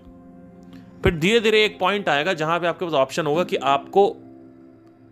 फिर 1.03 1.19
धीरे 1.19 1.41
धीरे 1.41 1.65
एक 1.65 1.79
पॉइंट 1.81 2.09
आएगा 2.09 2.33
जहाँ 2.35 2.59
पे 2.61 2.67
आपके 2.67 2.85
पास 2.85 2.95
ऑप्शन 2.95 3.27
होगा 3.27 3.45
कि 3.45 3.57
आपको 3.57 4.07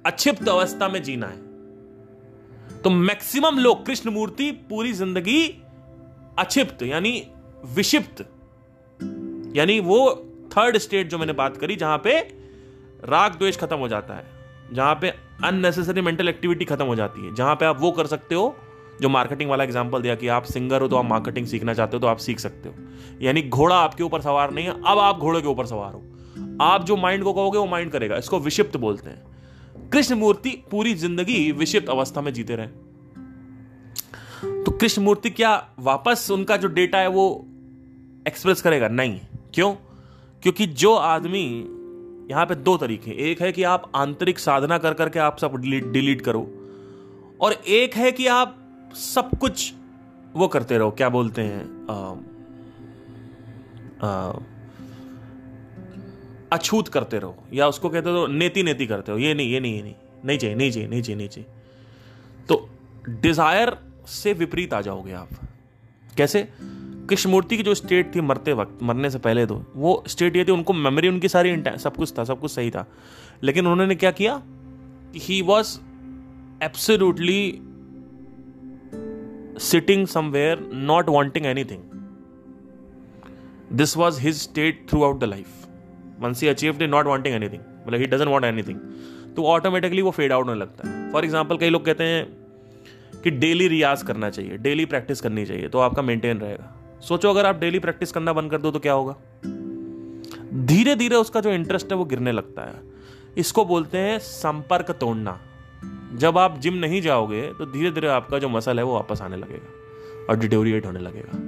अक्षिप्त 0.05 0.49
अवस्था 0.49 0.89
में 0.89 1.03
जीना 1.03 1.27
है। 1.27 2.83
तो 2.83 2.91
मैक्सिमम 2.91 3.59
लोग 3.59 3.87
कृष्ण 3.87 4.11
मूर्ति 4.11 4.51
पूरी 4.71 4.93
ज़िंदगी 4.93 5.47
अक्षिप्त, 6.39 6.83
यानी 6.83 7.27
विषिप्त 7.67 8.27
यानी 9.57 9.79
वो 9.83 9.99
थर्ड 10.53 10.79
स्टेट 10.79 11.09
जो 11.09 11.19
मैंने 11.19 11.33
बात 11.35 11.57
करी, 11.57 11.77
जहाँ 11.77 11.99
पे 11.99 12.19
राग 13.05 13.39
द्वेष 13.39 13.57
खत्म 13.57 13.77
हो 13.77 13.89
जाता 13.89 14.15
है, 14.15 14.27
जहाँ 14.73 14.95
पे 14.95 15.15
अननेसेसरी 15.45 16.01
मेंटल 16.01 16.29
एक्टिविटी 16.29 16.65
खत्म 16.65 16.85
हो 16.85 16.95
जाती 16.97 17.27
है, 17.27 17.35
जहाँ 17.35 17.55
पे 17.55 17.67
आप 17.67 17.81
वो 17.81 17.91
कर 17.93 18.07
सकते 18.07 18.35
हो 18.35 18.55
जो 19.01 19.09
मार्केटिंग 19.09 19.51
वाला 19.51 19.65
एग्ज़ाम्पल 19.65 20.03
दिया 20.03 20.15
कि 20.15 20.29
आप 20.29 20.45
सिंगर 20.45 20.83
हो 20.83 20.89
तो 20.89 20.97
आप 20.97 21.05
मार्केटिंग 21.05 21.47
सीखना 21.47 21.75
चाहते 21.75 21.97
हो 21.97 22.01
तो 22.01 22.07
आप 22.07 22.19
सीख 22.19 22.39
सकते 22.41 22.69
हो। 22.69 22.75
यानी 23.23 23.43
घोड़ा 23.43 23.77
आपके 23.77 24.03
ऊपर 24.03 24.21
सवार 24.21 24.51
नहीं 24.51 24.67
है, 24.67 24.73
अब 24.73 24.99
आप 24.99 25.19
घोड़े 25.19 25.41
के 25.41 25.49
ऊपर 25.49 25.67
सवार 25.67 25.93
हो। 25.93 26.03
आप 26.63 26.85
जो 26.85 26.97
माइंड 26.97 27.25
को 27.25 27.33
कहोगे 27.33 27.59
वो 27.59 27.67
माइंड 27.67 27.91
करेगा, 27.93 28.17
इसको 28.17 28.39
विषिप्त 28.41 28.77
बोलते 28.77 29.11
हैं। 29.11 29.91
कृष्ण 29.91 30.15
मूर्ति 30.15 30.51
पूरी 30.71 30.95
ज़िंदगी 30.95 31.51
विषिप्त 31.53 31.89
अवस्था 31.89 32.21
में 32.21 32.33
जीते 32.33 32.57
रहे। 32.57 32.67
तो 34.65 34.71
कृष्ण 34.71 35.03
मूर्ति 35.03 35.31
क्या 35.31 35.53
वापस 35.79 36.31
उनका 36.31 36.57
जो 36.57 36.69
डेटा 36.69 36.99
है 36.99 37.09
वो 37.09 37.27
एक्सप्रेस 38.29 38.63
करेगा? 38.63 38.89
नहीं। 38.89 39.21
क्यों? 39.55 39.73
क्योंकि 40.43 40.67
जो 40.67 40.95
आदमी, 40.95 41.45
यहाँ 42.31 42.45
पे 42.47 42.55
दो 42.55 42.77
तरीके 42.77 43.11
एक 43.31 43.41
है 43.43 43.51
कि 43.53 43.63
आप 43.63 43.91
आंतरिक 43.95 44.39
साधना 44.39 44.79
कर 44.79 44.95
करके 44.95 45.19
आप 45.19 45.39
सब 45.39 45.57
डिलीट 45.57 45.87
डिलीट 45.87 46.21
करो। 46.21 46.41
और 47.41 47.53
एक 47.53 47.95
है 47.95 48.13
कि 48.13 48.27
आप 48.27 48.57
सब 48.95 49.31
कुछ 49.41 49.73
वो 50.35 50.49
करते 50.49 50.79
रहो, 50.79 50.91
क्या 50.91 51.09
बोलते 51.09 51.43
हैं? 51.43 51.63
अछूत 56.53 56.89
करते 56.89 57.19
रहो, 57.19 57.37
या 57.53 57.69
उसको 57.69 57.89
कहते 57.89 58.11
हो 58.11 58.27
नेति 58.27 58.63
नेति 58.63 58.87
करते 58.87 59.13
हो 59.13 59.19
ये 59.19 59.35
नहीं 59.35 59.51
ये 59.51 59.61
नहीं 59.61 59.75
ये 59.75 59.83
नहीं 59.83 59.95
नहीं 60.25 60.39
चाहिए 60.39 60.57
नहीं 60.57 60.71
चाहिए 60.71 60.89
नहीं 60.89 61.03
चाहिए 61.03 61.17
नहीं 61.17 61.29
चाहिए। 61.29 61.49
तो 62.49 62.69
डिज़ायर 63.11 63.77
से 64.09 64.33
विपरीत 64.33 64.75
आ 64.75 64.81
जाओगे 64.81 65.13
आप। 65.13 65.29
कैसे? 66.17 66.49
कृष्णमूर्ति 67.09 67.57
की 67.57 67.63
जो 67.63 67.75
स्टेट 67.75 68.15
थी 68.15 68.21
मरते 68.21 68.53
वक्त, 68.53 68.79
मरने 68.83 69.11
से 69.11 69.19
पहले 69.19 69.47
तो 69.47 69.65
वो 69.77 70.03
स्टेट 70.09 70.37
ये 70.37 70.45
थी, 70.45 70.53
उनको 70.53 70.73
मेमोरी 70.73 71.09
उनकी 71.09 71.29
सारी 71.29 71.57
सब 71.79 71.97
कुछ 71.97 72.13
था, 72.19 72.25
सब 72.25 72.41
कुछ 72.41 72.51
सही 72.51 72.71
था। 72.71 72.87
लेकिन 73.43 73.67
उन्होंने 73.67 73.95
क्या 73.95 74.11
किया? 74.11 74.41
He 75.17 75.41
was 75.43 75.79
absolutely 76.63 77.61
somewhere 79.59 80.69
not 80.73 81.09
wanting 81.09 81.47
anything 81.47 81.83
this 83.73 83.97
was 83.97 84.21
his 84.21 84.37
state 84.37 84.87
throughout 85.05 85.21
the 85.21 85.25
life 85.25 85.47
once 86.21 86.43
he 86.43 86.49
achieve 86.49 86.83
it 86.83 86.91
not 86.91 87.07
wanting 87.07 87.35
anything 87.35 87.63
मतलब 87.87 88.01
ही 88.01 88.07
डजंट 88.07 88.29
वांट 88.29 88.45
एनीथिंग 88.45 88.79
तो 89.37 89.45
ऑटोमेटिकली 89.45 90.03
वो 90.03 90.11
फेड 90.11 90.33
आउट 90.33 90.47
होने 90.47 90.61
लगता 90.61 90.89
है. 90.89 91.13
फॉर 91.13 91.25
एग्ज़ाम्पल 91.25 91.57
कई 91.57 91.71
लोग 91.71 91.85
कहते 91.85 92.05
हैं 92.05 93.23
कि 93.23 93.31
डेली 93.31 93.69
रियाज 93.69 94.03
करना 94.03 94.31
चाहिए 94.31 94.57
डेली 94.59 94.85
प्रैक्टिस 94.87 95.21
करनी 95.21 95.45
चाहिए 95.47 95.69
तो 95.69 95.79
आपका 95.79 96.03
मेंटेन 96.03 96.39
रहेगा. 96.39 96.75
सोचो 97.01 97.31
अगर 97.31 97.47
आप 97.47 97.59
डेली 97.59 97.79
प्रैक्टिस 97.79 98.13
करना 98.13 98.33
बंद 98.33 98.51
कर 98.51 98.61
दो 98.61 98.71
तो 98.71 98.79
क्या 98.79 98.93
होगा? 98.93 99.17
धीरे 100.67 100.95
धीरे 100.97 101.17
उसका 101.17 101.41
जो 101.41 101.51
इंटरेस्ट 101.51 101.93
है, 101.93 101.97
वो 101.99 102.05
गिरने 102.05 102.33
लगता 102.33 102.63
है. 102.63 102.75
इसको 103.39 103.65
बोलते 103.65 103.99
हैं 103.99 104.19
संपर्क 104.19 104.91
तोड़ना. 104.91 105.39
जब 106.15 106.39
आप 106.39 106.59
जिम 106.59 106.75
नहीं 106.75 107.01
जाओगे 107.03 107.43
तो 107.49 107.67
धीरे 107.67 107.91
धीरे 107.91 108.09
आपका 108.09 108.39
जो 108.39 108.49
मसल 108.49 108.79
है 108.79 108.85
वो 108.85 108.95
वापस 108.95 109.23
आने 109.23 109.37
लगेगा 109.37 110.27
और 110.29 110.39
डिटोरिएट 110.39 110.87
होने 110.87 111.01
लगेगा। 111.01 111.39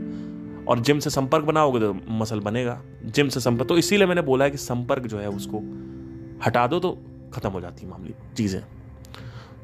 और 0.65 0.81
जिम 0.81 0.99
से 0.99 1.11
संपर्क 1.11 1.45
बनाओगे 1.45 1.81
तो 1.81 1.93
मसल 2.11 2.41
बनेगा, 2.41 2.81
जिम 3.05 3.29
से 3.29 3.41
संपर्क। 3.41 3.69
तो 3.69 3.77
इसीलिए 3.79 4.07
मैंने 4.07 4.23
बोला 4.23 4.45
है 4.45 4.51
कि 4.51 4.57
संपर्क 4.57 5.07
जो 5.07 5.19
है 5.19 5.29
उसको 5.29 5.59
हटा 6.47 6.67
दो 6.67 6.79
तो 6.79 6.91
खत्म 7.35 7.51
हो 7.51 7.61
जाती 7.61 7.85
है 7.85 7.91
मामली 7.91 8.15
चीज़ें। 8.37 8.61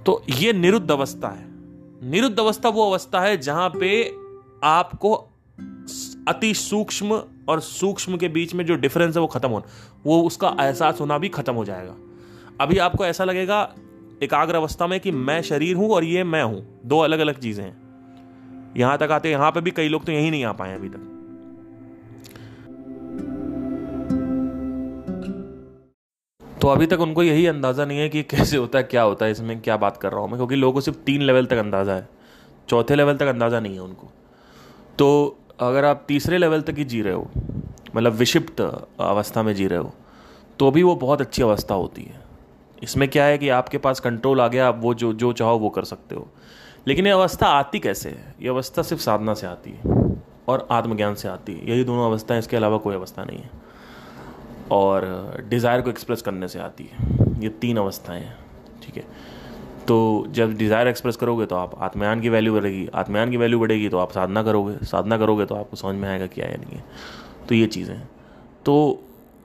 तो 0.06 0.22
ये 0.30 0.52
निरुद्ध 0.52 0.90
अवस्था 0.90 1.28
है। 1.28 1.46
निरुद्ध 2.10 2.38
अवस्था 2.38 2.68
वो 2.68 2.90
अवस्था 2.90 3.20
है 3.20 3.36
जहाँ 3.36 3.68
पे 3.70 3.90
आपको 4.64 5.14
अति 6.28 6.52
सूक्ष्म 6.54 7.22
और 7.48 7.60
सूक्ष्म 7.60 8.16
के 8.16 8.28
बीच 8.28 8.54
में 8.54 8.64
जो 8.66 8.74
डिफरेंस 8.76 9.14
है 9.16 9.20
वो 9.20 9.26
खत्म 9.26 9.48
हो 9.48 9.62
वो 10.06 10.22
उसका 10.22 10.56
एहसास 10.60 11.00
होना 11.00 11.18
भी 11.18 11.28
खत्म 11.28 11.54
हो 11.54 11.64
जाएगा। 11.64 11.94
अभी 12.60 12.78
आपको 12.78 13.06
ऐसा 13.06 13.24
लगेगा 13.24 13.62
एकाग्र 14.22 14.56
अवस्था 14.56 14.86
में 14.86 14.98
कि 15.00 15.10
मैं 15.10 15.40
शरीर 15.42 15.76
हूँ 15.76 15.90
और 15.90 16.04
ये 16.04 16.24
मैं 16.24 16.42
हूँ। 16.42 16.62
दो 16.84 16.98
अलग 17.00 17.18
अलग 17.18 17.38
चीज़ें 17.38 17.64
हैं। 17.64 18.74
यहाँ 18.76 18.98
तक 18.98 19.10
आते, 19.10 19.30
यहाँ 19.30 19.50
पे 19.50 19.60
भी 19.60 19.70
कई 19.70 19.88
लोग 19.88 20.04
तो 20.04 20.12
यही 20.12 20.30
नहीं 20.30 20.44
आ 20.44 20.52
पाए 20.52 20.74
अभी 20.74 20.88
तक। 20.88 21.08
तो 26.42 26.68
अभी 26.68 26.86
तक 26.86 27.00
उनको 27.00 27.22
यही 27.22 27.46
अंदाज़ा 27.46 27.84
नहीं 27.84 27.98
है 27.98 28.08
कि 28.08 28.22
कैसे 28.24 28.56
होता 28.56 28.78
है, 28.78 28.84
क्या 28.84 29.02
होता 29.02 29.26
है, 29.26 29.32
इसमें 29.32 29.60
क्या 29.60 29.76
बात 29.76 29.96
कर 29.96 30.12
रहा 30.12 30.20
हूँ 30.20 30.28
मैं, 30.28 30.36
क्योंकि 30.36 30.56
लोगों 30.56 30.72
को 30.72 30.80
सिर्फ़ 30.80 30.98
तीन 30.98 31.22
लेवल 31.22 31.46
तक 31.46 31.56
अंदाज़ा 31.56 31.94
है। 31.94 32.08
चौथे 32.68 32.96
लेवल 32.96 33.16
तक 33.16 33.26
अंदाज़ा 33.26 33.60
नहीं 33.60 33.74
है 33.74 33.80
उनको। 33.80 34.10
तो 34.98 35.38
अगर 35.60 35.84
आप 35.84 36.04
तीसरे 36.08 36.38
लेवल 36.38 36.60
तक 36.62 36.74
ही 36.78 36.84
जी 36.84 37.02
रहे 37.02 37.14
हो 37.14 37.30
मतलब 37.94 38.12
विषिप्त 38.14 38.60
अवस्था 38.60 39.42
में 39.42 39.54
जी 39.54 39.66
रहे 39.66 39.78
हो 39.78 39.92
तो 40.58 40.70
भी 40.70 40.82
वो 40.82 40.94
बहुत 40.96 41.20
अच्छी 41.20 41.42
अवस्था 41.42 41.74
होती 41.74 42.02
है। 42.02 42.20
इसमें 42.82 43.08
क्या 43.08 43.24
है 43.24 43.38
कि 43.38 43.48
आपके 43.50 43.78
पास 43.78 44.00
कंट्रोल 44.00 44.40
आ 44.40 44.48
गया, 44.48 44.68
आप 44.68 44.80
वो 44.82 44.94
जो 44.94 45.12
जो 45.12 45.32
चाहो 45.32 45.58
वो 45.58 45.68
कर 45.70 45.84
सकते 45.84 46.14
हो। 46.14 46.26
लेकिन 46.86 47.06
ये 47.06 47.12
अवस्था 47.12 47.46
आती 47.48 47.78
कैसे 47.78 48.08
है? 48.08 48.34
ये 48.42 48.48
अवस्था 48.48 48.82
सिर्फ़ 48.82 49.02
साधना 49.02 49.34
से 49.34 49.46
आती 49.46 49.70
है 49.70 50.16
और 50.48 50.66
आत्मज्ञान 50.70 51.14
से 51.14 51.28
आती 51.28 51.52
है। 51.52 51.70
यही 51.70 51.84
दोनों 51.84 52.06
अवस्थाएँ, 52.06 52.38
इसके 52.38 52.56
अलावा 52.56 52.78
कोई 52.78 52.94
अवस्था 52.94 53.24
नहीं 53.24 53.38
है। 53.38 53.50
और 54.70 55.44
डिज़ायर 55.48 55.80
को 55.80 55.90
एक्सप्रेस 55.90 56.22
करने 56.22 56.48
से 56.48 56.58
आती 56.58 56.88
है। 56.92 57.40
ये 57.42 57.48
तीन 57.60 57.76
अवस्थाएँ 57.76 58.20
हैं, 58.20 58.36
ठीक 58.82 58.96
है? 58.96 59.04
तो 59.88 60.26
जब 60.30 60.56
डिज़ायर 60.56 60.88
एक्सप्रेस 60.88 61.16
करोगे 61.16 61.46
तो 61.46 61.56
आप 61.56 61.74
आत्मयान 61.82 62.20
की 62.20 62.28
वैल्यू 62.28 62.54
बढ़ेगी। 62.54 62.88
आत्मयान 62.94 63.30
की 63.30 63.36
वैल्यू 63.36 63.58
बढ़ेगी 63.60 63.88
तो 63.88 63.98
आप 63.98 64.12
साधना 64.12 64.42
करोगे। 64.42 64.84
साधना 64.86 65.18
करोगे 65.18 65.44
तो 65.44 65.54
आपको 65.54 65.76
समझ 65.76 65.94
में 65.94 66.08
आएगा 66.08 66.26
क्या 66.26 66.46
है 66.46 66.56
नहीं 66.56 66.76
है। 66.76 66.84
तो 67.48 67.54
ये 67.54 67.66
चीज़ें 67.66 68.00
तो 68.64 68.74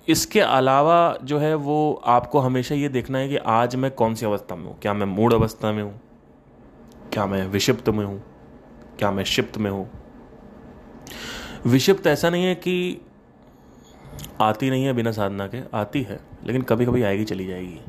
इसके 0.07 0.39
अलावा 0.39 1.17
जो 1.23 1.39
है 1.39 1.55
वो 1.55 2.01
आपको 2.05 2.39
हमेशा 2.39 2.75
ये 2.75 2.89
देखना 2.89 3.17
है 3.17 3.29
कि 3.29 3.37
आज 3.37 3.75
मैं 3.75 3.91
कौन 3.91 4.15
सी 4.15 4.25
अवस्था 4.25 4.55
में 4.55 4.65
हूँ? 4.65 4.79
क्या 4.79 4.93
मैं 4.93 5.05
मूड 5.05 5.33
अवस्था 5.33 5.71
में 5.71 5.83
हूँ? 5.83 6.01
क्या 7.13 7.25
मैं 7.25 7.47
विषिप्त 7.47 7.89
में 7.89 8.05
हूँ? 8.05 8.23
क्या 8.99 9.11
मैं 9.11 9.23
शिप्त 9.23 9.57
में 9.57 9.71
हूँ? 9.71 9.89
विषिप्त 11.65 12.07
ऐसा 12.07 12.29
नहीं 12.29 12.45
है 12.45 12.55
कि 12.55 13.01
आती 14.41 14.69
नहीं 14.69 14.85
है 14.85 14.93
बिना 14.93 15.11
साधना 15.11 15.47
के, 15.47 15.61
आती 15.73 16.01
है, 16.01 16.19
लेकिन 16.45 16.61
कभी 16.61 16.85
कभी 16.85 17.03
आएगी, 17.03 17.23
चली 17.23 17.45
जाएगी। 17.45 17.79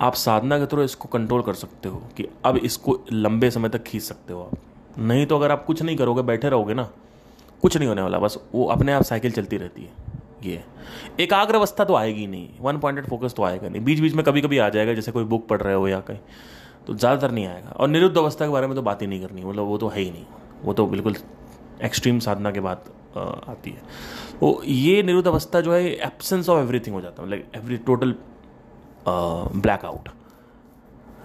आप 0.00 0.14
साधना 0.14 0.58
के 0.58 0.66
थ्रू 0.66 0.82
इसको 0.82 1.08
कंट्रोल 1.08 1.42
कर 1.42 1.54
सकते 1.54 1.88
हो 1.88 2.02
कि 2.16 2.28
अब 2.44 2.56
इसको 2.56 3.04
लंबे 3.12 3.50
समय 3.50 3.68
तक 3.68 3.82
खींच 3.82 4.02
सकते 4.02 4.32
हो 4.32 4.42
आप। 4.42 4.58
नहीं 4.98 5.26
तो 5.26 5.36
अगर 5.36 5.52
आप 5.52 5.64
कुछ 5.64 5.82
नहीं 5.82 5.96
करोगे, 5.96 6.22
बैठे 6.22 6.48
रहोगे 6.48 6.74
ना, 6.74 6.90
कुछ 7.62 7.76
नहीं 7.76 7.88
होने 7.88 8.02
वाला, 8.02 8.18
बस 8.18 8.38
वो 8.54 8.64
अपने 8.64 8.92
आप 8.92 9.02
साइकिल 9.02 9.32
चलती 9.32 9.56
रहती 9.56 9.82
है। 9.82 10.17
ये 10.44 10.62
एकाग्र 11.20 11.54
अवस्था 11.54 11.84
तो 11.84 11.94
आएगी 11.94 12.26
नहीं 12.26 12.48
वन 12.60 12.78
पॉइंटेड 12.78 13.06
फोकस 13.06 13.34
तो 13.34 13.42
आएगा 13.44 13.68
नहीं। 13.68 13.82
बीच 13.84 14.00
बीच 14.00 14.14
में 14.14 14.24
कभी 14.24 14.40
कभी 14.40 14.58
आ 14.58 14.68
जाएगा, 14.68 14.94
जैसे 14.94 15.12
कोई 15.12 15.24
बुक 15.24 15.46
पढ़ 15.48 15.62
रहे 15.62 15.74
हो 15.74 15.88
या 15.88 16.00
कहीं 16.02 16.18
तो 16.86 16.94
ज़्यादातर 16.94 17.30
नहीं 17.30 17.46
आएगा। 17.46 17.70
और 17.70 17.88
निरुद्ध 17.88 18.16
अवस्था 18.18 18.46
के 18.46 18.52
बारे 18.52 18.66
में 18.66 18.76
तो 18.76 18.82
बात 18.82 19.02
ही 19.02 19.06
नहीं 19.06 19.20
करनी 19.20 19.44
मतलब 19.44 19.64
वो 19.64 19.78
तो 19.78 19.88
है 19.88 20.00
ही 20.00 20.10
नहीं। 20.10 20.24
वो 20.62 20.72
तो 20.72 20.86
बिल्कुल 20.86 21.16
एक्सट्रीम 21.84 22.18
साधना 22.18 22.50
के 22.50 22.60
बाद 22.60 22.90
आती 23.16 23.70
है। 23.70 23.82
तो 24.40 24.60
ये 24.64 25.02
निरुद्ध 25.02 25.26
अवस्था 25.28 25.60
जो 25.60 25.72
है 25.72 25.92
एब्सेंस 25.96 26.48
ऑफ़ 26.48 26.58
एवरीथिंग 26.58 26.94
हो 26.94 27.00
जाता 27.00 27.22
है 27.22 27.28
मतलब 27.28 27.56
एवरी 27.56 27.76
टोटल 27.86 28.14
ब्लैक 29.06 29.84
आउट 29.84 30.08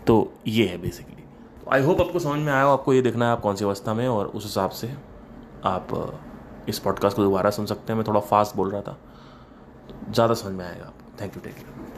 तो 0.07 0.33
ये 0.47 0.65
है 0.67 0.77
बेसिकली 0.77 1.23
आई 1.71 1.81
होप 1.81 2.01
आपको 2.01 2.19
समझ 2.19 2.39
में 2.39 2.51
आया 2.51 2.63
हो, 2.63 2.71
आपको 2.71 2.93
ये 2.93 3.01
देखना 3.01 3.25
है 3.25 3.31
आप 3.31 3.41
कौन 3.41 3.55
सी 3.55 3.65
अवस्था 3.65 3.93
में 3.93 4.07
और 4.07 4.25
उस 4.27 4.43
हिसाब 4.43 4.69
से 4.71 4.91
आप 5.65 5.87
इस 6.69 6.79
पॉडकास्ट 6.79 7.17
को 7.17 7.23
दोबारा 7.23 7.49
सुन 7.49 7.65
सकते 7.65 7.93
हैं। 7.93 7.97
मैं 7.97 8.07
थोड़ा 8.07 8.19
फास्ट 8.19 8.55
बोल 8.55 8.71
रहा 8.71 8.81
था। 8.81 8.97
ज़्यादा 10.09 10.33
समझ 10.33 10.51
में 10.51 10.65
आएगा। 10.65 10.85
आप 10.85 11.21
थैंक 11.21 11.35
यू 11.35 11.41
टेक 11.41 11.55
केयर 11.55 11.72